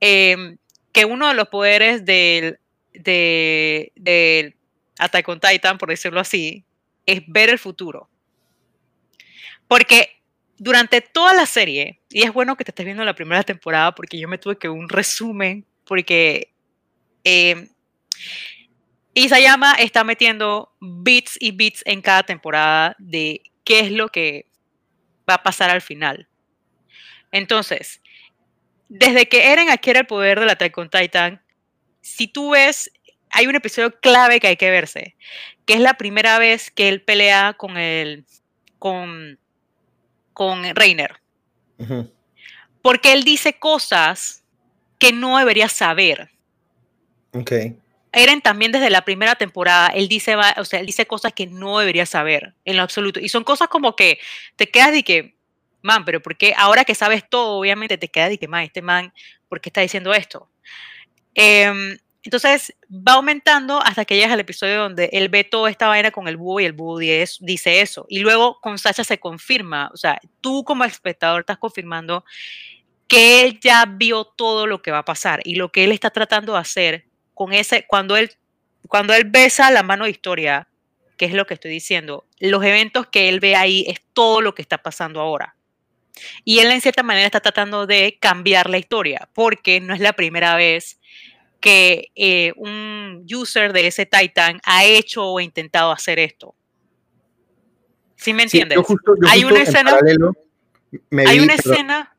em, 0.00 0.58
que 0.92 1.04
uno 1.04 1.28
de 1.28 1.34
los 1.34 1.48
poderes 1.48 2.04
del, 2.04 2.58
del, 2.92 3.90
del 3.96 4.56
Attack 4.98 5.28
on 5.28 5.40
Titan, 5.40 5.78
por 5.78 5.88
decirlo 5.88 6.20
así, 6.20 6.64
es 7.06 7.22
ver 7.26 7.50
el 7.50 7.58
futuro. 7.58 8.08
Porque 9.68 10.22
durante 10.58 11.00
toda 11.00 11.34
la 11.34 11.46
serie, 11.46 12.00
y 12.10 12.22
es 12.22 12.32
bueno 12.32 12.56
que 12.56 12.64
te 12.64 12.70
estés 12.70 12.84
viendo 12.84 13.04
la 13.04 13.14
primera 13.14 13.42
temporada, 13.42 13.94
porque 13.94 14.18
yo 14.18 14.28
me 14.28 14.38
tuve 14.38 14.58
que 14.58 14.68
un 14.68 14.88
resumen, 14.88 15.66
porque 15.84 16.52
eh, 17.24 17.68
Isayama 19.14 19.74
está 19.74 20.04
metiendo 20.04 20.72
bits 20.80 21.36
y 21.40 21.52
bits 21.52 21.82
en 21.86 22.02
cada 22.02 22.22
temporada 22.22 22.96
de 22.98 23.42
qué 23.64 23.80
es 23.80 23.90
lo 23.90 24.08
que 24.08 24.46
va 25.28 25.34
a 25.34 25.42
pasar 25.42 25.70
al 25.70 25.82
final. 25.82 26.28
Entonces, 27.32 28.00
desde 28.88 29.28
que 29.28 29.52
Eren 29.52 29.70
adquiere 29.70 30.00
el 30.00 30.06
poder 30.06 30.38
del 30.38 30.50
Attack 30.50 30.76
on 30.78 30.90
Titan, 30.90 31.42
si 32.00 32.28
tú 32.28 32.50
ves 32.50 32.90
hay 33.34 33.48
un 33.48 33.56
episodio 33.56 33.98
clave 34.00 34.38
que 34.38 34.46
hay 34.46 34.56
que 34.56 34.70
verse, 34.70 35.16
que 35.66 35.74
es 35.74 35.80
la 35.80 35.94
primera 35.94 36.38
vez 36.38 36.70
que 36.70 36.88
él 36.88 37.02
pelea 37.02 37.52
con 37.54 37.76
el 37.76 38.24
con 38.78 39.38
con 40.32 40.64
Reiner. 40.74 41.20
Porque 42.80 43.12
él 43.12 43.24
dice 43.24 43.58
cosas 43.58 44.44
que 44.98 45.12
no 45.12 45.38
debería 45.38 45.68
saber. 45.68 46.30
Ok. 47.32 47.52
Eren 48.12 48.40
también 48.40 48.70
desde 48.70 48.90
la 48.90 49.04
primera 49.04 49.34
temporada, 49.34 49.88
él 49.88 50.06
dice, 50.06 50.36
o 50.36 50.64
sea, 50.64 50.78
él 50.78 50.86
dice 50.86 51.06
cosas 51.06 51.32
que 51.32 51.48
no 51.48 51.80
debería 51.80 52.06
saber 52.06 52.54
en 52.64 52.76
lo 52.76 52.82
absoluto. 52.82 53.18
Y 53.18 53.28
son 53.28 53.42
cosas 53.42 53.66
como 53.66 53.96
que 53.96 54.20
te 54.54 54.70
quedas 54.70 54.92
de 54.92 55.02
que, 55.02 55.36
man, 55.82 56.04
pero 56.04 56.22
porque 56.22 56.54
ahora 56.56 56.84
que 56.84 56.94
sabes 56.94 57.28
todo, 57.28 57.58
obviamente 57.58 57.98
te 57.98 58.08
quedas 58.08 58.28
de 58.30 58.38
que, 58.38 58.46
man, 58.46 58.62
este 58.62 58.82
man, 58.82 59.12
¿por 59.48 59.60
qué 59.60 59.70
está 59.70 59.80
diciendo 59.80 60.14
esto? 60.14 60.48
Eh, 61.34 61.98
entonces 62.24 62.74
va 62.90 63.12
aumentando 63.12 63.80
hasta 63.82 64.04
que 64.06 64.16
llegas 64.16 64.32
al 64.32 64.40
episodio 64.40 64.80
donde 64.80 65.10
él 65.12 65.28
ve 65.28 65.44
toda 65.44 65.70
esta 65.70 65.88
vaina 65.88 66.10
con 66.10 66.26
el 66.26 66.38
búho 66.38 66.60
y 66.60 66.64
el 66.64 66.72
búho 66.72 66.98
dice 66.98 67.80
eso. 67.82 68.06
Y 68.08 68.20
luego 68.20 68.60
con 68.60 68.78
Sacha 68.78 69.04
se 69.04 69.20
confirma, 69.20 69.90
o 69.92 69.96
sea, 69.96 70.18
tú 70.40 70.64
como 70.64 70.84
espectador 70.84 71.40
estás 71.40 71.58
confirmando 71.58 72.24
que 73.06 73.42
él 73.42 73.60
ya 73.60 73.84
vio 73.86 74.24
todo 74.24 74.66
lo 74.66 74.80
que 74.80 74.90
va 74.90 74.98
a 74.98 75.04
pasar 75.04 75.40
y 75.44 75.56
lo 75.56 75.70
que 75.70 75.84
él 75.84 75.92
está 75.92 76.10
tratando 76.10 76.54
de 76.54 76.58
hacer 76.60 77.04
con 77.34 77.52
ese, 77.52 77.86
cuando 77.86 78.16
él, 78.16 78.30
cuando 78.88 79.12
él 79.12 79.24
besa 79.24 79.70
la 79.70 79.82
mano 79.82 80.04
de 80.04 80.10
historia, 80.10 80.68
que 81.18 81.26
es 81.26 81.34
lo 81.34 81.46
que 81.46 81.54
estoy 81.54 81.70
diciendo, 81.70 82.24
los 82.40 82.64
eventos 82.64 83.06
que 83.06 83.28
él 83.28 83.38
ve 83.38 83.54
ahí 83.54 83.84
es 83.86 84.00
todo 84.14 84.40
lo 84.40 84.54
que 84.54 84.62
está 84.62 84.78
pasando 84.78 85.20
ahora. 85.20 85.56
Y 86.44 86.60
él 86.60 86.70
en 86.70 86.80
cierta 86.80 87.02
manera 87.02 87.26
está 87.26 87.40
tratando 87.40 87.86
de 87.86 88.16
cambiar 88.20 88.70
la 88.70 88.78
historia, 88.78 89.28
porque 89.34 89.80
no 89.80 89.92
es 89.94 90.00
la 90.00 90.14
primera 90.14 90.56
vez 90.56 90.98
que 91.64 92.10
eh, 92.14 92.52
un 92.56 93.24
user 93.26 93.72
de 93.72 93.86
ese 93.86 94.04
Titan 94.04 94.60
ha 94.64 94.84
hecho 94.84 95.24
o 95.24 95.40
intentado 95.40 95.92
hacer 95.92 96.18
esto. 96.18 96.54
¿Sí 98.16 98.34
me 98.34 98.42
entiendes? 98.42 98.78
hay 99.26 99.44
una 99.44 99.62
escena. 99.62 99.98
hay 101.26 101.40
una 101.40 101.54
escena. 101.54 102.14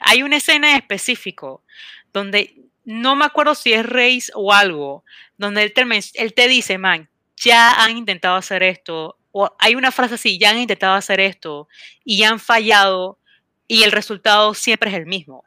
hay, 0.00 0.22
una 0.22 0.38
escena 0.38 0.70
en 0.70 0.76
específico 0.76 1.62
donde 2.10 2.56
no 2.86 3.14
me 3.14 3.26
acuerdo 3.26 3.54
si 3.54 3.74
es 3.74 3.84
Reis 3.84 4.32
o 4.34 4.54
algo, 4.54 5.04
donde 5.36 5.64
él 5.64 5.74
te, 5.74 5.84
él 6.14 6.32
te 6.32 6.48
dice, 6.48 6.78
man, 6.78 7.10
ya 7.36 7.84
han 7.84 7.98
intentado 7.98 8.36
hacer 8.36 8.62
esto, 8.62 9.18
o 9.32 9.54
hay 9.58 9.74
una 9.74 9.92
frase 9.92 10.14
así, 10.14 10.38
ya 10.38 10.48
han 10.48 10.58
intentado 10.58 10.94
hacer 10.94 11.20
esto 11.20 11.68
y 12.06 12.16
ya 12.16 12.30
han 12.30 12.40
fallado 12.40 13.18
y 13.66 13.82
el 13.82 13.92
resultado 13.92 14.54
siempre 14.54 14.88
es 14.88 14.96
el 14.96 15.04
mismo. 15.04 15.44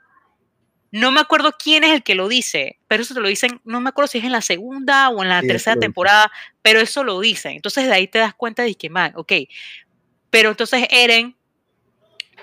No 0.92 1.12
me 1.12 1.22
acuerdo 1.22 1.54
quién 1.58 1.86
es 1.86 1.92
el 1.92 2.04
que 2.04 2.16
lo 2.16 2.28
dice, 2.28 2.78
pero 2.88 3.02
eso 3.02 3.14
te 3.14 3.22
lo 3.22 3.30
dicen, 3.30 3.62
no 3.64 3.80
me 3.80 3.90
acuerdo 3.90 4.10
si 4.10 4.18
es 4.18 4.26
en 4.26 4.34
la 4.34 4.42
segunda 4.42 5.10
o 5.10 5.24
en 5.24 5.30
la 5.30 5.42
tercera 5.42 5.78
temporada, 5.80 6.30
pero 6.62 6.82
eso 6.82 7.06
lo 7.06 7.20
dicen. 7.22 7.54
Entonces 7.54 7.88
de 7.88 7.94
ahí 7.94 8.08
te 8.08 8.20
das 8.20 8.34
cuenta 8.34 8.64
de 8.64 8.76
que, 8.76 8.90
man, 8.90 9.14
ok, 9.16 9.32
pero 10.30 10.50
entonces 10.50 10.88
Eren 10.90 11.36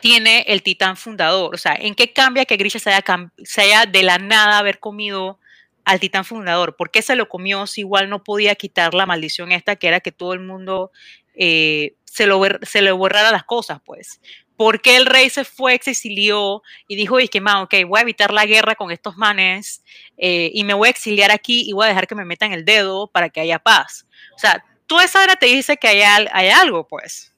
tiene 0.00 0.44
el 0.48 0.62
titán 0.62 0.96
fundador. 0.96 1.54
O 1.54 1.58
sea, 1.58 1.76
¿en 1.78 1.94
qué 1.94 2.12
cambia 2.12 2.44
que 2.44 2.56
Grisha 2.56 2.78
se 2.78 2.90
haya, 2.90 3.04
se 3.44 3.60
haya 3.60 3.86
de 3.86 4.02
la 4.02 4.18
nada 4.18 4.58
haber 4.58 4.78
comido 4.78 5.38
al 5.84 6.00
titán 6.00 6.24
fundador? 6.24 6.76
¿Por 6.76 6.90
qué 6.90 7.02
se 7.02 7.16
lo 7.16 7.28
comió 7.28 7.66
si 7.66 7.82
igual 7.82 8.08
no 8.08 8.22
podía 8.24 8.54
quitar 8.54 8.94
la 8.94 9.06
maldición 9.06 9.52
esta 9.52 9.76
que 9.76 9.88
era 9.88 10.00
que 10.00 10.12
todo 10.12 10.32
el 10.32 10.40
mundo 10.40 10.90
eh, 11.34 11.96
se, 12.04 12.26
lo, 12.26 12.40
se 12.62 12.82
le 12.82 12.92
borrara 12.92 13.30
las 13.30 13.44
cosas, 13.44 13.80
pues? 13.84 14.20
¿Por 14.58 14.80
qué 14.82 14.96
el 14.96 15.06
rey 15.06 15.30
se 15.30 15.44
fue, 15.44 15.78
se 15.80 15.92
exilió 15.92 16.62
y 16.88 16.96
dijo, 16.96 17.20
y 17.20 17.28
que, 17.28 17.40
man, 17.40 17.62
ok, 17.62 17.74
voy 17.86 18.00
a 18.00 18.02
evitar 18.02 18.32
la 18.32 18.44
guerra 18.44 18.74
con 18.74 18.90
estos 18.90 19.16
manes 19.16 19.84
eh, 20.16 20.50
y 20.52 20.64
me 20.64 20.74
voy 20.74 20.88
a 20.88 20.90
exiliar 20.90 21.30
aquí 21.30 21.62
y 21.64 21.72
voy 21.72 21.84
a 21.84 21.90
dejar 21.90 22.08
que 22.08 22.16
me 22.16 22.24
metan 22.24 22.52
el 22.52 22.64
dedo 22.64 23.06
para 23.06 23.28
que 23.30 23.40
haya 23.40 23.60
paz? 23.60 24.04
O 24.34 24.38
sea, 24.40 24.64
toda 24.88 25.04
esa 25.04 25.22
hora 25.22 25.36
te 25.36 25.46
dice 25.46 25.76
que 25.76 25.86
hay, 25.86 26.26
hay 26.32 26.48
algo, 26.48 26.88
pues. 26.88 27.32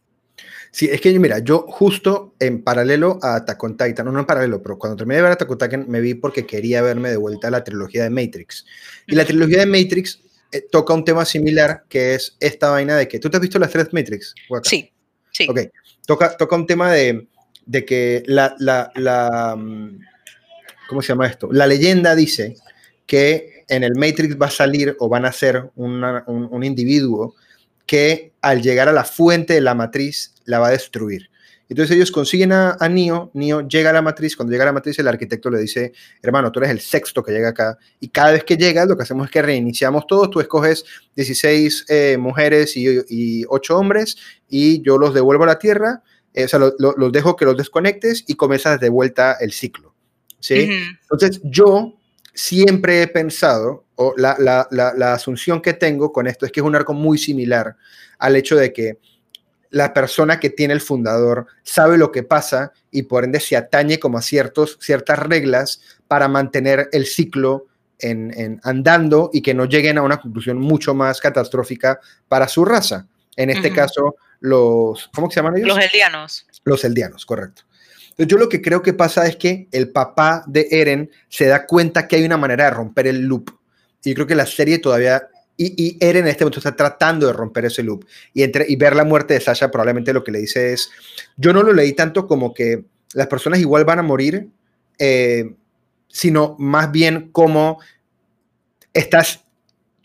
Sí, 0.71 0.89
es 0.91 1.03
que 1.03 1.19
mira, 1.19 1.41
yo 1.41 1.67
justo 1.69 2.35
en 2.41 2.65
paralelo 2.65 3.19
a 3.21 3.37
Attack 3.37 3.63
on 3.65 3.77
Titan, 3.77 4.07
no, 4.07 4.13
no 4.13 4.21
en 4.21 4.25
paralelo, 4.25 4.63
pero 4.63 4.79
cuando 4.79 4.97
terminé 4.97 5.17
de 5.17 5.23
ver 5.25 5.33
Attack 5.33 5.51
on 5.51 5.59
Titan 5.59 5.85
me 5.89 6.01
vi 6.01 6.15
porque 6.15 6.47
quería 6.47 6.81
verme 6.81 7.11
de 7.11 7.19
vuelta 7.19 7.49
a 7.49 7.51
la 7.51 7.63
trilogía 7.63 8.05
de 8.05 8.09
Matrix. 8.09 8.65
Y 9.07 9.15
la 9.15 9.27
trilogía 9.27 9.59
de 9.59 9.67
Matrix 9.67 10.23
eh, 10.53 10.63
toca 10.71 10.95
un 10.95 11.05
tema 11.05 11.27
similar 11.27 11.85
que 11.87 12.15
es 12.15 12.35
esta 12.41 12.71
vaina 12.71 12.97
de 12.97 13.09
que, 13.09 13.19
¿tú 13.19 13.29
te 13.29 13.37
has 13.37 13.43
visto 13.43 13.59
las 13.59 13.71
tres 13.71 13.93
Matrix? 13.93 14.35
Sí, 14.63 14.91
sí. 15.33 15.47
Ok, 15.51 15.61
toca, 16.17 16.57
un 16.57 16.67
tema 16.67 16.93
de, 16.93 17.27
que 17.87 18.23
la, 18.27 18.55
la, 18.59 18.91
la, 18.97 19.55
mm, 19.57 20.01
¿cómo 20.89 21.03
se 21.03 21.09
llama 21.09 21.27
esto? 21.27 21.49
La 21.53 21.67
leyenda 21.67 22.15
dice 22.15 22.57
que 23.07 23.65
en 23.69 23.85
el 23.85 23.95
Matrix 23.95 24.37
va 24.41 24.47
a 24.47 24.51
salir 24.51 24.97
o 24.99 25.09
van 25.09 25.25
a 25.25 25.33
ser 25.33 25.71
un, 25.77 26.03
un, 26.27 26.65
individuo 26.65 27.35
que 27.87 28.33
al 28.41 28.63
llegar 28.63 28.89
a 28.89 28.93
la 28.93 29.05
fuente 29.05 29.55
de 29.55 29.61
la 29.61 29.75
matriz 29.75 30.35
la 30.45 30.59
va 30.59 30.69
a 30.69 30.73
destruir. 30.73 31.30
Entonces 31.71 31.95
ellos 31.95 32.11
consiguen 32.11 32.51
a, 32.51 32.77
a 32.81 32.89
Neo, 32.89 33.31
Neo 33.33 33.67
llega 33.67 33.91
a 33.91 33.93
la 33.93 34.03
matriz, 34.03 34.35
cuando 34.35 34.51
llega 34.51 34.65
a 34.65 34.67
la 34.67 34.73
matriz 34.73 34.99
el 34.99 35.07
arquitecto 35.07 35.49
le 35.51 35.61
dice, 35.61 35.93
hermano, 36.21 36.51
tú 36.51 36.59
eres 36.59 36.73
el 36.73 36.81
sexto 36.81 37.23
que 37.23 37.31
llega 37.31 37.51
acá, 37.51 37.79
y 38.01 38.09
cada 38.09 38.33
vez 38.33 38.43
que 38.43 38.57
llega 38.57 38.85
lo 38.87 38.97
que 38.97 39.05
hacemos 39.05 39.27
es 39.27 39.31
que 39.31 39.41
reiniciamos 39.41 40.05
todos, 40.09 40.31
tú 40.31 40.41
escoges 40.41 40.85
16 41.15 41.87
eh, 41.89 42.17
mujeres 42.19 42.77
y, 42.77 42.87
y 43.09 43.45
8 43.49 43.79
hombres, 43.79 44.17
y 44.49 44.83
yo 44.83 44.99
los 44.99 45.15
devuelvo 45.15 45.45
a 45.45 45.47
la 45.47 45.61
Tierra, 45.61 46.03
eh, 46.35 46.45
o 46.45 46.49
sea, 46.49 46.59
los 46.59 47.13
dejo 47.13 47.37
que 47.37 47.45
los 47.45 47.57
desconectes 47.57 48.25
y 48.27 48.35
comienzas 48.35 48.81
de 48.81 48.89
vuelta 48.89 49.37
el 49.41 49.53
ciclo. 49.53 49.95
¿sí? 50.41 50.69
Entonces 51.03 51.41
yo 51.45 51.97
siempre 52.35 53.03
he 53.03 53.07
pensado, 53.07 53.85
o 53.95 54.13
la, 54.17 54.35
la, 54.41 54.67
la, 54.73 54.93
la 54.97 55.15
asunción 55.15 55.63
que 55.63 55.75
tengo 55.75 56.13
con 56.13 56.27
esto 56.27 56.47
es 56.47 56.51
que 56.53 56.59
es 56.59 56.67
un 56.67 56.75
arco 56.75 56.95
muy 56.95 57.17
similar 57.17 57.77
al 58.19 58.35
hecho 58.35 58.57
de 58.57 58.73
que 58.73 58.99
la 59.71 59.95
persona 59.95 60.41
que 60.41 60.51
tiene 60.51 60.75
el 60.75 60.81
fundador 60.81 61.47
sabe 61.63 61.97
lo 61.97 62.13
que 62.13 62.23
pasa 62.23 62.73
y 62.91 63.03
por 63.03 63.25
ende 63.25 63.41
se 63.41 63.57
atañe 63.57 63.99
como 63.99 64.19
a 64.19 64.23
ciertos, 64.23 64.79
ciertas 64.81 65.19
reglas 65.19 65.81
para 66.09 66.29
mantener 66.29 66.89
el 66.93 67.07
ciclo 67.07 67.67
en, 67.99 68.61
andando 68.65 69.31
y 69.33 69.43
que 69.43 69.55
no 69.55 69.67
lleguen 69.67 69.99
a 69.99 70.03
una 70.03 70.21
conclusión 70.21 70.59
mucho 70.59 70.95
más 70.95 71.21
catastrófica 71.21 72.01
para 72.29 72.49
su 72.49 72.65
raza. 72.65 73.07
En 73.37 73.51
este 73.51 73.73
caso, 73.73 74.17
los, 74.41 75.09
¿cómo 75.15 75.31
se 75.31 75.37
llaman 75.37 75.57
ellos? 75.57 75.69
Los 75.69 75.79
eldianos. 75.79 76.47
Los 76.65 76.85
eldianos, 76.85 77.25
correcto. 77.25 77.63
Entonces, 78.11 78.27
yo 78.27 78.39
lo 78.39 78.49
que 78.49 78.61
creo 78.61 78.83
que 78.83 78.93
pasa 78.93 79.27
es 79.27 79.37
que 79.37 79.69
el 79.71 79.91
papá 79.91 80.45
de 80.47 80.67
Eren 80.71 81.11
se 81.29 81.47
da 81.47 81.67
cuenta 81.67 82.09
que 82.09 82.17
hay 82.17 82.25
una 82.25 82.37
manera 82.37 82.65
de 82.65 82.71
romper 82.71 83.07
el 83.07 83.23
loop. 83.23 83.51
Y 84.03 84.15
creo 84.15 84.27
que 84.27 84.35
la 84.35 84.47
serie 84.47 84.79
todavía 84.79 85.29
y, 85.63 85.99
Eren 86.01 86.25
en 86.25 86.31
este 86.31 86.45
momento 86.45 86.61
está 86.61 86.75
tratando 86.75 87.27
de 87.27 87.33
romper 87.35 87.67
ese 87.67 87.83
loop. 87.83 88.07
Y, 88.33 88.43
entre, 88.43 88.65
y 88.67 88.77
ver 88.77 88.97
la 88.97 89.05
muerte 89.05 89.35
de 89.35 89.41
Sasha 89.41 89.71
probablemente 89.71 90.13
lo 90.13 90.25
que 90.25 90.33
le 90.33 90.41
dice 90.41 90.73
es, 90.73 90.91
yo 91.37 91.53
no 91.53 91.63
lo 91.63 91.73
leí 91.73 91.93
tanto 91.93 92.27
como 92.27 92.55
que 92.55 92.85
las 93.13 93.27
personas 93.27 93.61
igual 93.61 93.85
van 93.85 93.99
a 93.99 94.03
morir, 94.03 94.49
eh, 94.99 95.55
sino 96.09 96.57
más 96.59 96.91
bien 96.91 97.31
como 97.31 97.79
estás, 98.95 99.45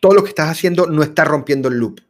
todo 0.02 0.14
lo 0.14 0.24
que 0.24 0.30
estás 0.30 0.50
haciendo 0.50 0.88
no 0.88 1.04
está 1.04 1.24
rompiendo 1.24 1.70
el 1.70 1.76
loop. 1.76 2.02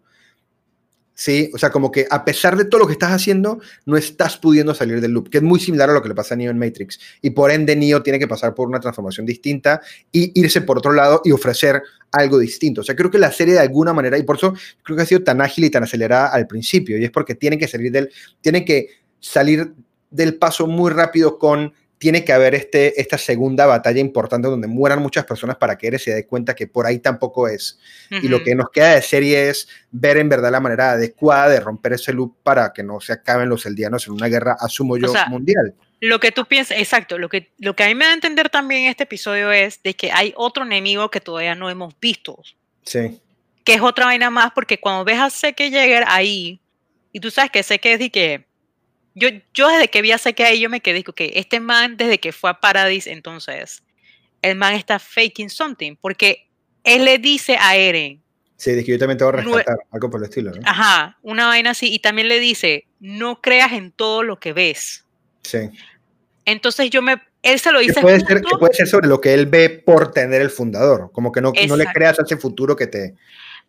¿Sí? 1.16 1.50
O 1.54 1.58
sea, 1.58 1.72
como 1.72 1.92
que 1.92 2.06
a 2.12 2.24
pesar 2.24 2.56
de 2.56 2.66
todo 2.66 2.82
lo 2.82 2.88
que 2.88 2.94
estás 2.94 3.12
haciendo, 3.12 3.60
no 3.86 3.98
estás 3.98 4.38
pudiendo 4.38 4.76
salir 4.76 5.02
del 5.02 5.12
loop, 5.12 5.30
que 5.30 5.38
es 5.38 5.44
muy 5.44 5.60
similar 5.60 5.90
a 5.90 5.94
lo 5.94 6.02
que 6.02 6.10
le 6.10 6.16
pasa 6.16 6.36
a 6.36 6.38
Neo 6.38 6.52
en 6.52 6.60
Matrix. 6.60 7.00
Y 7.22 7.32
por 7.32 7.50
ende, 7.50 7.76
Neo 7.76 8.04
tiene 8.04 8.20
que 8.20 8.28
pasar 8.28 8.54
por 8.54 8.68
una 8.68 8.80
transformación 8.80 9.26
distinta 9.26 9.82
y 10.12 10.40
irse 10.40 10.62
por 10.62 10.78
otro 10.78 10.92
lado 10.92 11.22
y 11.24 11.32
ofrecer 11.32 11.82
algo 12.12 12.38
distinto. 12.38 12.82
O 12.82 12.84
sea, 12.84 12.96
creo 12.96 13.10
que 13.10 13.18
la 13.18 13.32
serie 13.32 13.56
de 13.56 13.62
alguna 13.62 13.94
manera, 13.94 14.18
y 14.18 14.24
por 14.24 14.36
eso 14.36 14.54
creo 14.84 14.98
que 14.98 15.04
ha 15.04 15.08
sido 15.08 15.24
tan 15.24 15.42
ágil 15.42 15.64
y 15.64 15.70
tan 15.70 15.84
acelerada 15.84 16.28
al 16.28 16.46
principio, 16.46 16.98
y 16.98 17.06
es 17.06 17.12
porque 17.12 17.34
tiene 17.34 17.58
que 17.58 17.68
salir 17.68 17.92
del, 17.92 18.12
tiene 18.42 18.64
que 18.64 18.90
salir 19.20 19.74
del 20.12 20.36
paso 20.36 20.68
muy 20.68 20.92
rápido 20.92 21.40
con 21.40 21.74
tiene 22.06 22.24
que 22.24 22.34
haber 22.34 22.54
este, 22.54 23.02
esta 23.02 23.18
segunda 23.18 23.66
batalla 23.66 24.00
importante 24.00 24.48
donde 24.48 24.68
mueran 24.68 25.02
muchas 25.02 25.26
personas 25.26 25.56
para 25.56 25.76
que 25.76 25.88
Eres 25.88 26.04
se 26.04 26.14
dé 26.14 26.28
cuenta 26.28 26.54
que 26.54 26.68
por 26.68 26.86
ahí 26.86 27.00
tampoco 27.00 27.48
es. 27.48 27.80
Y 28.12 28.28
lo 28.28 28.44
que 28.44 28.54
nos 28.54 28.70
queda 28.70 28.94
de 28.94 29.02
serie 29.02 29.50
es 29.50 29.68
ver 29.90 30.18
en 30.18 30.30
verdad 30.30 30.52
la 30.52 30.60
manera 30.60 30.92
adecuada 30.92 31.50
de 31.50 31.60
romper 31.60 31.94
ese 31.94 32.14
loop 32.14 32.36
para 32.44 32.72
que 32.74 32.84
no 32.84 33.02
se 33.02 33.12
acaben 33.12 33.50
los 33.50 33.66
eldianos 33.66 34.06
en 34.06 34.14
una 34.14 34.28
guerra, 34.28 34.56
asumo 34.60 34.98
yo, 34.98 35.12
mundial. 35.30 35.74
Lo 36.00 36.20
que 36.20 36.32
tú 36.32 36.46
piensas, 36.46 36.78
exacto, 36.78 37.18
lo 37.18 37.28
que, 37.28 37.52
lo 37.58 37.76
que 37.76 37.86
a 37.86 37.88
mí 37.88 37.96
me 37.96 38.06
da 38.06 38.12
a 38.12 38.14
entender 38.14 38.52
también 38.52 38.88
este 38.88 39.06
episodio 39.06 39.52
es 39.52 39.82
de 39.82 39.96
que 39.96 40.12
hay 40.12 40.32
otro 40.38 40.64
enemigo 40.64 41.10
que 41.10 41.22
todavía 41.22 41.56
no 41.56 41.72
hemos 41.72 42.00
visto. 42.00 42.40
Sí. 42.84 43.20
Que 43.64 43.74
es 43.74 43.82
otra 43.82 44.06
vaina 44.06 44.30
más, 44.30 44.52
porque 44.54 44.80
cuando 44.80 45.06
ves 45.06 45.18
a 45.20 45.32
Seke 45.32 45.72
llegar 45.72 46.06
ahí, 46.08 46.62
y 47.12 47.20
tú 47.20 47.32
sabes 47.32 47.50
que 47.50 47.64
Seke 47.64 47.94
es 47.94 47.98
de 48.00 48.12
que 48.12 48.45
yo, 49.16 49.30
yo 49.54 49.70
desde 49.70 49.88
que 49.88 50.02
vi 50.02 50.12
a 50.12 50.18
Seke 50.18 50.44
ahí, 50.44 50.60
yo 50.60 50.70
me 50.70 50.82
quedé, 50.82 51.04
que 51.04 51.32
este 51.36 51.60
man, 51.60 51.98
desde 51.98 52.20
que 52.20 52.34
fue 52.34 52.50
a 52.50 52.60
Paradise, 52.60 53.12
entonces, 53.12 53.82
el 54.42 54.58
man 54.58 54.74
está 54.74 55.00
faking 55.00 55.50
something, 55.50 55.96
porque 55.96 56.48
él 56.84 57.06
le 57.06 57.18
dice 57.18 57.58
a 57.60 57.78
Eren. 57.78 58.22
Sí, 58.58 58.72
de 58.72 58.84
que 58.84 58.92
yo 58.92 59.00
también 59.00 59.18
te 59.18 59.24
voy 59.24 59.34
a 59.34 59.38
rescatar, 59.38 59.78
algo 59.92 60.10
por 60.10 60.20
el 60.20 60.26
estilo, 60.26 60.52
¿no? 60.52 60.62
Ajá, 60.66 61.18
una 61.22 61.48
vaina 61.48 61.72
así, 61.72 61.92
y 61.92 62.00
también 62.00 62.28
le 62.28 62.40
dice, 62.40 62.86
no 63.00 63.42
creas 63.42 63.72
en 63.72 63.92
todo 63.92 64.22
lo 64.22 64.40
que 64.40 64.54
ves. 64.54 65.06
Sí. 65.44 65.70
Entonces 66.44 66.90
yo 66.90 67.02
me, 67.02 67.22
él 67.42 67.60
se 67.60 67.72
lo 67.72 67.80
dice. 67.80 67.96
Que 67.96 68.02
puede, 68.02 68.20
ser, 68.20 68.42
que 68.42 68.58
puede 68.58 68.74
ser 68.74 68.88
sobre 68.88 69.08
lo 69.08 69.22
que 69.22 69.34
él 69.34 69.46
ve 69.46 69.70
por 69.70 70.12
tener 70.12 70.42
el 70.42 70.50
fundador, 70.50 71.10
como 71.14 71.32
que 71.32 71.42
no, 71.42 71.54
no 71.68 71.78
le 71.78 71.86
creas 71.86 72.20
a 72.20 72.24
ese 72.24 72.38
futuro 72.38 72.76
que 72.76 72.88
te, 72.88 73.16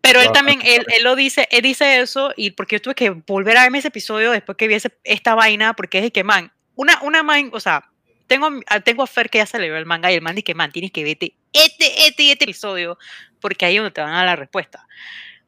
pero 0.01 0.21
él 0.21 0.31
también, 0.33 0.61
él, 0.65 0.87
él, 0.89 1.03
lo 1.03 1.17
dice, 1.17 1.49
él 1.51 1.63
dice 1.63 2.01
eso, 2.01 2.33
y 2.37 2.51
porque 2.51 2.77
yo 2.77 2.83
tuve 2.83 2.95
que 2.95 3.11
volver 3.11 3.57
a 3.57 3.63
verme 3.63 3.79
ese 3.79 3.89
episodio 3.89 4.31
después 4.31 4.57
que 4.57 4.69
vi 4.69 4.77
esta 5.05 5.35
vaina, 5.35 5.75
porque 5.75 5.99
es 5.99 6.05
el 6.05 6.13
que, 6.13 6.23
man, 6.23 6.53
una, 6.77 7.01
una 7.03 7.23
man, 7.23 7.51
o 7.53 7.59
sea, 7.59 7.91
tengo, 8.27 8.49
tengo 8.85 9.03
a 9.03 9.07
Fer 9.07 9.31
que 9.31 9.39
ya 9.39 9.47
se 9.47 9.59
le 9.59 9.71
ve 9.71 9.79
el 9.79 9.87
manga 9.87 10.11
y 10.11 10.15
el 10.15 10.23
man 10.23 10.35
dice 10.35 10.45
que, 10.45 10.55
man, 10.55 10.71
tienes 10.71 10.93
que 10.93 11.05
verte 11.05 11.35
este, 11.53 12.07
este 12.07 12.23
y 12.25 12.31
este 12.31 12.45
episodio, 12.45 12.99
porque 13.41 13.67
ahí 13.67 13.77
es 13.77 13.81
donde 13.81 13.93
te 13.93 14.01
van 14.01 14.13
a 14.13 14.19
dar 14.19 14.27
la 14.27 14.37
respuesta. 14.37 14.87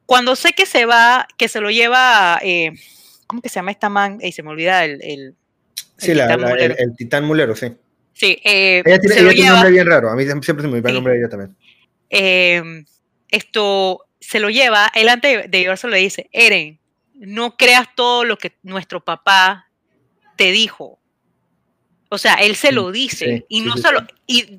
Cuando 0.05 0.35
sé 0.35 0.53
que 0.53 0.65
se 0.65 0.85
va, 0.85 1.27
que 1.37 1.47
se 1.47 1.61
lo 1.61 1.69
lleva, 1.69 2.39
eh, 2.41 2.71
¿cómo 3.27 3.41
que 3.41 3.49
se 3.49 3.55
llama 3.55 3.71
esta 3.71 3.89
man? 3.89 4.19
y 4.21 4.31
se 4.31 4.43
me 4.43 4.49
olvida 4.49 4.83
el... 4.85 4.99
el 5.03 5.35
sí, 5.97 6.13
la, 6.13 6.33
el, 6.33 6.95
titán 6.97 7.25
mulero, 7.25 7.55
sí. 7.55 7.73
Sí. 8.13 8.39
Eh, 8.43 8.81
ella 8.85 8.99
tiene, 8.99 9.19
ella 9.19 9.29
tiene 9.31 9.49
un 9.49 9.53
nombre 9.53 9.71
bien 9.71 9.87
raro, 9.87 10.09
a 10.09 10.15
mí 10.15 10.25
siempre 10.25 10.61
se 10.61 10.67
me 10.67 10.75
olvida 10.75 10.89
el 10.89 10.95
nombre 10.95 11.13
de 11.13 11.19
ella 11.19 11.29
también. 11.29 11.55
Eh, 12.09 12.83
esto, 13.29 14.05
se 14.19 14.39
lo 14.39 14.49
lleva, 14.49 14.91
él 14.93 15.09
antes 15.09 15.49
de 15.49 15.59
llevarse 15.59 15.87
le 15.87 15.97
dice, 15.97 16.29
Eren, 16.31 16.79
no 17.13 17.57
creas 17.57 17.87
todo 17.95 18.23
lo 18.23 18.37
que 18.37 18.57
nuestro 18.63 19.03
papá 19.03 19.67
te 20.35 20.51
dijo. 20.51 20.99
O 22.09 22.17
sea, 22.17 22.35
él 22.35 22.55
se 22.55 22.71
lo 22.71 22.91
dice 22.91 23.45
y 23.49 23.61
no 23.61 23.77
solo, 23.77 24.05
y 24.25 24.55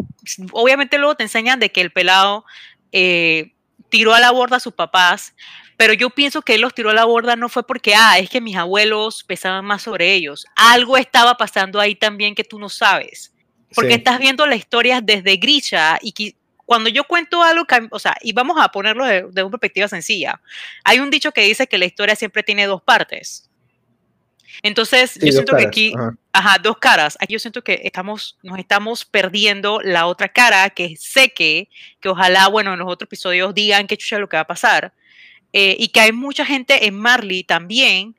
obviamente 0.53 0.99
luego 0.99 1.17
te 1.17 1.25
enseñan 1.25 1.59
de 1.59 1.73
que 1.73 1.81
el 1.81 1.91
pelado 1.91 2.45
eh, 2.93 3.55
tiró 3.89 4.15
a 4.15 4.21
la 4.21 4.31
borda 4.31 4.59
a 4.59 4.61
sus 4.61 4.75
papás, 4.75 5.35
pero 5.77 5.93
yo 5.95 6.11
pienso 6.11 6.43
que 6.43 6.55
él 6.55 6.61
los 6.61 6.75
tiró 6.75 6.91
a 6.91 6.95
la 6.95 7.07
borda 7.07 7.37
no 7.37 7.49
fue 7.49 7.67
porque, 7.67 7.95
ah, 7.95 8.19
es 8.19 8.31
que 8.31 8.41
mis 8.41 8.57
abuelos 8.57 9.25
pesaban 9.25 9.65
más 9.65 9.83
sobre 9.83 10.15
ellos. 10.15 10.47
Algo 10.55 10.97
estaba 10.97 11.37
pasando 11.37 11.81
ahí 11.81 11.95
también 11.95 12.35
que 12.35 12.45
tú 12.45 12.59
no 12.59 12.69
sabes. 12.69 13.33
Porque 13.75 13.95
estás 13.95 14.19
viendo 14.19 14.47
la 14.47 14.57
historia 14.57 15.01
desde 15.01 15.37
Grisha 15.37 15.99
y 16.03 16.35
cuando 16.71 16.89
yo 16.89 17.03
cuento 17.03 17.43
algo, 17.43 17.67
o 17.91 17.99
sea, 17.99 18.15
y 18.23 18.33
vamos 18.33 18.57
a 18.61 18.69
ponerlo 18.69 19.05
de, 19.05 19.25
una 19.25 19.51
perspectiva 19.51 19.89
sencilla, 19.89 20.41
hay 20.85 21.01
un 21.01 21.11
dicho 21.11 21.33
que 21.33 21.41
dice 21.41 21.67
que 21.67 21.79
la 21.79 21.85
historia 21.85 22.15
siempre 22.15 22.45
tiene 22.45 22.65
dos 22.67 22.81
partes. 22.81 23.51
Entonces, 24.63 25.19
yo 25.21 25.33
siento 25.33 25.57
que 25.57 25.65
aquí, 25.65 25.93
ajá. 26.33 26.59
dos 26.63 26.79
caras. 26.79 27.19
Aquí 27.19 27.33
yo 27.33 27.41
siento 27.41 27.65
que 27.65 27.81
estamos, 27.83 28.39
nos 28.45 28.57
estamos 28.57 29.05
perdiendo 29.05 29.81
la 29.83 30.07
otra 30.07 30.29
cara, 30.29 30.71
que 30.71 30.95
sé 30.97 31.31
que, 31.31 31.69
que 31.99 32.09
ojalá, 32.09 32.47
bueno, 32.47 32.75
en 32.75 32.79
los 32.79 32.89
otros 32.89 33.09
episodios 33.09 33.53
digan 33.53 33.89
qué 33.89 33.97
chucha 33.97 34.21
lo 34.21 34.29
que 34.29 34.37
va 34.37 34.43
a 34.43 34.47
pasar. 34.47 34.95
Eh, 35.53 35.75
y 35.77 35.89
que 35.89 35.99
hay 35.99 36.13
mucha 36.13 36.47
gente 36.47 36.87
en 36.87 36.95
Marley 36.95 37.43
también 37.43 38.15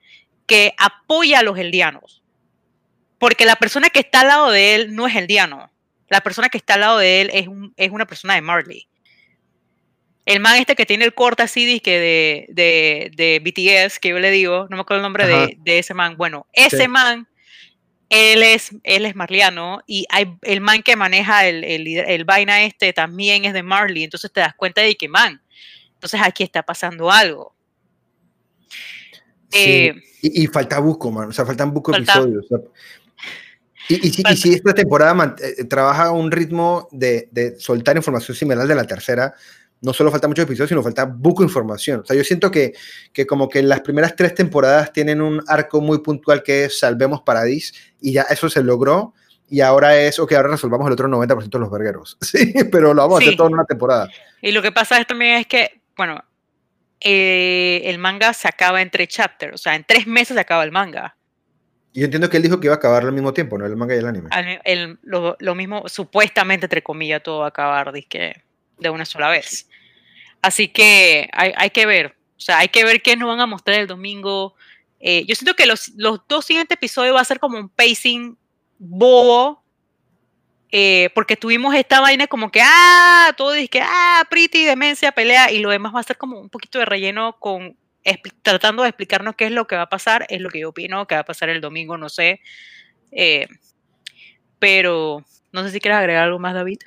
que 0.46 0.74
apoya 0.78 1.40
a 1.40 1.44
los 1.44 1.58
eldianos. 1.58 2.22
Porque 3.18 3.46
la 3.46 3.56
persona 3.56 3.90
que 3.90 4.02
está 4.02 4.20
al 4.20 4.28
lado 4.28 4.52
de 4.52 4.76
él 4.76 4.94
no 4.94 5.08
es 5.08 5.16
eldiano. 5.16 5.72
La 6.12 6.20
persona 6.20 6.50
que 6.50 6.58
está 6.58 6.74
al 6.74 6.82
lado 6.82 6.98
de 6.98 7.22
él 7.22 7.30
es, 7.32 7.48
un, 7.48 7.74
es 7.78 7.90
una 7.90 8.06
persona 8.06 8.36
de 8.36 8.42
Marley. 8.42 8.86
El 10.26 10.42
man 10.42 10.58
este 10.58 10.76
que 10.76 10.86
tiene 10.86 11.06
el 11.06 11.14
corta 11.14 11.44
así 11.44 11.66
de, 11.80 12.48
de, 12.50 13.12
de 13.16 13.40
BTS, 13.40 13.98
que 13.98 14.10
yo 14.10 14.20
le 14.20 14.30
digo, 14.30 14.68
no 14.70 14.76
me 14.76 14.82
acuerdo 14.82 15.00
el 15.00 15.04
nombre 15.04 15.26
de, 15.26 15.58
de, 15.62 15.80
ese 15.80 15.94
man. 15.94 16.18
Bueno, 16.18 16.48
ese 16.52 16.90
man, 16.90 17.30
él 18.10 18.44
es, 18.44 18.76
él 18.84 19.06
es 19.06 19.16
marliano 19.16 19.84
y 19.88 20.06
hay, 20.10 20.38
el 20.42 20.60
man 20.60 20.84
que 20.84 20.98
maneja 20.98 21.48
el, 21.48 21.64
el, 21.64 21.88
el, 21.88 22.26
vaina 22.26 22.62
este 22.64 22.92
también 22.92 23.46
es 23.46 23.54
de 23.54 23.64
Marley. 23.64 24.04
Entonces 24.04 24.34
te 24.34 24.42
das 24.42 24.54
cuenta 24.54 24.82
de 24.82 24.96
que, 24.96 25.08
man, 25.08 25.42
entonces 25.94 26.20
aquí 26.22 26.44
está 26.44 26.62
pasando 26.62 27.10
algo. 27.10 27.56
Eh, 29.54 29.96
y, 30.22 30.46
falta 30.48 30.80
buco, 30.80 31.10
man. 31.10 31.30
O 31.30 31.32
sea, 31.32 31.46
faltan 31.46 31.74
buco 31.74 31.96
episodios. 31.96 32.46
Y, 33.96 34.08
y, 34.08 34.36
si, 34.38 34.54
esta 34.54 34.74
temporada 34.74 35.36
eh, 35.40 35.64
trabaja 35.66 36.06
a 36.06 36.12
un 36.12 36.32
ritmo 36.32 36.88
de, 36.92 37.30
de, 37.32 37.60
soltar 37.60 37.96
información 37.96 38.36
similar 38.36 38.68
de 38.68 38.76
la 38.76 38.86
tercera, 38.86 39.34
no 39.82 39.94
solo 39.94 40.12
falta 40.12 40.28
muchos 40.28 40.44
episodios, 40.44 40.70
sino 40.70 40.84
falta 40.84 41.06
buco 41.06 41.44
información. 41.44 42.02
O 42.02 42.06
sea, 42.06 42.16
yo 42.16 42.24
siento 42.24 42.52
que, 42.52 42.74
que 43.12 43.26
como 43.26 43.50
que 43.50 43.64
las 43.64 43.82
primeras 43.82 44.16
tres 44.16 44.36
temporadas 44.36 44.94
tienen 44.94 45.22
un 45.22 45.42
arco 45.48 45.82
muy 45.82 46.00
puntual 46.00 46.44
que 46.44 46.66
es 46.66 46.80
Salvemos 46.80 47.22
Paradis 47.22 47.74
y 48.00 48.14
ya 48.14 48.24
eso 48.24 48.50
se 48.50 48.64
logró 48.64 49.14
y 49.50 49.60
ahora 49.60 49.98
es, 49.98 50.18
ok, 50.18 50.32
ahora 50.34 50.50
resolvamos 50.50 50.88
el 50.88 50.94
otro 50.94 51.10
90% 51.10 51.50
de 51.50 51.60
los 51.60 51.70
vergueros. 51.70 52.18
Sí, 52.22 52.54
pero 52.72 52.94
lo 52.94 53.02
vamos 53.02 53.20
a 53.20 53.24
hacer 53.24 53.36
todo 53.36 53.48
en 53.48 53.54
una 53.56 53.66
temporada. 53.66 54.08
Y 54.42 54.52
lo 54.52 54.62
que 54.62 54.72
pasa 54.72 54.98
es 54.98 55.06
también 55.06 55.38
es 55.38 55.48
que, 55.48 55.82
bueno, 55.98 56.24
eh, 57.02 57.82
el 57.86 57.98
manga 57.98 58.34
se 58.34 58.48
acaba 58.48 58.82
en 58.82 58.90
tres 58.90 59.10
chapters, 59.10 59.56
o 59.56 59.58
sea, 59.58 59.76
en 59.76 59.84
tres 59.84 60.08
meses 60.08 60.36
se 60.36 60.40
acaba 60.40 60.64
el 60.64 60.72
manga. 60.72 61.18
Yo 61.94 62.06
entiendo 62.06 62.30
que 62.30 62.38
él 62.38 62.44
dijo 62.44 62.60
que 62.60 62.68
iba 62.68 62.76
a 62.76 62.78
acabar 62.78 63.04
al 63.04 63.12
mismo 63.12 63.34
tiempo, 63.34 63.58
¿no? 63.58 63.66
El 63.66 63.76
manga 63.76 63.96
y 63.96 64.00
el 64.00 64.08
anime. 64.08 64.30
lo, 65.04 65.36
lo, 65.40 65.56
mismo, 65.56 65.84
supuestamente, 65.88 66.66
entre 66.66 66.82
comillas, 66.82 67.22
todo 67.22 67.40
va 67.40 67.46
a 67.46 67.50
acabar, 67.50 67.92
que 68.08 68.42
de 68.78 68.90
una 68.90 69.06
sola 69.06 69.30
vez. 69.30 69.68
Así 70.42 70.70
que 70.70 71.30
hay, 71.34 71.54
hay, 71.56 71.70
que 71.70 71.86
ver, 71.86 72.16
o 72.38 72.40
sea, 72.40 72.60
hay 72.60 72.70
que 72.70 72.84
ver 72.84 73.02
qué 73.02 73.16
nos 73.16 73.28
van 73.28 73.42
a 73.42 73.46
mostrar 73.46 73.80
el 73.80 73.88
domingo. 73.88 74.56
Eh, 75.00 75.26
yo 75.28 75.36
siento 75.36 75.54
que 75.54 75.66
los, 75.66 75.90
los, 75.98 76.22
dos 76.28 76.46
siguientes 76.46 76.76
episodios 76.76 77.16
va 77.16 77.22
a 77.22 77.26
ser 77.26 77.40
como 77.40 77.58
un 77.58 77.70
pacing 77.70 78.38
bobo, 78.80 79.62
eh, 80.72 81.10
porque 81.14 81.36
tuvimos 81.36 81.76
esta 81.76 82.00
vaina 82.00 82.28
como 82.28 82.50
que, 82.50 82.62
ah, 82.64 83.34
todo 83.36 83.52
dice 83.52 83.68
que, 83.68 83.82
ah, 83.82 84.24
Pretty, 84.30 84.64
demencia, 84.64 85.12
pelea, 85.12 85.52
y 85.52 85.60
lo 85.60 85.70
demás 85.70 85.94
va 85.94 86.00
a 86.00 86.04
ser 86.04 86.18
como 86.18 86.40
un 86.40 86.50
poquito 86.50 86.80
de 86.80 86.86
relleno 86.86 87.38
con 87.40 87.78
tratando 88.42 88.84
de 88.84 88.90
explicarnos 88.90 89.36
qué 89.36 89.46
es 89.46 89.52
lo 89.52 89.68
que 89.68 89.76
va 89.76 89.84
a 89.84 89.90
pasar, 89.90 90.26
es 90.30 90.42
lo 90.42 90.50
que 90.50 90.60
yo 90.60 90.70
opino 90.70 91.08
que 91.08 91.16
va 91.16 91.22
a 91.22 91.26
pasar 91.26 91.50
el 91.50 91.62
domingo, 91.62 91.98
no 91.98 92.10
sé. 92.10 92.42
Eh, 93.12 93.48
pero 94.60 95.26
no 95.52 95.64
sé 95.64 95.72
si 95.72 95.80
quieres 95.80 96.00
agregar 96.00 96.26
algo 96.26 96.40
más, 96.40 96.54
David. 96.54 96.80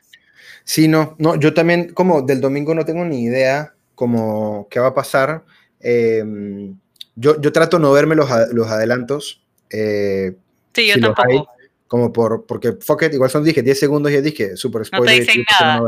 Sí, 0.64 0.88
no, 0.88 1.14
no, 1.18 1.36
yo 1.36 1.52
también 1.52 1.92
como 1.92 2.22
del 2.22 2.40
domingo 2.40 2.74
no 2.74 2.84
tengo 2.84 3.04
ni 3.04 3.24
idea 3.24 3.74
como 3.94 4.66
qué 4.70 4.80
va 4.80 4.88
a 4.88 4.94
pasar. 4.94 5.44
Em, 5.80 6.76
yo, 7.14 7.40
yo 7.40 7.52
trato 7.52 7.78
no 7.78 7.92
verme 7.92 8.14
los, 8.14 8.28
los 8.52 8.68
adelantos. 8.68 9.42
Eh, 9.70 10.34
sí, 10.72 10.88
yo 10.88 11.00
tampoco. 11.00 11.50
como 11.86 12.12
por, 12.12 12.46
porque 12.46 12.72
fuck 12.80 13.02
it, 13.02 13.14
igual 13.14 13.30
son 13.30 13.44
dije 13.44 13.62
10 13.62 13.78
segundos 13.78 14.12
y 14.12 14.20
dije 14.20 14.56
super 14.56 14.84
spoiler. 14.84 15.20
No 15.20 15.24
te 15.24 15.32
dicen 15.32 15.44
nada. 15.60 15.80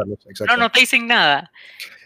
No, 0.47 0.57
no, 0.57 0.70
te 0.70 0.81
dicen 0.81 1.07
nada. 1.07 1.51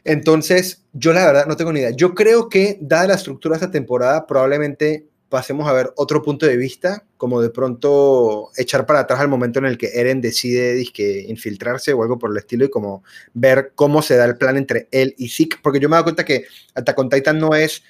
Entonces, 0.05 0.85
yo 0.93 1.13
la 1.13 1.27
verdad 1.27 1.47
no 1.47 1.57
tengo 1.57 1.73
ni 1.73 1.81
idea. 1.81 1.91
Yo 1.91 2.15
creo 2.15 2.49
que, 2.49 2.79
dada 2.81 3.09
la 3.09 3.15
estructura 3.15 3.55
de 3.55 3.65
esta 3.65 3.71
temporada, 3.71 4.27
probablemente 4.27 5.07
pasemos 5.31 5.69
a 5.69 5.73
ver 5.73 5.93
otro 5.97 6.23
punto 6.23 6.45
de 6.45 6.57
vista, 6.57 7.05
como 7.17 7.41
de 7.41 7.51
pronto 7.51 8.51
echar 8.57 8.85
para 8.85 9.01
atrás 9.01 9.21
al 9.21 9.29
momento 9.29 9.61
en 9.61 9.67
el 9.67 9.79
que 9.79 9.93
Eren 9.95 10.21
decide 10.21 10.75
disque, 10.75 11.25
infiltrarse 11.29 11.93
o 11.93 12.03
algo 12.03 12.19
por 12.19 12.33
el 12.33 12.37
estilo 12.37 12.65
y 12.65 12.71
como 12.71 13.05
ver 13.33 13.73
cómo 13.77 14.03
se 14.03 14.17
da 14.17 14.25
el 14.25 14.37
plan 14.37 14.57
entre 14.57 14.89
él 14.91 15.15
y 15.17 15.29
Zeke, 15.29 15.59
porque 15.63 15.79
yo 15.79 15.89
me 15.89 15.95
he 15.95 15.97
dado 15.97 16.05
cuenta 16.05 16.25
que 16.25 16.45
Attack 16.75 16.99
on 16.99 17.09
Titan 17.09 17.39
no 17.39 17.55
es 17.55 17.83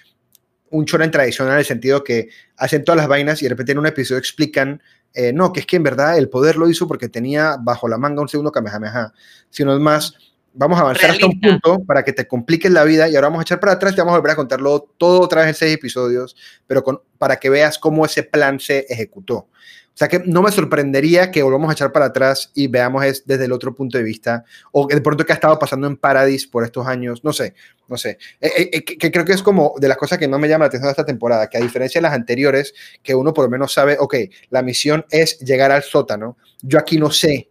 un 0.71 0.85
shonen 0.85 1.11
tradicional 1.11 1.55
en 1.55 1.61
el 1.61 1.65
sentido 1.65 2.05
que 2.05 2.29
hacen 2.57 2.85
todas 2.85 2.99
las 2.99 3.09
vainas 3.09 3.41
y 3.41 3.47
de 3.47 3.51
repente 3.51 3.73
en 3.73 3.79
un 3.79 3.87
episodio 3.87 4.19
explican, 4.19 4.83
eh, 5.15 5.33
no, 5.33 5.53
que 5.53 5.61
es 5.61 5.67
que 5.67 5.77
en 5.77 5.83
verdad 5.83 6.19
el 6.19 6.29
poder 6.29 6.57
lo 6.57 6.69
hizo 6.69 6.87
porque 6.87 7.09
tenía 7.09 7.57
bajo 7.59 7.89
la 7.89 7.97
manga 7.97 8.21
un 8.21 8.29
segundo 8.29 8.53
Kamehameha, 8.53 9.13
sino 9.49 9.75
es 9.75 9.81
más 9.81 10.15
vamos 10.53 10.79
a 10.79 10.83
avanzar 10.83 11.11
hasta 11.11 11.27
un 11.27 11.41
punto 11.41 11.85
para 11.85 12.03
que 12.03 12.13
te 12.13 12.27
compliques 12.27 12.71
la 12.71 12.85
vida 12.85 13.09
y 13.09 13.15
ahora 13.15 13.29
vamos 13.29 13.41
a 13.41 13.43
echar 13.43 13.61
para 13.61 13.73
atrás 13.73 13.93
y 13.95 13.97
vamos 13.97 14.15
a 14.15 14.19
volver 14.19 14.33
a 14.33 14.37
contarlo 14.37 14.89
todo 14.99 15.21
otra 15.21 15.43
vez 15.43 15.51
en 15.51 15.55
seis 15.55 15.75
episodios, 15.75 16.37
pero 16.67 16.83
con, 16.83 17.01
para 17.19 17.37
que 17.37 17.51
veas 17.51 17.79
cómo 17.79 18.05
ese 18.05 18.23
plan 18.23 18.61
se 18.61 18.87
ejecutó. 18.89 19.49
O 19.93 19.99
sea 20.01 20.09
que 20.09 20.21
no 20.21 20.41
me 20.41 20.51
sorprendería 20.51 21.31
que 21.31 21.43
volvamos 21.43 21.69
a 21.69 21.73
echar 21.75 21.93
para 21.93 22.07
atrás 22.07 22.51
y 22.55 22.69
veamos 22.69 23.05
es 23.05 23.27
desde 23.27 23.45
el 23.45 23.53
otro 23.53 23.75
punto 23.75 23.99
de 23.99 24.05
vista, 24.05 24.45
o 24.73 24.87
de 24.87 25.01
pronto 25.01 25.27
que 25.27 25.33
ha 25.33 25.35
estado 25.35 25.59
pasando 25.59 25.87
en 25.87 25.97
Paradise 25.97 26.49
por 26.49 26.65
estos 26.65 26.87
años, 26.87 27.23
no 27.23 27.35
sé, 27.35 27.55
no 27.87 27.99
sé. 27.99 28.17
Eh, 28.41 28.51
eh, 28.57 28.71
eh, 28.73 28.85
que, 28.85 29.11
creo 29.11 29.25
que 29.25 29.33
es 29.33 29.43
como 29.43 29.75
de 29.79 29.89
las 29.89 29.99
cosas 29.99 30.19
que 30.19 30.27
no 30.27 30.39
me 30.39 30.49
llama 30.49 30.65
la 30.65 30.69
atención 30.69 30.89
de 30.89 30.93
esta 30.93 31.05
temporada, 31.05 31.49
que 31.49 31.59
a 31.59 31.61
diferencia 31.61 31.99
de 31.99 32.05
las 32.05 32.15
anteriores, 32.15 32.73
que 33.03 33.15
uno 33.15 33.35
por 33.35 33.45
lo 33.45 33.51
menos 33.51 33.75
sabe, 33.75 33.97
ok, 34.01 34.15
la 34.49 34.63
misión 34.63 35.05
es 35.11 35.39
llegar 35.41 35.71
al 35.71 35.83
sótano, 35.83 36.39
yo 36.63 36.79
aquí 36.79 36.97
no 36.97 37.11
sé 37.11 37.51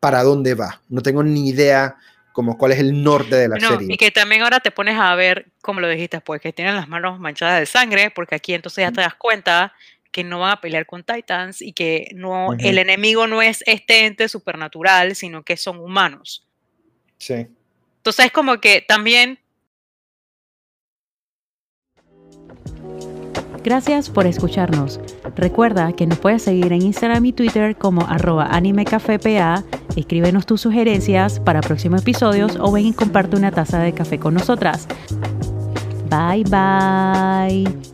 para 0.00 0.22
dónde 0.24 0.54
va, 0.54 0.82
no 0.88 1.00
tengo 1.00 1.22
ni 1.22 1.48
idea 1.48 1.96
como 2.34 2.58
cuál 2.58 2.72
es 2.72 2.80
el 2.80 3.04
norte 3.04 3.36
de 3.36 3.48
la 3.48 3.60
serie. 3.60 3.94
Y 3.94 3.96
que 3.96 4.10
también 4.10 4.42
ahora 4.42 4.58
te 4.58 4.72
pones 4.72 4.98
a 4.98 5.14
ver, 5.14 5.46
como 5.62 5.78
lo 5.78 5.88
dijiste, 5.88 6.20
pues 6.20 6.40
que 6.40 6.52
tienen 6.52 6.74
las 6.74 6.88
manos 6.88 7.20
manchadas 7.20 7.60
de 7.60 7.66
sangre, 7.66 8.10
porque 8.10 8.34
aquí 8.34 8.54
entonces 8.54 8.82
ya 8.82 8.90
te 8.90 9.02
das 9.02 9.14
cuenta 9.14 9.72
que 10.10 10.24
no 10.24 10.40
van 10.40 10.50
a 10.50 10.60
pelear 10.60 10.84
con 10.84 11.04
Titans 11.04 11.62
y 11.62 11.72
que 11.72 12.08
no, 12.12 12.54
el 12.58 12.78
enemigo 12.78 13.28
no 13.28 13.40
es 13.40 13.62
este 13.66 14.06
ente 14.06 14.28
supernatural, 14.28 15.14
sino 15.14 15.44
que 15.44 15.56
son 15.56 15.78
humanos. 15.78 16.44
Sí. 17.18 17.46
Entonces 17.98 18.26
es 18.26 18.32
como 18.32 18.60
que 18.60 18.84
también 18.86 19.38
Gracias 23.64 24.10
por 24.10 24.26
escucharnos. 24.26 25.00
Recuerda 25.36 25.92
que 25.94 26.06
nos 26.06 26.18
puedes 26.18 26.42
seguir 26.42 26.70
en 26.72 26.82
Instagram 26.82 27.24
y 27.24 27.32
Twitter 27.32 27.76
como 27.76 28.02
arroba 28.02 28.46
animecafepa. 28.54 29.64
Escríbenos 29.96 30.44
tus 30.44 30.60
sugerencias 30.60 31.40
para 31.40 31.62
próximos 31.62 32.02
episodios 32.02 32.56
o 32.60 32.70
ven 32.70 32.86
y 32.86 32.92
comparte 32.92 33.36
una 33.36 33.52
taza 33.52 33.78
de 33.78 33.94
café 33.94 34.18
con 34.18 34.34
nosotras. 34.34 34.86
Bye 36.10 36.44
bye. 36.44 37.93